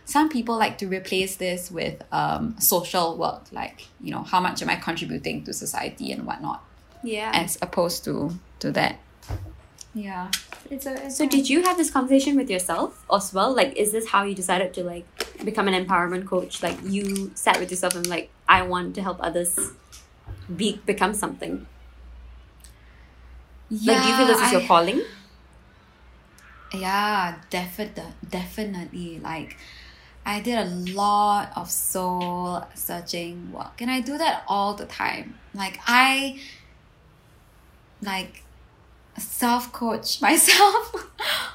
some 0.09 0.27
people 0.29 0.55
like 0.57 0.77
to 0.81 0.87
replace 0.87 1.35
this 1.45 1.69
with 1.79 1.97
um 2.11 2.55
social 2.59 3.07
work, 3.17 3.43
like 3.51 3.77
you 4.01 4.11
know 4.13 4.23
how 4.31 4.39
much 4.47 4.61
am 4.63 4.69
I 4.69 4.75
contributing 4.87 5.43
to 5.45 5.53
society 5.53 6.11
and 6.11 6.25
whatnot, 6.25 6.59
Yeah. 7.03 7.31
as 7.33 7.57
opposed 7.61 8.03
to 8.05 8.13
to 8.59 8.71
that. 8.79 8.95
Yeah. 9.93 10.29
It's 10.69 10.85
a, 10.85 10.93
it's 11.05 11.17
So 11.17 11.27
did 11.27 11.49
you 11.49 11.63
have 11.63 11.77
this 11.77 11.89
conversation 11.97 12.35
with 12.41 12.49
yourself 12.55 13.03
as 13.11 13.33
well? 13.33 13.55
Like, 13.55 13.71
is 13.75 13.91
this 13.91 14.07
how 14.13 14.21
you 14.23 14.35
decided 14.35 14.73
to 14.77 14.83
like 14.83 15.05
become 15.43 15.67
an 15.67 15.75
empowerment 15.83 16.25
coach? 16.27 16.61
Like, 16.61 16.77
you 16.85 17.31
sat 17.33 17.59
with 17.59 17.71
yourself 17.71 17.95
and 17.95 18.05
like, 18.07 18.29
I 18.47 18.61
want 18.73 18.93
to 18.95 19.01
help 19.01 19.17
others 19.29 19.57
be 20.55 20.79
become 20.85 21.13
something. 21.23 21.65
yeah, 23.69 23.93
like, 23.93 24.03
do 24.03 24.09
you 24.09 24.15
feel 24.17 24.27
this 24.27 24.41
is 24.47 24.51
your 24.51 24.65
calling? 24.67 25.01
Yeah, 26.73 27.35
definitely, 27.49 28.03
definitely. 28.29 29.19
Like, 29.19 29.57
I 30.29 30.41
did 30.41 30.59
a 30.59 30.69
lot 30.93 31.53
of 31.55 31.71
soul 31.71 32.63
searching 32.75 33.51
work, 33.51 33.81
and 33.81 33.89
I 33.89 33.99
do 33.99 34.15
that 34.19 34.43
all 34.47 34.75
the 34.75 34.85
time. 34.85 35.39
Like, 35.55 35.79
I 35.87 36.39
like 38.03 38.43
self 39.17 39.73
coach 39.73 40.21
myself 40.27 41.07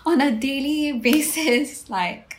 on 0.05 0.21
a 0.21 0.33
daily 0.33 0.99
basis. 0.99 1.89
Like, 1.95 2.37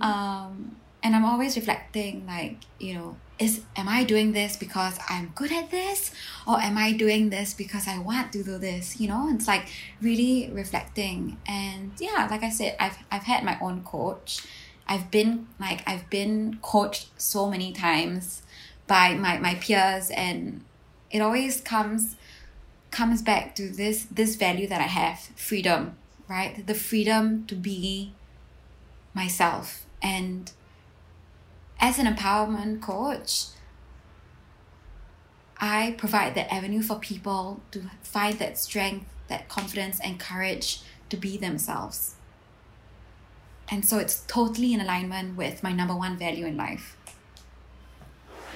um, 0.00 0.76
and 1.02 1.14
I'm 1.14 1.26
always 1.26 1.54
reflecting, 1.54 2.26
like, 2.26 2.56
you 2.78 2.94
know, 2.94 3.16
is 3.38 3.60
am 3.76 3.88
I 3.88 4.04
doing 4.04 4.32
this 4.32 4.56
because 4.56 4.98
I'm 5.10 5.32
good 5.34 5.52
at 5.52 5.70
this, 5.70 6.12
or 6.46 6.58
am 6.58 6.78
I 6.78 6.92
doing 6.92 7.28
this 7.28 7.52
because 7.52 7.86
I 7.86 7.98
want 7.98 8.32
to 8.32 8.42
do 8.42 8.56
this? 8.56 8.98
You 8.98 9.08
know, 9.08 9.28
it's 9.34 9.46
like 9.46 9.68
really 10.00 10.50
reflecting. 10.50 11.36
And 11.46 11.92
yeah, 11.98 12.26
like 12.30 12.42
I 12.42 12.48
said, 12.48 12.74
I've 12.80 12.96
I've 13.10 13.24
had 13.24 13.44
my 13.44 13.58
own 13.60 13.84
coach. 13.84 14.40
I've 14.88 15.10
been 15.10 15.48
like 15.60 15.82
I've 15.86 16.08
been 16.10 16.58
coached 16.62 17.08
so 17.20 17.48
many 17.48 17.72
times 17.72 18.42
by 18.86 19.14
my 19.14 19.38
my 19.38 19.54
peers, 19.56 20.10
and 20.10 20.64
it 21.10 21.20
always 21.20 21.60
comes 21.60 22.16
comes 22.90 23.22
back 23.22 23.54
to 23.56 23.68
this 23.68 24.04
this 24.04 24.36
value 24.36 24.66
that 24.68 24.80
I 24.80 24.84
have, 24.84 25.18
freedom, 25.36 25.96
right? 26.28 26.66
The 26.66 26.74
freedom 26.74 27.46
to 27.46 27.54
be 27.54 28.12
myself 29.14 29.84
and 30.00 30.52
as 31.80 31.98
an 31.98 32.06
empowerment 32.06 32.80
coach, 32.80 33.46
I 35.60 35.94
provide 35.98 36.34
that 36.34 36.52
avenue 36.52 36.82
for 36.82 36.98
people 36.98 37.60
to 37.72 37.90
find 38.02 38.38
that 38.38 38.58
strength, 38.58 39.06
that 39.28 39.48
confidence, 39.48 40.00
and 40.00 40.18
courage 40.18 40.82
to 41.10 41.16
be 41.16 41.36
themselves. 41.36 42.14
And 43.70 43.84
so 43.84 43.98
it's 43.98 44.24
totally 44.26 44.72
in 44.72 44.80
alignment 44.80 45.36
with 45.36 45.62
my 45.62 45.72
number 45.72 45.94
one 45.94 46.16
value 46.16 46.46
in 46.46 46.56
life. 46.56 46.96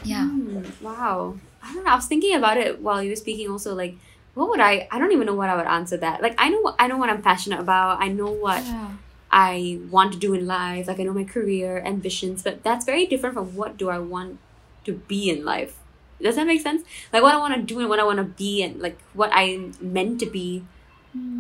Yeah. 0.05 0.29
Mm, 0.31 0.81
wow. 0.81 1.37
I 1.63 1.75
don't 1.75 1.85
know. 1.85 1.91
I 1.91 1.95
was 1.97 2.07
thinking 2.07 2.35
about 2.35 2.57
it 2.57 2.81
while 2.81 3.03
you 3.03 3.11
were 3.11 3.17
speaking. 3.17 3.49
Also, 3.51 3.75
like 3.75 3.97
what 4.35 4.49
would 4.49 4.61
I? 4.61 4.89
I 4.91 4.99
don't 4.99 5.13
even 5.13 5.27
know 5.27 5.35
what 5.35 5.49
I 5.51 5.57
would 5.57 5.67
answer 5.67 5.97
that. 5.99 6.23
Like 6.23 6.35
I 6.39 6.49
know 6.49 6.61
what 6.61 6.77
I 6.79 6.87
know 6.87 6.97
what 6.97 7.11
I'm 7.11 7.23
passionate 7.23 7.61
about. 7.61 8.01
I 8.01 8.09
know 8.09 8.31
what 8.31 8.65
Yeah. 8.65 8.93
I 9.31 9.81
want 9.91 10.13
to 10.15 10.19
do 10.19 10.35
in 10.35 10.47
life. 10.47 10.89
Like 10.89 10.99
I 11.01 11.05
know 11.05 11.13
my 11.13 11.25
career 11.25 11.83
ambitions, 11.85 12.43
but 12.43 12.63
that's 12.63 12.85
very 12.85 13.07
different 13.07 13.35
from 13.35 13.55
what 13.55 13.77
do 13.77 13.91
I 13.91 13.99
want 13.99 14.39
to 14.85 14.93
be 14.95 15.31
in 15.31 15.45
life. 15.45 15.79
Does 16.21 16.37
that 16.37 16.47
make 16.47 16.61
sense? 16.61 16.83
Like 17.13 17.23
what 17.23 17.35
I 17.35 17.39
want 17.39 17.55
to 17.55 17.63
do 17.63 17.81
and 17.81 17.89
what 17.89 17.99
I 18.01 18.05
want 18.05 18.19
to 18.19 18.25
be 18.25 18.63
and 18.63 18.81
like 18.81 18.99
what 19.13 19.31
I'm 19.33 19.75
meant 19.81 20.21
to 20.21 20.27
be 20.27 20.65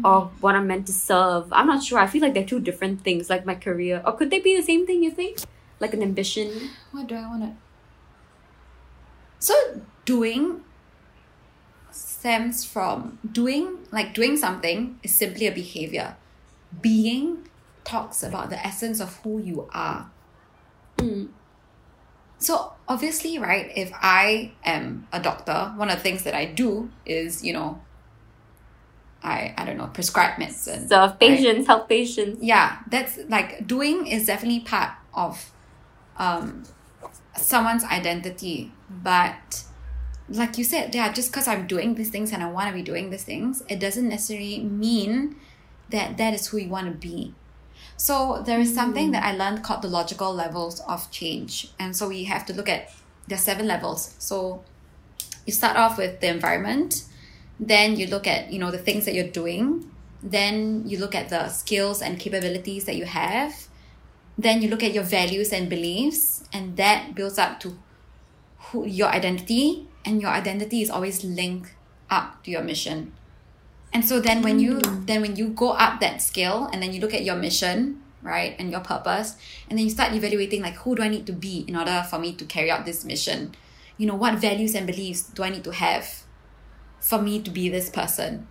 or 0.04 0.30
what 0.40 0.54
I'm 0.54 0.66
meant 0.66 0.86
to 0.86 0.92
serve. 0.92 1.52
I'm 1.52 1.66
not 1.66 1.82
sure. 1.82 1.98
I 1.98 2.06
feel 2.06 2.22
like 2.22 2.34
they're 2.34 2.44
two 2.44 2.60
different 2.60 3.02
things. 3.02 3.30
Like 3.30 3.46
my 3.46 3.54
career, 3.54 4.02
or 4.04 4.12
could 4.12 4.30
they 4.30 4.40
be 4.40 4.56
the 4.56 4.62
same 4.62 4.86
thing? 4.86 5.02
You 5.02 5.10
think? 5.10 5.38
Like 5.80 5.94
an 5.94 6.02
ambition. 6.02 6.70
What 6.90 7.06
do 7.06 7.14
I 7.14 7.26
want 7.26 7.42
to? 7.42 7.52
So 9.38 9.82
doing 10.04 10.62
stems 11.90 12.64
from 12.64 13.18
doing 13.30 13.78
like 13.90 14.14
doing 14.14 14.36
something 14.36 14.98
is 15.02 15.14
simply 15.14 15.46
a 15.46 15.52
behavior. 15.52 16.16
Being 16.80 17.48
talks 17.84 18.22
about 18.22 18.50
the 18.50 18.64
essence 18.64 19.00
of 19.00 19.16
who 19.18 19.40
you 19.40 19.68
are. 19.72 20.10
Mm. 20.98 21.28
So 22.38 22.72
obviously, 22.88 23.38
right, 23.38 23.70
if 23.76 23.92
I 23.94 24.52
am 24.64 25.06
a 25.12 25.20
doctor, 25.20 25.72
one 25.76 25.90
of 25.90 25.96
the 25.96 26.02
things 26.02 26.24
that 26.24 26.34
I 26.34 26.44
do 26.44 26.90
is, 27.06 27.44
you 27.44 27.52
know, 27.52 27.80
I 29.22 29.54
I 29.56 29.64
don't 29.64 29.76
know, 29.76 29.86
prescribe 29.86 30.38
medicine. 30.38 30.88
Serve 30.88 31.10
right? 31.10 31.18
patients, 31.20 31.66
help 31.66 31.88
patients. 31.88 32.42
yeah 32.42 32.78
that's 32.88 33.18
like 33.28 33.66
doing 33.66 34.06
is 34.06 34.26
definitely 34.26 34.60
part 34.60 34.92
of 35.14 35.52
um 36.16 36.64
someone's 37.36 37.84
identity 37.84 38.72
but 38.90 39.64
like 40.28 40.58
you 40.58 40.64
said 40.64 40.94
yeah 40.94 41.12
just 41.12 41.30
because 41.30 41.48
i'm 41.48 41.66
doing 41.66 41.94
these 41.94 42.10
things 42.10 42.32
and 42.32 42.42
i 42.42 42.50
want 42.50 42.68
to 42.68 42.74
be 42.74 42.82
doing 42.82 43.10
these 43.10 43.24
things 43.24 43.62
it 43.68 43.80
doesn't 43.80 44.08
necessarily 44.08 44.60
mean 44.60 45.36
that 45.90 46.16
that 46.16 46.34
is 46.34 46.48
who 46.48 46.58
you 46.58 46.68
want 46.68 46.86
to 46.86 46.92
be 46.92 47.34
so 47.96 48.42
there 48.46 48.60
is 48.60 48.74
something 48.74 49.10
that 49.10 49.24
i 49.24 49.34
learned 49.34 49.62
called 49.62 49.82
the 49.82 49.88
logical 49.88 50.32
levels 50.32 50.80
of 50.80 51.10
change 51.10 51.72
and 51.78 51.96
so 51.96 52.08
we 52.08 52.24
have 52.24 52.44
to 52.44 52.52
look 52.52 52.68
at 52.68 52.90
are 53.30 53.36
seven 53.36 53.66
levels 53.66 54.14
so 54.18 54.62
you 55.46 55.52
start 55.52 55.76
off 55.76 55.96
with 55.96 56.20
the 56.20 56.28
environment 56.28 57.04
then 57.60 57.96
you 57.96 58.06
look 58.06 58.26
at 58.26 58.52
you 58.52 58.58
know 58.58 58.70
the 58.70 58.78
things 58.78 59.04
that 59.04 59.14
you're 59.14 59.28
doing. 59.28 59.90
Then 60.22 60.84
you 60.86 60.98
look 60.98 61.14
at 61.14 61.30
the 61.30 61.48
skills 61.48 62.00
and 62.00 62.18
capabilities 62.18 62.84
that 62.84 62.96
you 62.96 63.04
have. 63.04 63.68
Then 64.38 64.62
you 64.62 64.68
look 64.68 64.82
at 64.82 64.92
your 64.92 65.02
values 65.02 65.52
and 65.52 65.68
beliefs 65.68 66.44
and 66.52 66.76
that 66.76 67.14
builds 67.14 67.38
up 67.38 67.60
to 67.60 67.76
who 68.58 68.86
your 68.86 69.08
identity 69.08 69.88
and 70.04 70.22
your 70.22 70.30
identity 70.30 70.82
is 70.82 70.90
always 70.90 71.24
linked 71.24 71.74
up 72.10 72.42
to 72.44 72.50
your 72.50 72.62
mission. 72.62 73.12
And 73.92 74.04
so 74.04 74.20
then 74.20 74.42
when 74.42 74.58
you 74.58 74.76
mm. 74.76 75.06
then 75.06 75.20
when 75.20 75.36
you 75.36 75.48
go 75.48 75.72
up 75.72 76.00
that 76.00 76.22
scale 76.22 76.68
and 76.72 76.82
then 76.82 76.92
you 76.92 77.00
look 77.00 77.14
at 77.14 77.24
your 77.24 77.36
mission 77.36 78.00
right 78.22 78.54
and 78.58 78.70
your 78.70 78.80
purpose 78.80 79.36
and 79.68 79.78
then 79.78 79.84
you 79.84 79.90
start 79.90 80.12
evaluating 80.12 80.62
like 80.62 80.76
who 80.76 80.94
do 80.94 81.02
i 81.02 81.08
need 81.08 81.26
to 81.26 81.32
be 81.32 81.64
in 81.66 81.74
order 81.74 82.06
for 82.08 82.20
me 82.20 82.32
to 82.32 82.44
carry 82.44 82.70
out 82.70 82.84
this 82.84 83.04
mission? 83.04 83.54
You 83.98 84.06
know 84.06 84.14
what 84.14 84.38
values 84.38 84.74
and 84.74 84.86
beliefs 84.86 85.22
do 85.22 85.42
i 85.42 85.50
need 85.50 85.64
to 85.64 85.72
have 85.72 86.21
for 87.08 87.18
me 87.20 87.34
to 87.42 87.50
be 87.50 87.68
this 87.68 87.90
person. 87.90 88.46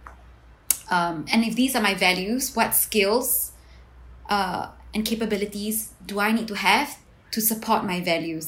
Um, 0.92 1.26
and 1.32 1.44
if 1.46 1.56
these 1.56 1.74
are 1.78 1.82
my 1.82 1.94
values 1.96 2.54
what 2.56 2.76
skills 2.76 3.54
uh, 4.30 4.68
and 4.94 5.06
capabilities 5.06 5.94
do 6.06 6.20
i 6.20 6.32
need 6.34 6.48
to 6.50 6.56
have 6.56 6.90
to 7.32 7.40
support 7.42 7.86
my 7.86 8.02
values 8.02 8.48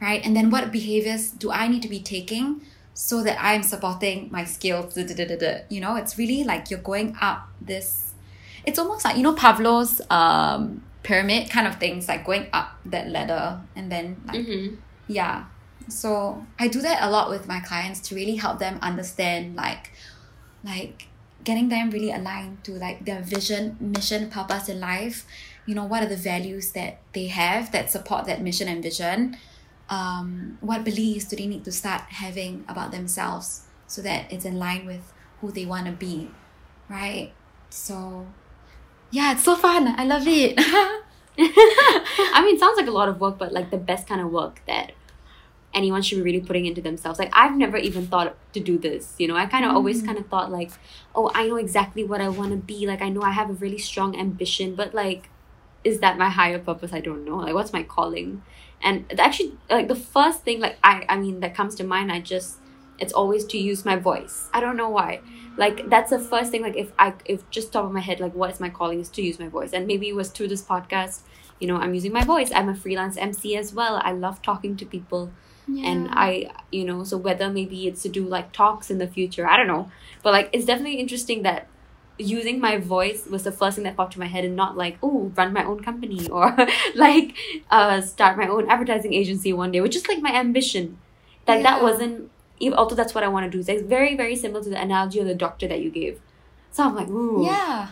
right? 0.00 0.20
And 0.26 0.34
then 0.36 0.50
what 0.50 0.70
behaviors 0.72 1.24
do 1.42 1.50
i 1.50 1.66
need 1.72 1.82
to 1.82 1.88
be 1.88 2.00
taking 2.00 2.46
so 2.94 3.22
that 3.26 3.36
i'm 3.40 3.62
supporting 3.64 4.28
my 4.30 4.44
skills? 4.44 4.94
Da, 4.94 5.02
da, 5.04 5.36
da, 5.36 5.52
you 5.68 5.80
know 5.80 5.96
it's 5.96 6.14
really 6.18 6.44
like 6.44 6.70
you're 6.70 6.86
going 6.92 7.16
up 7.20 7.48
this 7.60 8.14
it's 8.64 8.78
almost 8.78 9.04
like 9.04 9.16
you 9.16 9.24
know 9.26 9.34
pavlov's 9.34 10.00
um, 10.10 10.82
pyramid 11.02 11.50
kind 11.50 11.66
of 11.66 11.74
things 11.80 12.06
like 12.06 12.24
going 12.24 12.46
up 12.52 12.68
that 12.84 13.08
ladder 13.08 13.60
and 13.74 13.90
then 13.90 14.06
like 14.28 14.36
Mm-hmm. 14.46 14.76
yeah 15.08 15.46
so 15.92 16.44
i 16.58 16.68
do 16.68 16.80
that 16.80 17.02
a 17.02 17.10
lot 17.10 17.30
with 17.30 17.46
my 17.46 17.60
clients 17.60 18.00
to 18.00 18.14
really 18.14 18.36
help 18.36 18.58
them 18.58 18.78
understand 18.82 19.54
like 19.54 19.92
like 20.64 21.08
getting 21.44 21.68
them 21.68 21.90
really 21.90 22.10
aligned 22.10 22.62
to 22.64 22.72
like 22.72 23.04
their 23.04 23.20
vision 23.22 23.76
mission 23.80 24.30
purpose 24.30 24.68
in 24.68 24.80
life. 24.80 25.26
You 25.66 25.74
know 25.74 25.84
what 25.84 26.02
are 26.02 26.06
the 26.08 26.16
values 26.16 26.72
that 26.72 26.98
they 27.12 27.26
have 27.26 27.72
that 27.72 27.90
support 27.90 28.26
that 28.26 28.42
mission 28.42 28.68
and 28.68 28.82
vision? 28.82 29.36
Um, 29.88 30.58
what 30.60 30.84
beliefs 30.84 31.26
do 31.26 31.36
they 31.36 31.46
need 31.46 31.64
to 31.64 31.72
start 31.72 32.02
having 32.02 32.64
about 32.68 32.92
themselves 32.92 33.66
so 33.86 34.00
that 34.02 34.32
it's 34.32 34.44
in 34.44 34.58
line 34.58 34.86
with 34.86 35.12
who 35.40 35.50
they 35.52 35.66
want 35.66 35.86
to 35.86 35.92
be 35.92 36.30
right? 36.88 37.32
So 37.70 38.26
yeah 39.10 39.32
it's 39.32 39.44
so 39.44 39.56
fun. 39.56 39.94
I 39.98 40.04
love 40.04 40.24
it. 40.26 40.54
I 41.38 42.42
mean, 42.44 42.56
it 42.56 42.60
sounds 42.60 42.76
like 42.76 42.86
a 42.86 42.90
lot 42.90 43.08
of 43.08 43.18
work, 43.18 43.38
but 43.38 43.52
like 43.52 43.70
the 43.70 43.78
best 43.78 44.06
kind 44.06 44.20
of 44.20 44.30
work 44.30 44.60
that 44.66 44.92
anyone 45.74 46.02
should 46.02 46.16
be 46.16 46.22
really 46.22 46.40
putting 46.40 46.66
into 46.66 46.80
themselves. 46.80 47.18
Like 47.18 47.30
I've 47.32 47.56
never 47.56 47.76
even 47.76 48.06
thought 48.06 48.36
to 48.52 48.60
do 48.60 48.78
this. 48.78 49.14
You 49.18 49.28
know, 49.28 49.36
I 49.36 49.46
kind 49.46 49.64
of 49.64 49.72
always 49.72 49.98
mm-hmm. 49.98 50.06
kind 50.06 50.18
of 50.18 50.26
thought 50.26 50.50
like, 50.50 50.70
oh, 51.14 51.30
I 51.34 51.46
know 51.46 51.56
exactly 51.56 52.04
what 52.04 52.20
I 52.20 52.28
want 52.28 52.50
to 52.50 52.56
be. 52.56 52.86
Like 52.86 53.02
I 53.02 53.08
know 53.08 53.22
I 53.22 53.30
have 53.30 53.50
a 53.50 53.54
really 53.54 53.78
strong 53.78 54.18
ambition, 54.18 54.74
but 54.74 54.94
like, 54.94 55.30
is 55.84 56.00
that 56.00 56.18
my 56.18 56.28
higher 56.28 56.58
purpose? 56.58 56.92
I 56.92 57.00
don't 57.00 57.24
know. 57.24 57.38
Like, 57.38 57.54
what's 57.54 57.72
my 57.72 57.82
calling? 57.82 58.42
And 58.82 59.04
actually, 59.18 59.56
like 59.70 59.88
the 59.88 59.94
first 59.94 60.42
thing, 60.42 60.60
like 60.60 60.78
I, 60.82 61.04
I 61.08 61.16
mean, 61.16 61.40
that 61.40 61.54
comes 61.54 61.74
to 61.76 61.84
mind. 61.84 62.12
I 62.12 62.20
just, 62.20 62.58
it's 62.98 63.12
always 63.12 63.44
to 63.46 63.58
use 63.58 63.84
my 63.84 63.96
voice. 63.96 64.48
I 64.52 64.60
don't 64.60 64.76
know 64.76 64.90
why. 64.90 65.20
Like 65.56 65.88
that's 65.88 66.10
the 66.10 66.18
first 66.18 66.50
thing. 66.50 66.62
Like 66.62 66.76
if 66.76 66.92
I, 66.98 67.14
if 67.24 67.48
just 67.50 67.72
top 67.72 67.84
of 67.84 67.92
my 67.92 68.00
head, 68.00 68.20
like 68.20 68.34
what 68.34 68.50
is 68.50 68.60
my 68.60 68.68
calling 68.68 69.00
is 69.00 69.08
to 69.10 69.22
use 69.22 69.38
my 69.38 69.48
voice. 69.48 69.72
And 69.72 69.86
maybe 69.86 70.08
it 70.08 70.16
was 70.16 70.30
through 70.30 70.48
this 70.48 70.62
podcast. 70.62 71.20
You 71.60 71.68
know, 71.68 71.76
I'm 71.76 71.94
using 71.94 72.12
my 72.12 72.24
voice. 72.24 72.50
I'm 72.52 72.68
a 72.68 72.74
freelance 72.74 73.16
MC 73.16 73.56
as 73.56 73.72
well. 73.72 74.00
I 74.02 74.10
love 74.10 74.42
talking 74.42 74.76
to 74.76 74.84
people 74.84 75.30
and 75.68 76.08
i 76.10 76.50
you 76.70 76.84
know 76.84 77.04
so 77.04 77.16
whether 77.16 77.48
maybe 77.48 77.86
it's 77.86 78.02
to 78.02 78.08
do 78.08 78.24
like 78.24 78.52
talks 78.52 78.90
in 78.90 78.98
the 78.98 79.06
future 79.06 79.48
i 79.48 79.56
don't 79.56 79.68
know. 79.68 79.90
But 80.22 80.32
like 80.32 80.50
it's 80.52 80.66
definitely 80.66 80.98
interesting 81.00 81.42
that 81.42 81.68
using 82.18 82.60
my 82.60 82.76
voice 82.78 83.26
was 83.26 83.42
the 83.42 83.52
first 83.52 83.76
thing 83.76 83.84
that 83.84 83.96
popped 83.96 84.12
to 84.12 84.18
my 84.18 84.26
head 84.26 84.44
and 84.44 84.54
not 84.54 84.76
like 84.76 84.98
oh 85.02 85.32
run 85.36 85.52
my 85.52 85.64
own 85.64 85.82
company 85.82 86.28
or 86.36 86.54
like 86.94 87.34
uh 87.70 88.00
start 88.00 88.36
my 88.36 88.46
own 88.46 88.68
advertising 88.70 89.12
agency 89.12 89.52
one 89.52 89.72
day 89.72 89.80
which 89.80 89.96
is 89.96 90.06
like 90.08 90.20
my 90.20 90.32
ambition. 90.32 90.98
That 91.46 91.62
that 91.62 91.82
wasn't 91.82 92.30
even 92.60 92.78
although 92.78 92.94
that's 92.94 93.14
what 93.14 93.24
i 93.24 93.28
want 93.28 93.46
to 93.46 93.50
do. 93.50 93.58
It's 93.58 93.68
like 93.68 93.84
very 93.88 94.16
very 94.16 94.36
similar 94.36 94.62
to 94.62 94.70
the 94.70 94.80
analogy 94.80 95.18
of 95.20 95.26
the 95.26 95.34
doctor 95.34 95.66
that 95.68 95.80
you 95.80 95.90
gave. 95.90 96.20
So 96.70 96.84
i'm 96.84 96.94
like 96.94 97.08
ooh. 97.08 97.44
Yeah. 97.44 97.88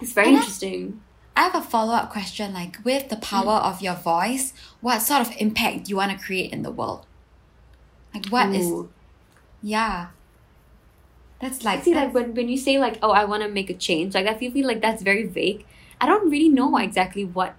It's 0.00 0.12
very 0.12 0.28
And 0.28 0.36
interesting. 0.36 1.00
I 1.36 1.44
have 1.44 1.54
a 1.54 1.62
follow 1.62 1.94
up 1.94 2.10
question 2.10 2.52
like, 2.52 2.78
with 2.84 3.08
the 3.08 3.16
power 3.16 3.52
of 3.52 3.80
your 3.80 3.94
voice, 3.94 4.52
what 4.80 5.00
sort 5.00 5.22
of 5.22 5.32
impact 5.38 5.84
do 5.84 5.90
you 5.90 5.96
want 5.96 6.12
to 6.12 6.22
create 6.22 6.52
in 6.52 6.62
the 6.62 6.70
world? 6.70 7.06
Like, 8.14 8.26
what 8.28 8.54
is, 8.54 8.66
Ooh. 8.66 8.90
yeah. 9.62 10.08
That's 11.40 11.64
like, 11.64 11.84
see 11.84 11.94
that's- 11.94 12.08
like 12.08 12.14
when, 12.14 12.34
when 12.34 12.48
you 12.48 12.58
say 12.58 12.78
like 12.78 12.98
oh 13.02 13.10
i 13.12 13.24
want 13.24 13.42
to 13.42 13.48
make 13.48 13.70
a 13.70 13.74
change 13.74 14.14
like 14.14 14.26
i 14.26 14.34
feel, 14.34 14.66
like 14.66 14.82
that's 14.82 15.02
very 15.02 15.26
vague 15.26 15.64
i 16.00 16.06
don't 16.06 16.28
really 16.30 16.50
know 16.50 16.76
exactly 16.76 17.24
what 17.24 17.54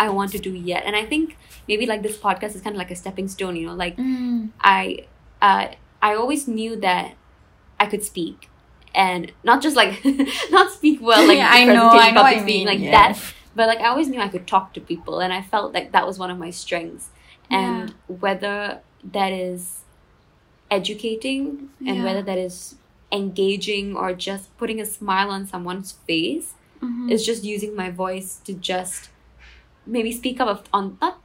i 0.00 0.08
want 0.08 0.32
to 0.32 0.38
do 0.38 0.50
yet 0.52 0.82
and 0.84 0.96
i 0.96 1.04
think 1.04 1.36
maybe 1.68 1.86
like 1.86 2.02
this 2.02 2.16
podcast 2.16 2.56
is 2.56 2.60
kind 2.60 2.74
of 2.74 2.78
like 2.78 2.90
a 2.90 2.96
stepping 2.96 3.28
stone 3.28 3.54
you 3.54 3.66
know 3.68 3.74
like 3.74 3.96
Mm, 3.96 4.50
i 4.60 5.06
uh 5.40 5.68
i 6.02 6.14
always 6.14 6.48
knew 6.48 6.74
that 6.80 7.14
i 7.78 7.86
could 7.86 8.02
speak 8.02 8.48
and 8.96 9.30
not 9.44 9.62
just 9.62 9.76
like 9.76 10.04
not 10.50 10.72
speak 10.72 11.00
well 11.00 11.24
like 11.28 11.38
Yeah, 11.38 11.50
I 11.52 11.64
know, 11.66 11.90
I 11.90 12.10
know 12.10 12.22
what 12.22 12.32
public 12.32 12.34
you 12.38 12.42
speaking, 12.42 12.66
mean, 12.66 12.66
like 12.66 12.80
yeah. 12.80 12.90
that 13.12 13.22
but 13.54 13.68
like 13.68 13.78
i 13.78 13.86
always 13.86 14.08
knew 14.08 14.20
i 14.20 14.28
could 14.28 14.48
talk 14.48 14.74
to 14.74 14.80
people 14.80 15.20
and 15.20 15.32
i 15.32 15.40
felt 15.40 15.72
like 15.72 15.92
that 15.92 16.04
was 16.04 16.18
one 16.18 16.30
of 16.32 16.38
my 16.38 16.50
strengths 16.50 17.10
and 17.48 17.94
whether 18.08 18.80
that 19.04 19.32
is 19.32 19.79
educating 20.70 21.70
and 21.86 21.96
Yeah. 21.96 22.04
whether 22.04 22.22
that 22.22 22.38
is 22.38 22.76
engaging 23.12 23.96
or 23.96 24.12
just 24.14 24.56
putting 24.56 24.80
a 24.80 24.86
smile 24.86 25.30
on 25.30 25.46
someone's 25.46 25.92
face 25.92 26.54
mhm. 26.80 27.10
is 27.10 27.26
just 27.26 27.42
using 27.44 27.74
my 27.74 27.90
voice 27.90 28.36
to 28.44 28.52
just 28.54 29.10
maybe 29.86 30.12
speak 30.12 30.40
up 30.40 30.68
on 30.72 30.96
not 31.00 31.18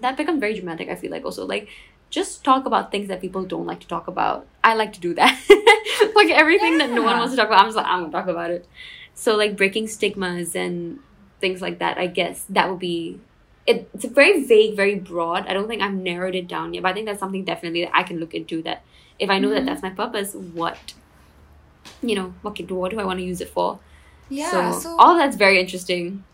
that 0.00 0.16
become 0.16 0.38
very 0.40 0.54
dramatic 0.54 0.88
i 0.88 0.94
feel 0.94 1.10
like 1.10 1.24
also 1.24 1.46
like 1.46 1.68
just 2.10 2.44
talk 2.44 2.66
about 2.66 2.90
things 2.92 3.08
that 3.08 3.20
people 3.20 3.44
don't 3.44 3.66
like 3.66 3.80
to 3.80 3.88
talk 3.88 4.06
about 4.06 4.46
i 4.62 4.74
like 4.74 4.92
to 4.92 5.00
do 5.00 5.14
that 5.14 5.34
like 6.14 6.30
everything 6.30 6.78
that 6.78 6.90
no 6.90 7.02
one 7.02 7.18
wants 7.18 7.32
to 7.32 7.36
talk 7.36 7.48
about 7.48 7.60
i'm 7.60 7.66
just 7.66 7.76
like 7.76 7.86
i'm 7.86 8.00
gonna 8.00 8.12
talk 8.12 8.28
about 8.28 8.50
it 8.50 8.66
so 9.14 9.36
like 9.36 9.56
breaking 9.56 9.86
stigmas 9.86 10.54
and 10.54 10.98
things 11.40 11.60
like 11.62 11.78
that 11.78 11.98
i 11.98 12.06
guess 12.06 12.44
that 12.48 12.68
would 12.70 12.78
be 12.78 13.18
it, 13.66 13.88
it's 13.94 14.04
very 14.04 14.44
vague 14.44 14.76
very 14.76 14.94
broad 14.96 15.46
i 15.46 15.52
don't 15.54 15.68
think 15.68 15.80
i've 15.82 15.94
narrowed 15.94 16.34
it 16.34 16.46
down 16.46 16.74
yet 16.74 16.82
but 16.82 16.90
i 16.90 16.92
think 16.92 17.06
that's 17.06 17.20
something 17.20 17.44
definitely 17.44 17.82
that 17.84 17.94
i 17.96 18.02
can 18.02 18.18
look 18.20 18.34
into 18.34 18.62
that 18.62 18.82
if 19.18 19.30
i 19.30 19.38
know 19.38 19.48
Mhm. 19.48 19.54
that 19.54 19.66
that's 19.66 19.82
my 19.82 19.90
purpose 19.90 20.34
what 20.34 20.92
you 22.02 22.14
know 22.14 22.34
what, 22.42 22.54
can, 22.56 22.66
what 22.68 22.90
do 22.90 23.00
i 23.00 23.04
want 23.04 23.18
to 23.18 23.24
use 23.24 23.40
it 23.40 23.48
for 23.48 23.78
yeah. 24.28 24.50
so, 24.72 24.78
So, 24.80 24.96
all 24.98 25.16
that's 25.16 25.36
very 25.36 25.60
interesting 25.60 26.24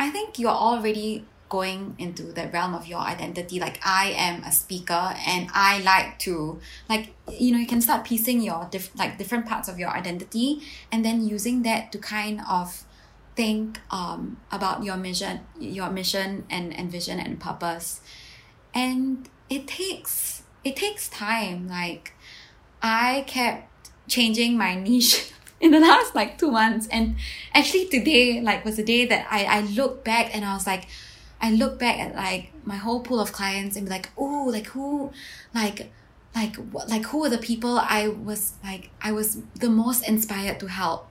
I 0.00 0.10
think 0.10 0.38
you're 0.38 0.50
already 0.50 1.24
going 1.48 1.96
into 1.98 2.22
the 2.22 2.46
realm 2.48 2.74
of 2.74 2.86
your 2.86 3.00
identity 3.00 3.58
like 3.58 3.80
i 3.84 4.12
am 4.16 4.42
a 4.44 4.52
speaker 4.52 5.14
and 5.26 5.48
i 5.54 5.80
like 5.80 6.18
to 6.18 6.60
like 6.90 7.14
you 7.32 7.52
know 7.52 7.58
you 7.58 7.66
can 7.66 7.80
start 7.80 8.04
piecing 8.04 8.42
your 8.42 8.68
diff- 8.70 8.94
like 8.98 9.16
different 9.16 9.46
parts 9.46 9.66
of 9.66 9.78
your 9.78 9.88
identity 9.88 10.60
and 10.92 11.04
then 11.04 11.26
using 11.26 11.62
that 11.62 11.90
to 11.90 11.98
kind 11.98 12.40
of 12.48 12.84
think 13.38 13.78
um, 13.92 14.36
about 14.50 14.82
your 14.82 14.96
mission 14.96 15.38
your 15.60 15.90
mission 15.90 16.44
and, 16.50 16.76
and 16.76 16.90
vision 16.90 17.20
and 17.20 17.38
purpose. 17.38 18.00
And 18.74 19.28
it 19.48 19.68
takes 19.68 20.42
it 20.64 20.74
takes 20.74 21.08
time. 21.08 21.68
Like 21.68 22.14
i 22.82 23.24
kept 23.28 23.90
changing 24.08 24.56
my 24.56 24.74
niche 24.74 25.32
in 25.60 25.70
the 25.70 25.78
last 25.78 26.16
like 26.16 26.36
two 26.36 26.50
months. 26.50 26.88
And 26.90 27.14
actually 27.54 27.86
today 27.86 28.40
like 28.40 28.64
was 28.64 28.76
the 28.76 28.82
day 28.82 29.06
that 29.06 29.26
i 29.30 29.44
i 29.44 29.60
looked 29.60 30.04
back 30.04 30.34
and 30.34 30.44
i 30.44 30.52
was 30.54 30.66
like 30.66 30.88
I 31.40 31.52
look 31.52 31.78
back 31.78 32.00
at 32.00 32.16
like 32.16 32.50
my 32.64 32.74
whole 32.74 32.98
pool 32.98 33.20
of 33.20 33.30
clients 33.30 33.76
and 33.76 33.86
be 33.86 33.90
like, 33.90 34.08
oh, 34.16 34.48
like 34.50 34.66
who, 34.66 35.12
like, 35.54 35.92
like 36.34 36.56
what, 36.56 36.88
like 36.88 37.04
who 37.06 37.24
are 37.24 37.30
the 37.30 37.38
people 37.38 37.78
I 37.78 38.08
was 38.08 38.54
like 38.64 38.90
I 39.00 39.12
was 39.12 39.38
the 39.54 39.70
most 39.70 40.06
inspired 40.08 40.58
to 40.60 40.66
help, 40.66 41.07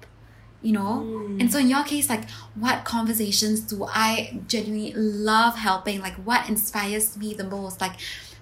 you 0.62 0.74
know. 0.74 1.04
Mm. 1.06 1.42
And 1.42 1.52
so 1.52 1.60
in 1.60 1.68
your 1.70 1.84
case, 1.84 2.10
like, 2.10 2.30
what 2.56 2.84
conversations 2.86 3.62
do 3.62 3.86
I 3.88 4.40
genuinely 4.48 4.94
love 4.94 5.56
helping? 5.56 6.00
Like, 6.02 6.16
what 6.16 6.50
inspires 6.50 7.18
me 7.18 7.34
the 7.34 7.44
most? 7.44 7.80
Like, 7.82 7.94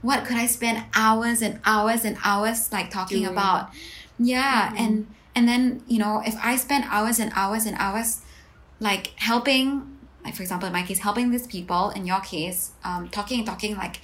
what 0.01 0.25
could 0.25 0.37
I 0.37 0.45
spend 0.45 0.83
hours 0.95 1.41
and 1.41 1.59
hours 1.65 2.05
and 2.05 2.17
hours 2.23 2.71
like 2.71 2.89
talking 2.91 3.19
Doing. 3.23 3.31
about? 3.31 3.69
Yeah, 4.17 4.71
Mhm. 4.71 4.79
and 4.79 5.07
and 5.35 5.47
then 5.47 5.83
you 5.87 5.99
know 5.99 6.21
if 6.25 6.35
I 6.41 6.55
spend 6.55 6.85
hours 6.87 7.19
and 7.19 7.31
hours 7.35 7.65
and 7.65 7.75
hours 7.77 8.21
like 8.79 9.13
helping 9.17 9.97
like 10.23 10.35
for 10.35 10.43
example 10.43 10.67
in 10.67 10.73
my 10.73 10.83
case 10.83 10.99
helping 10.99 11.31
these 11.31 11.47
people 11.47 11.89
in 11.89 12.05
your 12.05 12.19
case 12.21 12.71
um 12.83 13.09
talking 13.09 13.39
and 13.39 13.47
talking 13.47 13.75
like 13.75 13.99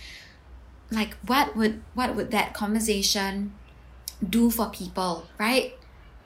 like 0.91 1.16
what 1.26 1.55
would 1.55 1.82
what 1.93 2.16
would 2.16 2.32
that 2.32 2.53
conversation 2.53 3.53
do 4.30 4.49
for 4.49 4.70
people 4.70 5.28
right 5.39 5.76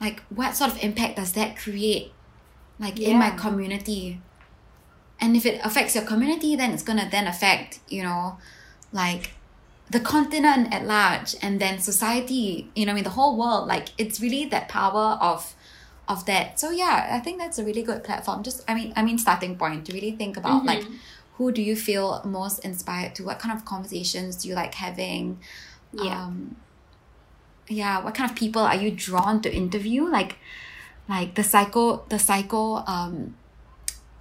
like 0.02 0.22
what 0.30 0.56
sort 0.56 0.72
of 0.72 0.78
impact 0.84 1.16
does 1.18 1.34
that 1.34 1.58
create 1.58 2.12
like 2.80 3.00
in 3.00 3.18
my 3.18 3.32
community? 3.32 4.20
And 5.20 5.36
if 5.38 5.46
it 5.46 5.62
affects 5.64 5.96
your 5.96 6.04
community 6.04 6.56
then 6.56 6.72
it's 6.72 6.84
gonna 6.84 7.08
then 7.10 7.28
affect 7.28 7.80
you 7.90 8.04
know 8.04 8.38
like 8.92 9.32
the 9.90 10.00
continent 10.00 10.74
at 10.74 10.86
large 10.86 11.36
and 11.42 11.60
then 11.62 11.80
society 11.80 12.70
you 12.76 12.86
know 12.86 12.92
I 12.92 12.96
mean 12.96 13.04
the 13.04 13.12
whole 13.12 13.38
world. 13.38 13.68
Like 13.68 13.90
it's 13.98 14.20
really 14.20 14.46
that 14.46 14.68
power 14.70 15.18
of 15.22 15.54
of 16.08 16.26
that. 16.26 16.60
So 16.60 16.70
yeah 16.72 17.10
i 17.12 17.20
think 17.20 17.40
that's 17.40 17.58
a 17.58 17.64
really 17.64 17.82
good 17.84 18.04
platform. 18.04 18.44
Just 18.44 18.64
i 18.68 18.74
mean 18.76 18.94
i 18.96 19.02
mean 19.02 19.18
starting 19.18 19.58
point 19.58 19.86
to 19.86 19.94
really 19.94 20.12
think 20.12 20.38
about 20.38 20.64
Mhm. 20.64 20.68
like 20.68 20.84
who 21.38 21.52
do 21.52 21.62
you 21.62 21.76
feel 21.76 22.22
most 22.24 22.60
inspired 22.60 23.14
to? 23.16 23.24
What 23.26 23.40
kind 23.40 23.54
of 23.58 23.66
conversations 23.66 24.38
do 24.38 24.48
you 24.50 24.56
like 24.56 24.74
having? 24.76 25.40
Yeah. 25.92 26.24
um 26.26 26.56
yeah 27.68 28.04
what 28.04 28.14
kind 28.16 28.30
of 28.30 28.36
people 28.36 28.62
are 28.62 28.76
you 28.76 28.92
drawn 28.92 29.42
to 29.42 29.54
interview 29.54 30.08
like 30.10 30.38
like 31.10 31.36
the 31.36 31.44
psycho 31.44 32.04
the 32.10 32.20
psycho 32.20 32.84
um 32.88 33.36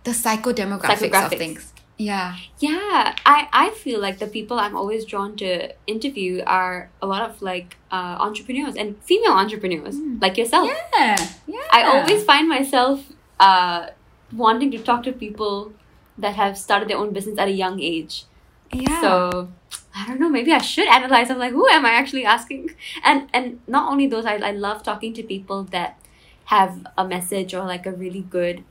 the 0.05 0.11
psychodemographics 0.11 1.25
of 1.25 1.31
things 1.33 1.73
yeah 1.97 2.35
Yeah, 2.59 3.15
I, 3.25 3.49
I 3.53 3.71
feel 3.71 4.01
like 4.01 4.19
the 4.19 4.27
people 4.27 4.59
I'm 4.59 4.77
always 4.77 5.05
drawn 5.05 5.37
to 5.37 5.73
interview 5.87 6.43
are 6.45 6.91
a 7.01 7.07
lot 7.07 7.23
of 7.31 7.41
like 7.41 7.77
uh, 7.91 8.17
entrepreneurs 8.19 8.75
and 8.77 8.97
female 9.05 9.33
entrepreneurs 9.33 9.95
Mm. 9.95 10.21
like 10.21 10.37
yourself. 10.37 10.67
yeah 10.69 11.17
yeah 11.47 11.69
I 11.73 11.83
always 11.85 12.25
find 12.25 12.49
myself 12.49 13.01
uh, 13.39 13.87
wanting 14.33 14.71
to 14.73 14.79
talk 14.79 15.05
to 15.05 15.13
people 15.13 15.73
that 16.19 16.35
have 16.35 16.59
started 16.59 16.89
their 16.89 16.99
own 16.99 17.13
business 17.13 17.39
at 17.39 17.49
a 17.49 17.53
young 17.65 17.81
age. 17.81 18.25
yeah 18.73 19.01
So 19.01 19.49
I 19.97 20.07
don't 20.09 20.19
know, 20.21 20.29
maybe 20.29 20.53
I 20.53 20.59
should 20.59 20.89
analyze. 20.89 21.31
I'm 21.31 21.39
like, 21.39 21.53
who 21.53 21.69
am 21.69 21.85
I 21.87 21.91
actually 21.91 22.25
asking? 22.25 22.71
And 23.05 23.29
and 23.33 23.61
not 23.69 23.91
only 23.91 24.07
those, 24.09 24.27
I, 24.27 24.35
I 24.37 24.51
love 24.51 24.83
talking 24.83 25.15
to 25.15 25.23
people 25.23 25.65
that 25.65 25.99
have 26.47 26.87
a 26.99 27.07
message 27.07 27.55
or 27.55 27.65
like 27.65 27.87
a 27.87 27.93
really 27.93 28.23
good 28.23 28.65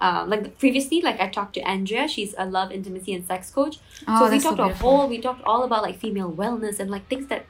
um, 0.00 0.28
like 0.30 0.58
previously, 0.58 1.00
like 1.00 1.20
I 1.20 1.28
talked 1.28 1.54
to 1.54 1.60
Andrea, 1.60 2.08
she's 2.08 2.34
a 2.36 2.44
love, 2.44 2.72
intimacy, 2.72 3.12
and 3.14 3.24
sex 3.24 3.50
coach. 3.50 3.78
oh, 4.08 4.18
so 4.18 4.24
we 4.24 4.30
that's 4.30 4.42
talked 4.44 4.58
a 4.58 4.64
beautiful. 4.64 4.90
whole, 4.96 5.08
we 5.08 5.20
talked 5.20 5.44
all 5.44 5.62
about 5.62 5.82
like 5.82 5.96
female 5.96 6.32
wellness 6.32 6.80
and 6.80 6.90
like 6.90 7.06
things 7.08 7.28
that 7.28 7.46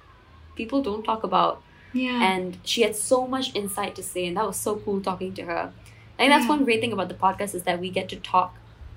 people 0.55 0.83
don't 0.83 1.03
talk 1.03 1.23
about. 1.25 1.63
yeah 1.95 2.23
And 2.23 2.59
she 2.65 2.83
had 2.83 2.95
so 2.95 3.27
much 3.27 3.55
insight 3.55 3.95
to 3.97 4.03
say, 4.03 4.27
and 4.27 4.37
that 4.37 4.47
was 4.47 4.57
so 4.59 4.77
cool 4.77 5.01
talking 5.01 5.33
to 5.35 5.43
her. 5.45 5.73
I 6.19 6.19
think 6.19 6.31
that's 6.33 6.45
Yeah. 6.45 6.49
one 6.51 6.65
great 6.65 6.81
thing 6.83 6.93
about 6.93 7.09
the 7.09 7.15
podcast 7.15 7.55
is 7.55 7.63
that 7.63 7.81
we 7.81 7.89
get 7.89 8.09
to 8.11 8.17
talk. 8.17 8.55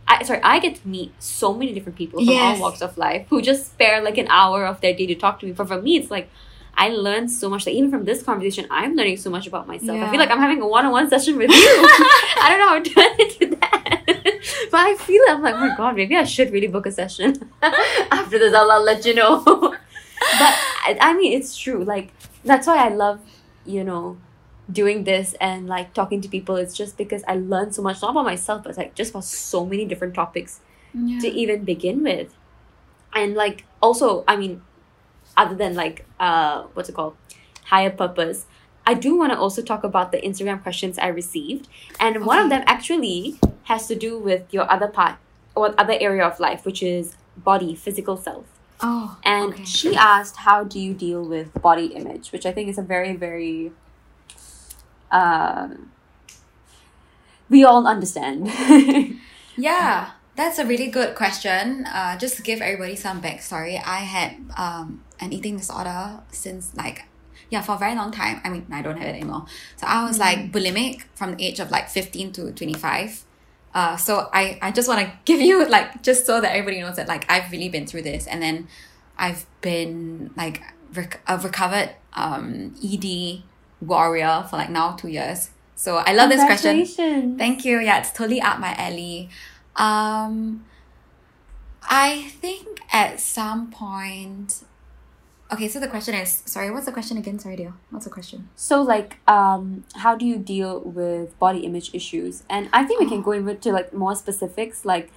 I 0.07 0.23
sorry, 0.23 0.39
I 0.43 0.59
get 0.59 0.75
to 0.81 0.87
meet 0.87 1.11
so 1.19 1.53
many 1.53 1.73
different 1.73 1.97
people 1.97 2.19
from 2.19 2.29
Yes. 2.29 2.55
all 2.57 2.61
walks 2.61 2.81
of 2.81 2.97
life 2.97 3.25
who 3.29 3.41
just 3.41 3.65
spare 3.71 4.01
like 4.03 4.17
an 4.17 4.27
hour 4.29 4.65
of 4.65 4.79
their 4.81 4.93
day 4.93 5.07
to 5.07 5.15
talk 5.15 5.39
to 5.39 5.45
me. 5.45 5.51
But 5.51 5.67
for 5.67 5.81
me, 5.81 5.97
it's 5.97 6.11
like 6.11 6.29
I 6.77 6.89
learned 6.89 7.31
so 7.31 7.49
much. 7.49 7.65
Like 7.65 7.75
even 7.75 7.89
from 7.89 8.05
this 8.05 8.21
conversation, 8.21 8.67
I'm 8.69 8.95
learning 8.95 9.17
so 9.17 9.29
much 9.29 9.47
about 9.47 9.65
myself. 9.67 9.99
I 10.01 10.09
feel 10.11 10.19
like 10.19 10.29
I'm 10.29 10.39
having 10.39 10.61
a 10.61 10.67
one-on-one 10.67 11.09
session 11.09 11.37
with 11.37 11.49
you. 11.49 11.55
I 11.57 12.47
don't 12.49 12.59
know 12.59 12.67
how 12.67 12.79
to 12.83 13.21
into 13.23 13.55
that, 13.55 14.03
but 14.71 14.79
I 14.79 14.95
feel 14.95 15.21
I'm 15.29 15.41
like, 15.41 15.55
oh 15.55 15.59
my 15.69 15.75
god, 15.75 15.95
maybe 15.95 16.15
I 16.15 16.23
should 16.25 16.51
really 16.51 16.67
book 16.67 16.85
a 16.85 16.91
session 16.91 17.49
after 17.63 18.37
this. 18.37 18.53
I'll, 18.53 18.69
I'll 18.69 18.83
let 18.83 19.05
you 19.05 19.15
know. 19.15 19.41
but 19.45 19.73
I, 20.87 20.97
I 21.01 21.13
mean, 21.13 21.33
it's 21.33 21.57
true. 21.57 21.83
Like 21.83 22.11
that's 22.43 22.67
why 22.67 22.77
I 22.85 22.89
love, 22.89 23.21
you 23.65 23.83
know, 23.83 24.17
doing 24.71 25.03
this 25.03 25.35
and 25.39 25.67
like 25.67 25.93
talking 25.93 26.21
to 26.21 26.29
people. 26.29 26.55
It's 26.55 26.75
just 26.75 26.97
because 26.97 27.23
I 27.27 27.35
learn 27.35 27.71
so 27.71 27.81
much, 27.81 28.01
not 28.01 28.11
about 28.11 28.25
myself, 28.25 28.63
but 28.63 28.77
like 28.77 28.95
just 28.95 29.11
about 29.11 29.25
so 29.25 29.65
many 29.65 29.85
different 29.85 30.13
topics 30.13 30.59
yeah. 30.93 31.19
to 31.19 31.27
even 31.27 31.63
begin 31.63 32.03
with. 32.03 32.33
And 33.13 33.35
like 33.35 33.65
also, 33.81 34.23
I 34.27 34.35
mean, 34.35 34.61
other 35.37 35.55
than 35.55 35.75
like 35.75 36.05
uh 36.19 36.63
what's 36.73 36.89
it 36.89 36.95
called? 36.95 37.15
Higher 37.65 37.91
purpose. 37.91 38.45
I 38.87 38.93
do 38.93 39.17
want 39.17 39.31
to 39.31 39.39
also 39.39 39.63
talk 39.63 39.83
about 39.83 40.11
the 40.11 40.19
Instagram 40.19 40.61
questions 40.61 40.99
I 40.99 41.07
received. 41.07 41.67
And 41.99 42.25
one 42.25 42.37
of 42.37 42.49
them 42.49 42.63
actually 42.67 43.39
has 43.63 43.87
to 43.87 43.95
do 43.95 44.19
with 44.19 44.53
your 44.53 44.71
other 44.71 44.87
part 44.87 45.17
or 45.55 45.73
other 45.77 45.97
area 45.99 46.23
of 46.23 46.39
life, 46.39 46.65
which 46.65 46.83
is 46.83 47.15
body, 47.35 47.73
physical 47.73 48.15
self. 48.15 48.45
oh 48.81 49.17
And 49.23 49.53
okay. 49.53 49.63
she 49.63 49.95
asked, 49.95 50.37
How 50.37 50.63
do 50.63 50.79
you 50.79 50.93
deal 50.93 51.23
with 51.23 51.53
body 51.61 51.87
image? 51.87 52.31
Which 52.31 52.45
I 52.45 52.51
think 52.51 52.69
is 52.69 52.77
a 52.77 52.83
very, 52.83 53.15
very 53.15 53.71
um 55.11 55.91
we 57.49 57.63
all 57.63 57.87
understand. 57.87 58.51
Yeah, 59.57 60.11
that's 60.35 60.59
a 60.59 60.65
really 60.65 60.87
good 60.87 61.15
question. 61.15 61.85
Uh, 61.85 62.17
just 62.17 62.35
to 62.37 62.41
give 62.41 62.61
everybody 62.61 62.95
some 62.95 63.21
backstory, 63.21 63.81
I 63.85 63.99
had 63.99 64.35
um, 64.57 65.03
an 65.19 65.31
eating 65.31 65.57
disorder 65.57 66.19
since 66.31 66.75
like, 66.75 67.05
yeah, 67.49 67.61
for 67.61 67.75
a 67.75 67.77
very 67.77 67.95
long 67.95 68.11
time. 68.11 68.41
I 68.43 68.49
mean, 68.49 68.65
I 68.71 68.81
don't 68.81 68.97
have 68.97 69.07
it 69.07 69.15
anymore. 69.15 69.45
So 69.77 69.87
I 69.87 70.05
was 70.05 70.19
like 70.19 70.51
bulimic 70.51 71.03
from 71.13 71.35
the 71.35 71.45
age 71.45 71.59
of 71.59 71.71
like 71.71 71.89
15 71.89 72.33
to 72.33 72.51
25. 72.51 73.23
Uh, 73.73 73.97
so 73.97 74.29
I, 74.33 74.57
I 74.61 74.71
just 74.71 74.87
want 74.87 75.01
to 75.01 75.13
give 75.25 75.39
you 75.41 75.67
like, 75.67 76.01
just 76.01 76.25
so 76.25 76.41
that 76.41 76.51
everybody 76.51 76.81
knows 76.81 76.95
that 76.97 77.07
like 77.07 77.29
I've 77.31 77.51
really 77.51 77.69
been 77.69 77.85
through 77.85 78.03
this. 78.03 78.27
And 78.27 78.41
then 78.41 78.67
I've 79.17 79.45
been 79.61 80.31
like 80.35 80.61
rec- 80.93 81.21
a 81.27 81.37
recovered 81.37 81.95
um, 82.13 82.75
ED 82.83 83.43
warrior 83.81 84.45
for 84.49 84.57
like 84.57 84.69
now 84.69 84.95
two 84.95 85.09
years. 85.09 85.49
So 85.75 85.97
I 85.97 86.13
love 86.13 86.29
this 86.29 86.43
question. 86.43 87.37
Thank 87.37 87.65
you. 87.65 87.79
Yeah, 87.79 87.99
it's 87.99 88.11
totally 88.11 88.41
up 88.41 88.59
my 88.59 88.73
alley. 88.75 89.29
Um, 89.75 90.65
I 91.83 92.29
think 92.39 92.79
at 92.91 93.19
some 93.19 93.71
point. 93.71 94.63
Okay, 95.51 95.67
so 95.67 95.79
the 95.79 95.87
question 95.87 96.15
is 96.15 96.41
sorry. 96.45 96.71
What's 96.71 96.85
the 96.85 96.91
question 96.91 97.17
again? 97.17 97.37
Sorry, 97.37 97.55
dear. 97.55 97.73
What's 97.91 98.05
the 98.05 98.11
question? 98.11 98.49
So, 98.55 98.81
like, 98.81 99.17
um, 99.27 99.83
how 99.95 100.15
do 100.15 100.25
you 100.25 100.37
deal 100.37 100.79
with 100.79 101.37
body 101.37 101.59
image 101.59 101.93
issues? 101.93 102.43
And 102.49 102.69
I 102.73 102.83
think 102.83 102.99
we 102.99 103.07
can 103.07 103.21
go 103.21 103.31
into 103.33 103.71
like 103.71 103.93
more 103.93 104.15
specifics, 104.15 104.85
like, 104.85 105.11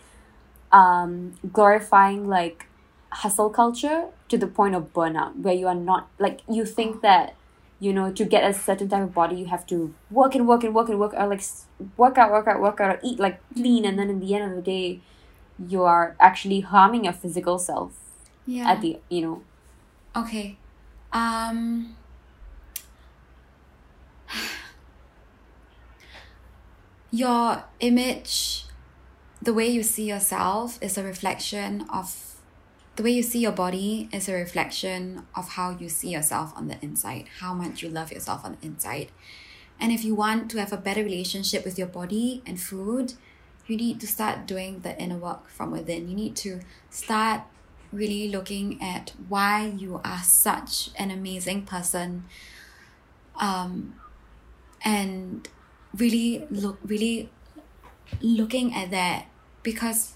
um, 0.70 1.38
glorifying 1.52 2.28
like 2.28 2.66
hustle 3.10 3.48
culture 3.48 4.08
to 4.28 4.36
the 4.36 4.46
point 4.46 4.74
of 4.74 4.92
burnout, 4.92 5.36
where 5.36 5.54
you 5.54 5.66
are 5.66 5.74
not 5.74 6.08
like 6.18 6.42
you 6.50 6.66
think 6.66 7.00
that 7.00 7.34
you 7.80 7.92
know 7.92 8.10
to 8.12 8.24
get 8.24 8.48
a 8.48 8.52
certain 8.52 8.88
type 8.88 9.02
of 9.02 9.14
body 9.14 9.36
you 9.36 9.46
have 9.46 9.64
to 9.66 9.94
work 10.10 10.34
and 10.34 10.46
work 10.48 10.64
and 10.64 10.74
work 10.74 10.88
and 10.88 10.98
work 10.98 11.14
or 11.14 11.26
like 11.28 11.42
work 11.96 12.18
out, 12.18 12.30
work 12.32 12.46
out, 12.48 12.60
work 12.60 12.80
out, 12.80 12.96
or 12.96 13.00
eat 13.04 13.18
like 13.20 13.40
clean, 13.54 13.84
and 13.84 13.98
then 13.98 14.10
in 14.10 14.18
the 14.20 14.34
end 14.34 14.50
of 14.50 14.56
the 14.56 14.62
day, 14.62 15.00
you 15.68 15.82
are 15.84 16.16
actually 16.20 16.60
harming 16.60 17.04
your 17.04 17.12
physical 17.12 17.58
self 17.58 17.92
Yeah. 18.46 18.70
at 18.70 18.80
the 18.80 18.98
you 19.08 19.22
know 19.22 19.42
Okay. 20.16 20.56
Um 21.12 21.94
your 27.10 27.64
image 27.80 28.64
the 29.40 29.54
way 29.54 29.68
you 29.68 29.82
see 29.82 30.08
yourself 30.08 30.78
is 30.82 30.98
a 30.98 31.04
reflection 31.04 31.84
of 31.92 32.27
the 32.98 33.04
way 33.04 33.12
you 33.12 33.22
see 33.22 33.38
your 33.38 33.52
body 33.52 34.08
is 34.12 34.28
a 34.28 34.34
reflection 34.34 35.24
of 35.36 35.50
how 35.50 35.70
you 35.70 35.88
see 35.88 36.08
yourself 36.08 36.52
on 36.56 36.66
the 36.66 36.76
inside, 36.82 37.26
how 37.38 37.54
much 37.54 37.80
you 37.80 37.88
love 37.88 38.10
yourself 38.10 38.44
on 38.44 38.56
the 38.60 38.66
inside. 38.66 39.12
And 39.78 39.92
if 39.92 40.04
you 40.04 40.16
want 40.16 40.50
to 40.50 40.58
have 40.58 40.72
a 40.72 40.76
better 40.76 41.04
relationship 41.04 41.64
with 41.64 41.78
your 41.78 41.86
body 41.86 42.42
and 42.44 42.60
food, 42.60 43.14
you 43.68 43.76
need 43.76 44.00
to 44.00 44.08
start 44.08 44.48
doing 44.48 44.80
the 44.80 45.00
inner 45.00 45.16
work 45.16 45.48
from 45.48 45.70
within. 45.70 46.08
You 46.08 46.16
need 46.16 46.34
to 46.36 46.58
start 46.90 47.42
really 47.92 48.28
looking 48.28 48.82
at 48.82 49.12
why 49.28 49.66
you 49.66 50.00
are 50.04 50.24
such 50.24 50.90
an 50.98 51.12
amazing 51.12 51.66
person 51.66 52.24
um, 53.36 53.94
and 54.84 55.48
really 55.96 56.48
look 56.50 56.80
really 56.84 57.30
looking 58.20 58.74
at 58.74 58.90
that 58.90 59.26
because 59.62 60.14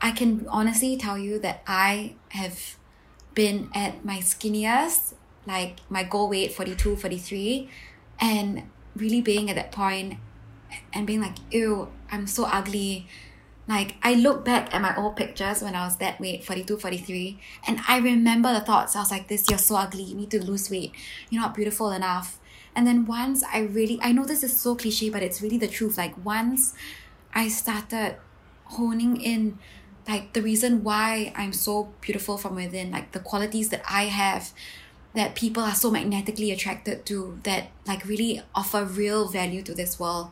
I 0.00 0.10
can 0.10 0.46
honestly 0.48 0.96
tell 0.96 1.18
you 1.18 1.38
that 1.40 1.62
I 1.66 2.14
have 2.30 2.76
been 3.34 3.70
at 3.74 4.04
my 4.04 4.18
skinniest, 4.18 5.14
like 5.46 5.76
my 5.88 6.02
goal 6.02 6.28
weight 6.28 6.52
42, 6.52 6.96
43, 6.96 7.68
and 8.20 8.64
really 8.94 9.20
being 9.20 9.50
at 9.50 9.56
that 9.56 9.72
point 9.72 10.18
and 10.92 11.06
being 11.06 11.20
like, 11.20 11.36
ew, 11.50 11.88
I'm 12.10 12.26
so 12.26 12.44
ugly. 12.44 13.06
Like, 13.68 13.96
I 14.02 14.14
look 14.14 14.44
back 14.44 14.72
at 14.74 14.80
my 14.80 14.94
old 14.96 15.16
pictures 15.16 15.60
when 15.60 15.74
I 15.74 15.84
was 15.84 15.96
that 15.96 16.20
weight, 16.20 16.44
42, 16.44 16.78
43, 16.78 17.40
and 17.66 17.80
I 17.88 17.98
remember 17.98 18.52
the 18.52 18.60
thoughts. 18.60 18.94
I 18.94 19.00
was 19.00 19.10
like, 19.10 19.28
this, 19.28 19.48
you're 19.50 19.58
so 19.58 19.76
ugly. 19.76 20.04
You 20.04 20.14
need 20.14 20.30
to 20.30 20.44
lose 20.44 20.70
weight. 20.70 20.92
You're 21.30 21.42
not 21.42 21.54
beautiful 21.54 21.90
enough. 21.90 22.38
And 22.76 22.86
then 22.86 23.06
once 23.06 23.42
I 23.42 23.60
really, 23.60 23.98
I 24.02 24.12
know 24.12 24.24
this 24.24 24.44
is 24.44 24.56
so 24.56 24.76
cliche, 24.76 25.10
but 25.10 25.22
it's 25.22 25.42
really 25.42 25.58
the 25.58 25.66
truth. 25.66 25.98
Like, 25.98 26.24
once 26.24 26.74
I 27.34 27.48
started 27.48 28.16
honing 28.66 29.20
in 29.20 29.58
like 30.08 30.32
the 30.32 30.42
reason 30.42 30.84
why 30.84 31.32
I'm 31.34 31.52
so 31.52 31.92
beautiful 32.00 32.38
from 32.38 32.54
within, 32.54 32.90
like 32.90 33.12
the 33.12 33.20
qualities 33.20 33.70
that 33.70 33.82
I 33.88 34.04
have 34.04 34.52
that 35.14 35.34
people 35.34 35.62
are 35.62 35.74
so 35.74 35.90
magnetically 35.90 36.50
attracted 36.50 37.06
to 37.06 37.40
that 37.42 37.68
like 37.86 38.04
really 38.04 38.42
offer 38.54 38.84
real 38.84 39.28
value 39.28 39.62
to 39.62 39.74
this 39.74 39.98
world. 39.98 40.30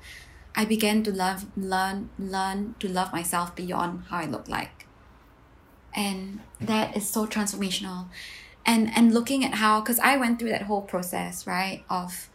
I 0.55 0.65
began 0.65 1.03
to 1.05 1.13
love 1.13 1.47
learn 1.57 2.11
learn 2.19 2.77
to 2.79 2.89
love 2.89 3.13
myself 3.13 3.57
beyond 3.57 4.05
how 4.11 4.19
I 4.19 4.27
look 4.27 4.49
like. 4.49 4.87
And 5.95 6.41
that 6.61 6.97
is 6.97 7.09
so 7.09 7.27
transformational. 7.27 8.09
And 8.67 8.91
and 8.95 9.13
looking 9.13 9.45
at 9.45 9.55
how 9.55 9.81
cuz 9.81 9.99
I 9.99 10.17
went 10.17 10.39
through 10.39 10.51
that 10.51 10.63
whole 10.63 10.83
process, 10.83 11.47
right, 11.47 11.83
of 11.89 12.29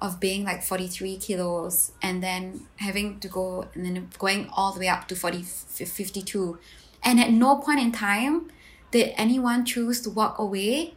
of 0.00 0.20
being 0.20 0.44
like 0.44 0.62
43 0.62 1.16
kilos 1.16 1.92
and 2.02 2.22
then 2.22 2.66
having 2.76 3.18
to 3.20 3.28
go 3.28 3.66
and 3.74 3.84
then 3.84 4.08
going 4.18 4.48
all 4.52 4.72
the 4.72 4.80
way 4.80 4.88
up 4.88 5.08
to 5.08 5.16
40 5.16 5.42
52 5.42 6.58
and 7.06 7.20
at 7.20 7.30
no 7.30 7.56
point 7.56 7.78
in 7.78 7.92
time 7.92 8.50
did 8.90 9.14
anyone 9.16 9.64
choose 9.64 10.00
to 10.02 10.10
walk 10.10 10.38
away 10.38 10.94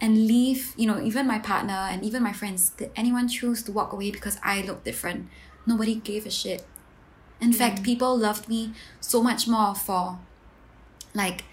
and 0.00 0.26
leave, 0.26 0.74
you 0.76 0.86
know, 0.86 1.00
even 1.00 1.26
my 1.26 1.38
partner 1.38 1.74
and 1.90 2.02
even 2.02 2.22
my 2.22 2.32
friends, 2.32 2.70
did 2.70 2.90
anyone 2.96 3.28
choose 3.28 3.62
to 3.64 3.72
walk 3.72 3.92
away 3.92 4.10
because 4.10 4.38
I 4.42 4.62
looked 4.62 4.84
different? 4.84 5.28
Nobody 5.66 5.96
gave 5.96 6.26
a 6.26 6.30
shit. 6.30 6.64
In 7.40 7.50
mm. 7.50 7.54
fact, 7.54 7.82
people 7.82 8.16
loved 8.16 8.48
me 8.48 8.72
so 9.00 9.22
much 9.22 9.46
more 9.46 9.74
for 9.74 10.18
like 11.14 11.44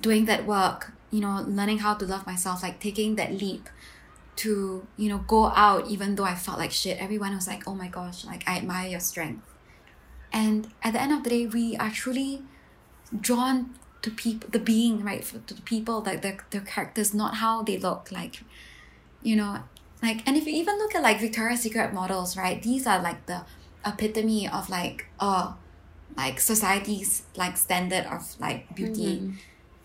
doing 0.00 0.24
that 0.24 0.46
work, 0.46 0.92
you 1.10 1.20
know, 1.20 1.44
learning 1.46 1.78
how 1.78 1.94
to 1.94 2.06
love 2.06 2.26
myself, 2.26 2.62
like 2.62 2.80
taking 2.80 3.16
that 3.16 3.32
leap 3.32 3.68
to, 4.36 4.86
you 4.96 5.08
know, 5.08 5.18
go 5.18 5.46
out 5.46 5.88
even 5.88 6.14
though 6.14 6.24
I 6.24 6.34
felt 6.34 6.58
like 6.58 6.72
shit. 6.72 6.98
Everyone 6.98 7.34
was 7.34 7.46
like, 7.46 7.66
oh 7.66 7.74
my 7.74 7.88
gosh, 7.88 8.24
like 8.24 8.44
I 8.46 8.56
admire 8.56 8.88
your 8.88 9.00
strength. 9.00 9.46
And 10.32 10.68
at 10.82 10.94
the 10.94 11.00
end 11.02 11.12
of 11.12 11.22
the 11.22 11.30
day, 11.30 11.46
we 11.46 11.76
are 11.76 11.90
truly 11.90 12.42
drawn 13.20 13.74
to 14.02 14.10
people 14.10 14.48
the 14.50 14.58
being 14.58 15.02
right 15.02 15.24
to 15.46 15.54
the 15.54 15.62
people 15.62 16.02
like 16.04 16.22
their, 16.22 16.38
their 16.50 16.60
characters 16.60 17.14
not 17.14 17.36
how 17.36 17.62
they 17.62 17.76
look 17.76 18.10
like 18.12 18.42
you 19.22 19.34
know 19.34 19.62
like 20.02 20.22
and 20.26 20.36
if 20.36 20.46
you 20.46 20.52
even 20.52 20.78
look 20.78 20.94
at 20.94 21.02
like 21.02 21.20
victoria's 21.20 21.60
secret 21.60 21.92
models 21.92 22.36
right 22.36 22.62
these 22.62 22.86
are 22.86 23.00
like 23.02 23.26
the 23.26 23.44
epitome 23.84 24.48
of 24.48 24.68
like 24.68 25.06
uh 25.20 25.52
like 26.16 26.40
society's 26.40 27.22
like 27.36 27.56
standard 27.56 28.06
of 28.06 28.38
like 28.40 28.74
beauty. 28.74 29.18
Mm-hmm. 29.18 29.30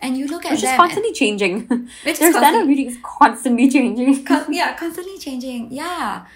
and 0.00 0.16
you 0.16 0.26
look 0.26 0.44
at 0.44 0.52
which 0.52 0.62
them 0.62 0.72
is 0.74 0.76
constantly 0.76 1.08
and, 1.08 1.16
changing. 1.16 1.88
Which 2.04 2.18
their 2.18 2.32
standard 2.32 2.66
beauty 2.66 2.86
is 2.86 2.96
constantly 3.02 3.68
changing. 3.68 4.24
Con- 4.24 4.46
yeah 4.52 4.74
constantly 4.76 5.18
changing 5.18 5.70
yeah. 5.70 6.26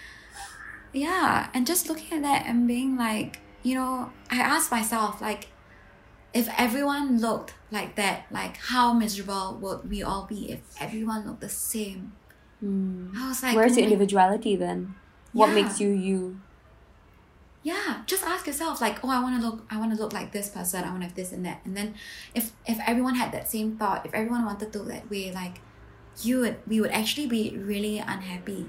Yeah 0.93 1.51
and 1.53 1.67
just 1.67 1.89
looking 1.89 2.19
at 2.19 2.23
that 2.23 2.47
and 2.47 2.67
being 2.67 2.97
like 2.97 3.41
you 3.63 3.75
know 3.75 4.13
i 4.31 4.37
ask 4.37 4.71
myself 4.71 5.21
like 5.21 5.49
if 6.37 6.49
everyone 6.59 7.19
looked 7.19 7.55
like 7.71 7.97
that, 7.97 8.27
like 8.31 8.59
how 8.59 8.93
miserable 8.93 9.57
would 9.63 9.89
we 9.89 10.03
all 10.03 10.27
be 10.27 10.53
if 10.53 10.61
everyone 10.79 11.27
looked 11.27 11.41
the 11.41 11.49
same? 11.49 12.13
Mm. 12.63 13.17
I 13.17 13.29
was 13.29 13.43
like, 13.43 13.57
where's 13.57 13.73
oh 13.73 13.77
your 13.77 13.85
individuality 13.85 14.55
then? 14.55 14.95
What 15.33 15.49
yeah. 15.49 15.55
makes 15.55 15.81
you 15.81 15.89
you? 15.89 16.41
Yeah, 17.63 18.03
just 18.07 18.23
ask 18.23 18.47
yourself, 18.47 18.81
like, 18.81 19.03
oh, 19.03 19.11
I 19.11 19.21
want 19.21 19.41
to 19.41 19.45
look, 19.45 19.65
I 19.71 19.79
want 19.79 19.93
to 19.93 20.01
look 20.01 20.13
like 20.13 20.31
this 20.31 20.49
person. 20.49 20.85
I 20.85 20.91
want 20.91 21.01
to 21.01 21.09
have 21.09 21.17
this 21.17 21.33
and 21.33 21.45
that. 21.47 21.63
And 21.65 21.77
then, 21.77 21.95
if 22.35 22.53
if 22.67 22.79
everyone 22.87 23.17
had 23.17 23.33
that 23.33 23.49
same 23.49 23.77
thought, 23.77 24.07
if 24.07 24.15
everyone 24.15 24.45
wanted 24.45 24.73
to 24.73 24.79
that 24.81 25.11
way, 25.11 25.33
like, 25.33 25.61
you 26.23 26.41
would, 26.41 26.57
we 26.67 26.81
would 26.81 26.93
actually 26.93 27.27
be 27.27 27.57
really 27.59 27.99
unhappy. 27.99 28.69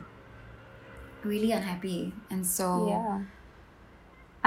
Really 1.24 1.52
unhappy, 1.52 2.14
and 2.32 2.46
so 2.46 2.88
yeah 2.90 3.22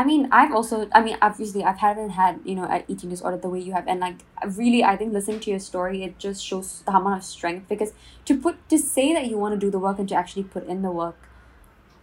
I 0.01 0.05
mean, 0.05 0.29
I've 0.33 0.51
also, 0.51 0.89
I 0.93 1.03
mean, 1.03 1.19
obviously, 1.21 1.63
I've 1.63 1.77
haven't 1.77 2.09
had, 2.09 2.41
you 2.43 2.55
know, 2.55 2.65
an 2.65 2.85
eating 2.89 3.11
disorder 3.11 3.37
the 3.37 3.51
way 3.51 3.61
you 3.61 3.75
have. 3.75 3.87
And 3.87 4.01
like, 4.01 4.25
really, 4.57 4.83
I 4.83 4.97
think 4.97 5.13
listening 5.13 5.41
to 5.41 5.51
your 5.51 5.59
story, 5.59 6.05
it 6.05 6.19
just 6.19 6.43
shows 6.43 6.83
the 6.87 6.93
amount 6.93 7.19
of 7.19 7.23
strength 7.23 7.69
because 7.69 7.93
to 8.25 8.35
put, 8.35 8.67
to 8.71 8.79
say 8.79 9.13
that 9.13 9.27
you 9.27 9.37
want 9.37 9.53
to 9.53 9.61
do 9.61 9.71
the 9.71 9.79
work 9.79 9.99
and 9.99 10.09
to 10.09 10.15
actually 10.15 10.45
put 10.45 10.67
in 10.67 10.81
the 10.81 10.91
work 10.91 11.19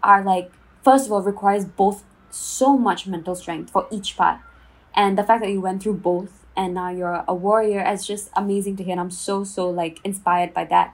are 0.03 0.23
like, 0.23 0.51
first 0.83 1.07
of 1.07 1.11
all, 1.11 1.23
requires 1.23 1.65
both 1.65 2.03
so 2.29 2.77
much 2.77 3.07
mental 3.07 3.33
strength 3.33 3.71
for 3.71 3.87
each 3.89 4.15
part. 4.15 4.41
And 4.93 5.17
the 5.17 5.23
fact 5.23 5.41
that 5.41 5.49
you 5.49 5.59
went 5.59 5.81
through 5.81 5.95
both 5.95 6.45
and 6.55 6.75
now 6.75 6.91
you're 6.91 7.23
a 7.27 7.33
warrior 7.33 7.83
is 7.83 8.05
just 8.05 8.29
amazing 8.35 8.75
to 8.75 8.83
hear. 8.83 8.91
And 8.91 9.01
I'm 9.01 9.09
so, 9.09 9.43
so 9.43 9.71
like 9.71 10.01
inspired 10.03 10.53
by 10.53 10.65
that. 10.65 10.93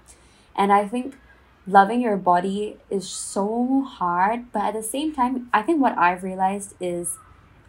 And 0.56 0.72
I 0.72 0.88
think 0.88 1.18
loving 1.66 2.02
your 2.02 2.18
body 2.18 2.78
is 2.90 3.08
so 3.08 3.86
hard 3.88 4.52
but 4.52 4.64
at 4.64 4.74
the 4.74 4.84
same 4.84 5.14
time 5.14 5.48
i 5.54 5.62
think 5.62 5.82
what 5.82 5.98
i've 5.98 6.22
realized 6.22 6.76
is 6.82 7.18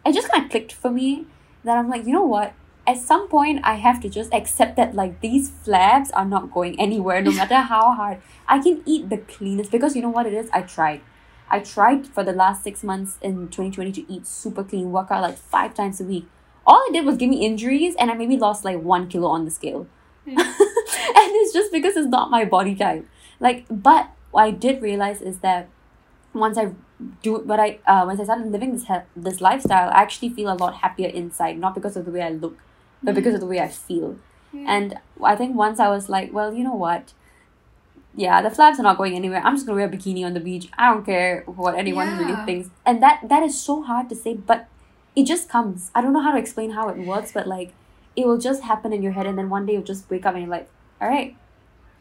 it 0.05 0.13
just 0.13 0.29
kind 0.29 0.45
of 0.45 0.51
clicked 0.51 0.73
for 0.73 0.91
me 0.91 1.25
that 1.63 1.77
i'm 1.77 1.89
like 1.89 2.05
you 2.05 2.13
know 2.13 2.25
what? 2.25 2.53
At 2.87 2.97
some 2.97 3.27
point 3.27 3.61
i 3.63 3.75
have 3.75 3.99
to 4.01 4.09
just 4.09 4.31
accept 4.31 4.75
that 4.75 4.93
like 4.93 5.19
these 5.21 5.49
flabs 5.49 6.11
are 6.13 6.25
not 6.25 6.51
going 6.51 6.79
anywhere 6.79 7.21
no 7.21 7.31
matter 7.31 7.55
how 7.73 7.93
hard. 7.93 8.21
I 8.47 8.59
can 8.59 8.83
eat 8.85 9.09
the 9.09 9.17
cleanest 9.17 9.71
because 9.71 9.95
you 9.95 10.03
know 10.03 10.09
what 10.09 10.27
it 10.27 10.33
is? 10.33 10.49
I 10.53 10.61
tried. 10.61 11.01
I 11.49 11.59
tried 11.59 12.05
for 12.05 12.23
the 12.23 12.31
last 12.31 12.63
six 12.63 12.83
months 12.83 13.17
in 13.21 13.47
2020 13.47 13.91
to 13.93 14.11
eat 14.11 14.27
super 14.27 14.63
clean 14.63 14.91
work 14.91 15.09
out 15.09 15.23
like 15.23 15.37
five 15.37 15.73
times 15.73 15.99
a 15.99 16.03
week. 16.03 16.27
All 16.67 16.85
i 16.87 16.89
did 16.93 17.05
was 17.05 17.17
give 17.17 17.29
me 17.29 17.43
injuries 17.43 17.95
and 17.97 18.11
i 18.11 18.13
maybe 18.13 18.37
lost 18.37 18.63
like 18.63 18.79
one 18.79 19.07
kilo 19.07 19.29
on 19.29 19.45
the 19.45 19.51
scale. 19.51 19.87
Yeah. 20.25 20.35
and 20.39 21.31
it's 21.41 21.53
just 21.53 21.71
because 21.71 21.97
it's 21.97 22.07
not 22.07 22.29
my 22.29 22.45
body 22.45 22.75
type 22.75 23.07
like 23.39 23.65
but 23.69 24.09
what 24.31 24.43
i 24.43 24.51
did 24.51 24.81
realize 24.81 25.21
is 25.21 25.39
that 25.39 25.67
once 26.33 26.57
i 26.57 26.71
do 27.21 27.37
what 27.39 27.59
i 27.59 27.79
uh, 27.87 28.03
once 28.05 28.19
i 28.19 28.23
started 28.23 28.51
living 28.51 28.71
this 28.73 28.85
he- 28.87 29.07
this 29.15 29.41
lifestyle 29.41 29.89
i 29.89 30.01
actually 30.01 30.29
feel 30.29 30.51
a 30.51 30.55
lot 30.55 30.75
happier 30.75 31.09
inside 31.09 31.57
not 31.57 31.75
because 31.75 31.95
of 31.97 32.05
the 32.05 32.11
way 32.11 32.21
i 32.21 32.29
look 32.29 32.57
but 33.03 33.11
mm-hmm. 33.11 33.15
because 33.15 33.33
of 33.33 33.39
the 33.39 33.45
way 33.45 33.59
i 33.59 33.67
feel 33.67 34.17
yeah. 34.53 34.65
and 34.67 34.97
i 35.23 35.35
think 35.35 35.55
once 35.55 35.79
i 35.79 35.89
was 35.89 36.09
like 36.09 36.33
well 36.33 36.53
you 36.53 36.63
know 36.63 36.75
what 36.75 37.13
yeah, 38.17 38.41
the 38.41 38.49
flaps 38.49 38.79
are 38.79 38.83
not 38.83 38.97
going 38.97 39.13
anywhere. 39.13 39.41
I'm 39.43 39.55
just 39.55 39.65
gonna 39.65 39.75
wear 39.77 39.87
a 39.87 39.91
bikini 39.91 40.25
on 40.25 40.33
the 40.33 40.39
beach. 40.39 40.69
I 40.77 40.93
don't 40.93 41.05
care 41.05 41.43
what 41.45 41.75
anyone 41.75 42.07
yeah. 42.07 42.19
really 42.19 42.45
thinks. 42.45 42.69
And 42.85 43.03
that 43.03 43.27
that 43.27 43.43
is 43.43 43.59
so 43.59 43.83
hard 43.83 44.09
to 44.09 44.15
say, 44.15 44.35
but 44.35 44.67
it 45.15 45.25
just 45.25 45.49
comes. 45.49 45.91
I 45.93 46.01
don't 46.01 46.13
know 46.13 46.21
how 46.21 46.31
to 46.31 46.37
explain 46.37 46.71
how 46.71 46.89
it 46.89 46.97
works, 46.97 47.31
but 47.33 47.47
like 47.47 47.73
it 48.15 48.25
will 48.25 48.37
just 48.37 48.63
happen 48.63 48.93
in 48.93 49.01
your 49.01 49.11
head 49.11 49.25
and 49.25 49.37
then 49.37 49.49
one 49.49 49.65
day 49.65 49.73
you'll 49.73 49.83
just 49.83 50.09
wake 50.09 50.25
up 50.25 50.33
and 50.33 50.43
you're 50.43 50.51
like, 50.51 50.69
all 51.01 51.09
right. 51.09 51.35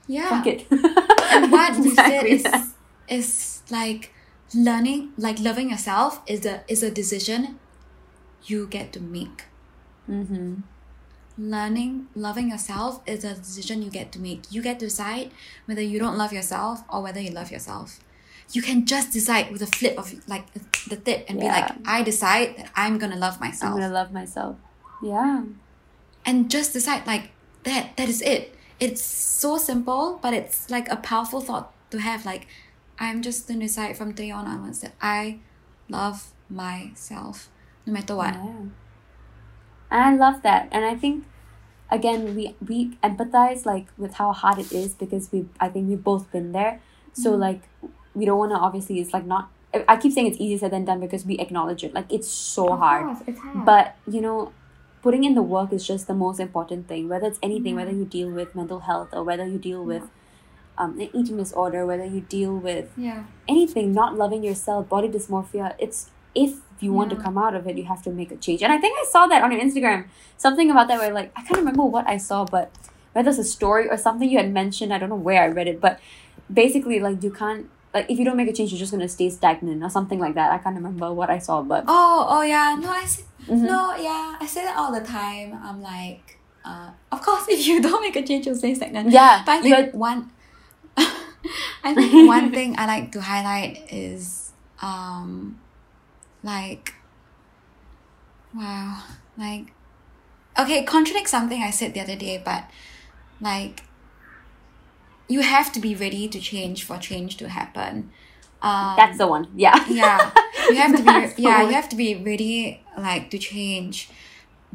Yeah. 0.07 0.29
Fuck 0.29 0.47
it. 0.47 0.67
and 0.71 1.53
what 1.53 1.77
you 1.77 1.95
said 1.95 2.25
is 2.25 2.47
is 3.09 3.63
like 3.71 4.13
learning 4.55 5.13
like 5.17 5.39
loving 5.41 5.71
yourself 5.71 6.21
is 6.27 6.47
a 6.47 6.63
is 6.69 6.83
a 6.83 6.91
decision 6.91 7.59
you 8.45 8.67
get 8.67 8.93
to 8.93 9.01
make 9.01 9.45
mm-hmm. 10.09 10.61
learning 11.37 12.07
loving 12.15 12.51
yourself 12.51 13.01
is 13.07 13.25
a 13.25 13.35
decision 13.35 13.83
you 13.83 13.91
get 13.91 14.13
to 14.13 14.21
make 14.21 14.43
you 14.51 14.63
get 14.63 14.79
to 14.79 14.87
decide 14.87 15.31
whether 15.67 15.83
you 15.83 15.99
don't 15.99 16.17
love 16.17 16.33
yourself 16.33 16.83
or 16.89 17.03
whether 17.03 17.21
you 17.21 17.31
love 17.31 17.51
yourself 17.51 18.01
you 18.53 18.63
can 18.63 18.85
just 18.87 19.13
decide 19.13 19.51
with 19.51 19.63
a 19.63 19.67
flip 19.67 19.99
of 19.99 20.15
like 20.29 20.47
the 20.89 20.97
tip 20.97 21.25
and 21.29 21.39
yeah. 21.39 21.45
be 21.45 21.49
like 21.49 21.89
i 21.89 22.03
decide 22.03 22.57
that 22.57 22.71
i'm 22.77 22.99
gonna 22.99 23.17
love 23.17 23.41
myself 23.41 23.73
i'm 23.73 23.81
gonna 23.81 23.93
love 23.93 24.13
myself 24.13 24.57
yeah 25.03 25.43
and 26.25 26.51
just 26.51 26.73
decide 26.73 27.07
like 27.07 27.31
that 27.65 27.97
that 27.97 28.09
is 28.09 28.23
it 28.23 28.54
it's 28.85 29.03
so 29.03 29.57
simple, 29.57 30.19
but 30.23 30.35
it's 30.35 30.71
like 30.71 30.91
a 30.91 30.97
powerful 30.97 31.41
thought 31.41 31.73
to 31.91 31.99
have. 31.99 32.25
Like, 32.25 32.47
I'm 32.99 33.23
just 33.23 33.49
gonna 33.49 33.61
decide 33.61 33.97
from 33.97 34.15
today 34.15 34.31
on 34.31 34.47
onwards 34.47 34.81
that 34.81 34.95
I 35.01 35.41
love 35.89 36.33
myself 36.51 37.51
no 37.87 37.93
matter 37.93 38.15
what. 38.15 38.35
Yeah. 38.35 38.69
And 39.91 40.03
I 40.03 40.15
love 40.15 40.43
that. 40.43 40.69
And 40.71 40.85
I 40.85 40.95
think 40.95 41.25
again 41.91 42.35
we 42.35 42.55
we 42.67 42.97
empathize 43.03 43.65
like 43.65 43.87
with 43.97 44.15
how 44.15 44.33
hard 44.33 44.59
it 44.59 44.73
is 44.73 44.95
because 44.95 45.31
we 45.33 45.47
I 45.61 45.69
think 45.69 45.89
we've 45.89 46.05
both 46.05 46.31
been 46.31 46.53
there. 46.53 46.81
So 47.13 47.33
mm. 47.33 47.39
like 47.39 47.63
we 48.15 48.25
don't 48.25 48.39
wanna 48.39 48.57
obviously 48.57 49.01
it's 49.01 49.13
like 49.13 49.25
not 49.25 49.51
I 49.89 49.97
keep 49.97 50.13
saying 50.13 50.29
it's 50.29 50.41
easier 50.41 50.59
said 50.59 50.71
than 50.71 50.85
done 50.85 51.01
because 51.01 51.25
we 51.25 51.39
acknowledge 51.39 51.83
it. 51.83 51.95
Like 51.95 52.13
it's 52.13 52.29
so 52.29 52.77
hard. 52.77 53.17
it's 53.27 53.39
hard. 53.41 53.65
But 53.65 53.97
you 54.07 54.21
know, 54.21 54.53
putting 55.05 55.23
in 55.23 55.35
the 55.35 55.43
work 55.43 55.71
is 55.71 55.87
just 55.87 56.07
the 56.07 56.15
most 56.15 56.41
important 56.41 56.89
thing. 56.89 57.09
Whether 57.11 57.27
it's 57.27 57.39
anything, 57.43 57.77
whether 57.77 57.91
you 57.91 58.07
deal 58.07 58.31
with 58.31 58.55
mental 58.55 58.81
health 58.81 59.11
or 59.13 59.23
whether 59.23 59.47
you 59.47 59.59
deal 59.59 59.85
with 59.85 60.05
um, 60.79 60.99
an 60.99 61.11
eating 61.13 61.37
disorder, 61.37 61.85
whether 61.85 62.07
you 62.07 62.23
deal 62.23 62.57
with 62.57 62.91
yeah. 62.97 63.25
anything, 63.47 63.93
not 63.93 64.17
loving 64.17 64.43
yourself, 64.43 64.89
body 64.89 65.09
dysmorphia, 65.09 65.75
it's 65.79 66.09
if 66.35 66.55
you 66.81 66.95
want 66.95 67.11
to 67.11 67.17
come 67.17 67.37
out 67.37 67.55
of 67.55 67.67
it, 67.67 67.77
you 67.77 67.85
have 67.85 68.03
to 68.05 68.11
make 68.11 68.33
a 68.33 68.37
change. 68.37 68.63
And 68.63 68.73
I 68.73 68.79
think 68.79 68.97
I 68.99 69.05
saw 69.11 69.27
that 69.27 69.43
on 69.43 69.53
your 69.53 69.61
Instagram. 69.61 70.07
Something 70.39 70.71
about 70.71 70.89
that 70.89 70.99
where 70.99 71.13
like 71.13 71.31
I 71.37 71.43
can't 71.43 71.59
remember 71.59 71.85
what 71.85 72.09
I 72.09 72.17
saw, 72.17 72.47
but 72.47 72.73
whether 73.13 73.29
it's 73.29 73.39
a 73.39 73.45
story 73.45 73.89
or 73.91 73.99
something 73.99 74.29
you 74.31 74.39
had 74.39 74.53
mentioned, 74.53 74.93
I 74.93 74.99
don't 74.99 75.11
know 75.11 75.25
where 75.29 75.43
I 75.43 75.49
read 75.49 75.69
it, 75.69 75.83
but 75.83 76.01
basically 76.53 76.99
like 76.99 77.23
you 77.23 77.31
can't 77.31 77.69
like 77.95 78.11
if 78.11 78.19
you 78.19 78.25
don't 78.25 78.37
make 78.37 78.49
a 78.49 78.53
change, 78.53 78.73
you're 78.73 78.79
just 78.79 78.93
gonna 78.93 79.09
stay 79.09 79.31
stagnant 79.31 79.83
or 79.83 79.89
something 79.91 80.19
like 80.19 80.35
that. 80.35 80.53
I 80.53 80.59
can't 80.59 80.75
remember 80.77 81.13
what 81.13 81.31
I 81.31 81.39
saw, 81.39 81.63
but 81.63 81.85
Oh, 81.87 82.27
oh 82.29 82.43
yeah. 82.43 82.77
No, 82.81 82.91
I 82.91 83.05
say, 83.07 83.23
Mhm. 83.49 83.63
no, 83.63 83.95
yeah. 83.97 84.37
I 84.41 84.47
say 84.47 84.65
that 84.65 84.77
all 84.77 84.93
the 84.93 85.01
time. 85.07 85.59
I'm 85.63 85.81
like, 85.81 86.39
uh, 86.65 86.91
of 87.13 87.23
course, 87.23 87.47
if 87.55 87.67
you 87.67 87.81
don't 87.81 88.03
make 88.03 88.17
a 88.17 88.23
change, 88.27 88.47
you'll 88.47 88.57
stay 88.57 88.75
stagnant. 88.75 89.11
yeah, 89.11 89.43
But 89.47 89.53
I 89.53 89.57
you 89.57 89.63
think 89.63 89.77
had- 89.77 89.95
one, 89.95 90.31
I 91.85 91.95
think 91.95 92.27
one 92.27 92.53
thing 92.53 92.75
I 92.79 92.87
like 92.87 93.13
to 93.13 93.21
highlight 93.21 93.87
is, 93.93 94.53
um, 94.83 95.61
like, 96.43 96.95
wow, 98.55 99.03
like, 99.37 99.73
okay, 100.59 100.85
contradict 100.85 101.29
something 101.29 101.63
I 101.63 101.71
said 101.71 101.95
the 101.95 102.01
other 102.01 102.17
day, 102.17 102.41
but 102.45 102.65
like, 103.41 103.83
you 105.29 105.41
have 105.41 105.73
to 105.73 105.81
be 105.81 105.95
ready 105.95 106.29
to 106.29 106.41
change 106.41 106.85
for 106.85 106.99
change 106.99 107.37
to 107.39 107.49
happen. 107.49 108.11
Um, 108.63 108.95
that's 108.97 109.19
the 109.19 109.27
one. 109.27 109.49
Yeah. 109.55 109.85
yeah. 109.89 110.31
You 110.69 110.77
have 110.77 110.97
to 110.97 111.03
be 111.03 111.43
yeah 111.43 111.63
you 111.63 111.75
have 111.75 111.89
to 111.91 111.97
be 111.97 112.15
ready 112.15 112.83
like 112.97 113.31
to 113.31 113.39
change. 113.39 114.09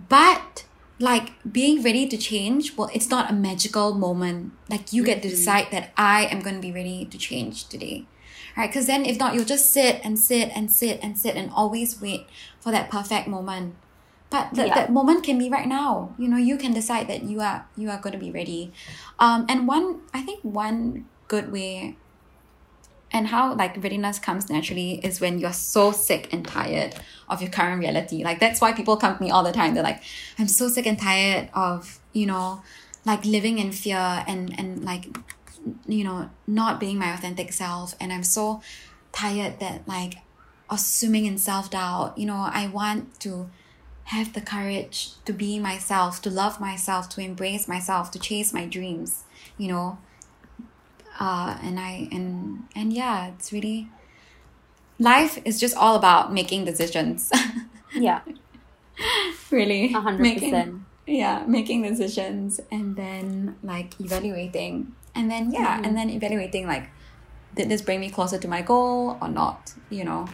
But 0.08 0.66
like 1.00 1.32
being 1.50 1.82
ready 1.82 2.08
to 2.08 2.18
change 2.18 2.76
well 2.76 2.90
it's 2.94 3.10
not 3.10 3.30
a 3.30 3.34
magical 3.34 3.94
moment. 3.94 4.54
Like 4.70 4.94
you 4.94 5.04
get 5.04 5.22
to 5.24 5.30
decide 5.30 5.68
that 5.72 5.92
i 5.98 6.26
am 6.26 6.42
going 6.42 6.56
to 6.56 6.62
be 6.62 6.72
ready 6.72 7.06
to 7.06 7.18
change 7.18 7.68
today. 7.68 8.06
Right? 8.58 8.70
Because 8.70 8.88
then 8.88 9.06
if 9.06 9.18
not 9.18 9.34
you'll 9.34 9.46
just 9.46 9.72
sit 9.72 10.02
and 10.04 10.20
sit 10.20 10.52
and 10.56 10.72
sit 10.72 11.00
and 11.02 11.18
sit 11.18 11.36
and 11.36 11.52
always 11.52 12.02
wait 12.02 12.28
for 12.60 12.72
that 12.72 12.92
perfect 12.92 13.28
moment 13.28 13.76
but 14.30 14.54
that 14.54 14.68
Yeah. 14.68 14.76
that 14.76 14.92
moment 14.92 15.24
can 15.24 15.38
be 15.38 15.50
right 15.50 15.68
now. 15.68 16.14
You 16.18 16.28
know 16.30 16.38
you 16.38 16.58
can 16.58 16.74
decide 16.74 17.08
that 17.08 17.24
you 17.24 17.42
are 17.42 17.66
you 17.76 17.90
are 17.90 17.98
going 18.00 18.14
to 18.14 18.20
be 18.20 18.32
ready. 18.32 18.72
Um 19.20 19.46
and 19.50 19.68
one 19.68 20.02
i 20.14 20.22
think 20.22 20.40
one 20.44 21.06
good 21.28 21.52
way 21.52 21.96
and 23.12 23.28
how 23.28 23.56
like 23.56 23.76
readiness 23.84 24.20
comes 24.20 24.50
naturally 24.50 25.00
is 25.04 25.20
when 25.20 25.40
you're 25.40 25.52
so 25.54 25.92
sick 25.92 26.32
and 26.32 26.46
tired 26.46 26.94
of 27.28 27.42
your 27.42 27.50
current 27.50 27.80
reality. 27.80 28.24
Like 28.24 28.40
that's 28.40 28.62
why 28.62 28.72
people 28.74 28.98
come 28.98 29.18
to 29.18 29.24
me 29.24 29.32
all 29.32 29.44
the 29.44 29.52
time. 29.52 29.74
They're 29.74 29.84
like 29.84 30.04
i'm 30.38 30.48
so 30.48 30.70
sick 30.70 30.86
and 30.86 31.00
tired 31.00 31.50
of 31.54 32.00
you 32.14 32.26
know 32.26 32.62
like 33.06 33.26
living 33.26 33.58
in 33.58 33.72
fear 33.72 34.24
and 34.28 34.54
and 34.60 34.84
like 34.84 35.06
you 35.88 36.04
know 36.04 36.30
not 36.48 36.80
being 36.80 36.98
my 37.00 37.14
authentic 37.14 37.52
self. 37.52 37.96
And 38.00 38.14
i'm 38.14 38.24
so 38.24 38.62
tired 39.12 39.60
that 39.60 39.88
like 39.88 40.16
assuming 40.70 41.26
in 41.26 41.38
self-doubt. 41.38 42.18
You 42.18 42.28
know 42.28 42.48
i 42.62 42.68
want 42.68 43.20
to 43.22 43.50
have 44.16 44.34
the 44.34 44.42
courage 44.42 44.98
to 45.26 45.32
be 45.34 45.60
myself 45.60 46.22
to 46.26 46.30
love 46.30 46.60
myself 46.60 47.08
to 47.10 47.22
embrace 47.22 47.68
myself 47.68 48.10
to 48.12 48.20
chase 48.20 48.50
my 48.54 48.66
dreams 48.66 49.24
you 49.58 49.68
know 49.68 49.98
uh, 51.20 51.58
and 51.62 51.76
I 51.80 52.08
and 52.16 52.64
and 52.76 52.94
yeah, 52.94 53.28
it's 53.36 53.52
really 53.52 53.90
life 54.98 55.38
is 55.44 55.60
just 55.60 55.76
all 55.76 55.96
about 55.96 56.32
making 56.34 56.66
decisions. 56.66 57.30
Yeah. 57.94 58.22
really, 59.52 59.94
A 59.94 60.00
hundred 60.00 60.22
Making- 60.22 60.52
percent. 60.52 60.76
Yeah, 61.08 61.44
making 61.48 61.82
decisions 61.82 62.60
and 62.72 62.96
then 62.96 63.56
like 63.64 64.00
evaluating, 64.00 64.94
and 65.16 65.26
then 65.32 65.52
yeah, 65.52 65.80
Mhm. 65.80 65.86
and 65.88 65.98
then 65.98 66.10
evaluating 66.12 66.68
like, 66.68 66.86
did 67.60 67.68
this 67.68 67.82
bring 67.82 68.00
me 68.00 68.10
closer 68.10 68.38
to 68.40 68.48
my 68.48 68.62
goal 68.62 69.18
or 69.22 69.28
not? 69.28 69.74
You 69.90 70.06
know. 70.06 70.26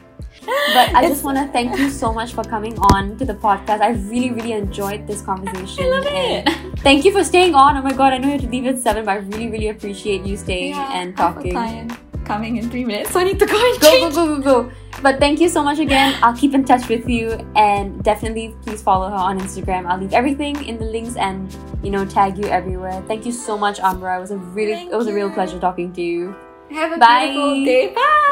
But 0.46 0.94
I 0.94 1.08
just 1.08 1.24
want 1.24 1.38
to 1.40 1.48
thank 1.52 1.76
you 1.80 1.90
so 1.90 2.14
much 2.14 2.34
for 2.34 2.44
coming 2.44 2.78
on 2.94 3.18
to 3.18 3.26
the 3.26 3.34
podcast. 3.34 3.82
I 3.82 3.92
really, 4.14 4.30
really 4.32 4.52
enjoyed 4.52 5.08
this 5.08 5.22
conversation. 5.22 5.86
I 5.86 5.90
love 5.90 6.06
and 6.06 6.48
it. 6.50 6.80
Thank 6.80 7.04
you 7.06 7.12
for 7.12 7.24
staying 7.24 7.56
on. 7.56 7.78
Oh 7.78 7.82
my 7.82 7.94
god, 7.94 8.14
I 8.14 8.18
know 8.20 8.28
you 8.28 8.34
have 8.34 8.42
to 8.42 8.50
leave 8.50 8.68
at 8.68 8.78
seven, 8.78 9.06
but 9.06 9.12
I 9.14 9.16
really, 9.32 9.50
really 9.50 9.70
appreciate 9.70 10.24
you 10.24 10.38
staying 10.38 10.76
Yeah, 10.76 10.92
and 11.02 11.20
I 11.20 11.24
have 11.30 11.38
a 11.38 11.52
talking. 11.52 11.98
coming 12.26 12.58
in 12.58 12.70
three 12.70 12.86
minutes, 12.86 13.10
so 13.12 13.20
I 13.22 13.24
need 13.24 13.40
to 13.40 13.48
go 13.48 13.58
and 13.72 13.82
Go, 13.82 13.90
change. 13.90 14.14
go, 14.16 14.28
go, 14.28 14.42
go, 14.42 14.64
go. 14.66 14.72
But 15.02 15.20
thank 15.20 15.40
you 15.42 15.50
so 15.50 15.64
much 15.64 15.80
again. 15.80 16.14
I'll 16.22 16.36
keep 16.38 16.54
in 16.54 16.64
touch 16.64 16.88
with 16.90 17.10
you 17.10 17.32
and 17.56 18.04
definitely 18.04 18.56
please 18.64 18.82
follow 18.84 19.10
her 19.10 19.16
on 19.30 19.40
Instagram. 19.40 19.86
I'll 19.88 20.00
leave 20.00 20.14
everything 20.14 20.64
in 20.66 20.78
the 20.78 20.86
links 20.86 21.16
and 21.16 21.50
you 21.84 21.90
know 21.92 22.06
tag 22.06 22.38
you 22.38 22.46
everywhere. 22.60 23.02
Thank 23.08 23.26
you 23.26 23.32
so 23.32 23.58
much, 23.58 23.80
Ambra. 23.80 24.18
It 24.18 24.22
was 24.22 24.32
a 24.32 24.38
really 24.38 24.74
Thank 24.74 24.94
it 24.94 24.96
was 24.96 25.08
a 25.08 25.14
real 25.14 25.30
pleasure 25.32 25.60
talking 25.60 25.92
to 25.94 26.02
you. 26.02 26.36
Have 26.72 26.94
a 26.94 26.98
Bye. 26.98 27.28
beautiful 27.28 27.66
day. 27.66 27.94
Bye. 27.94 28.32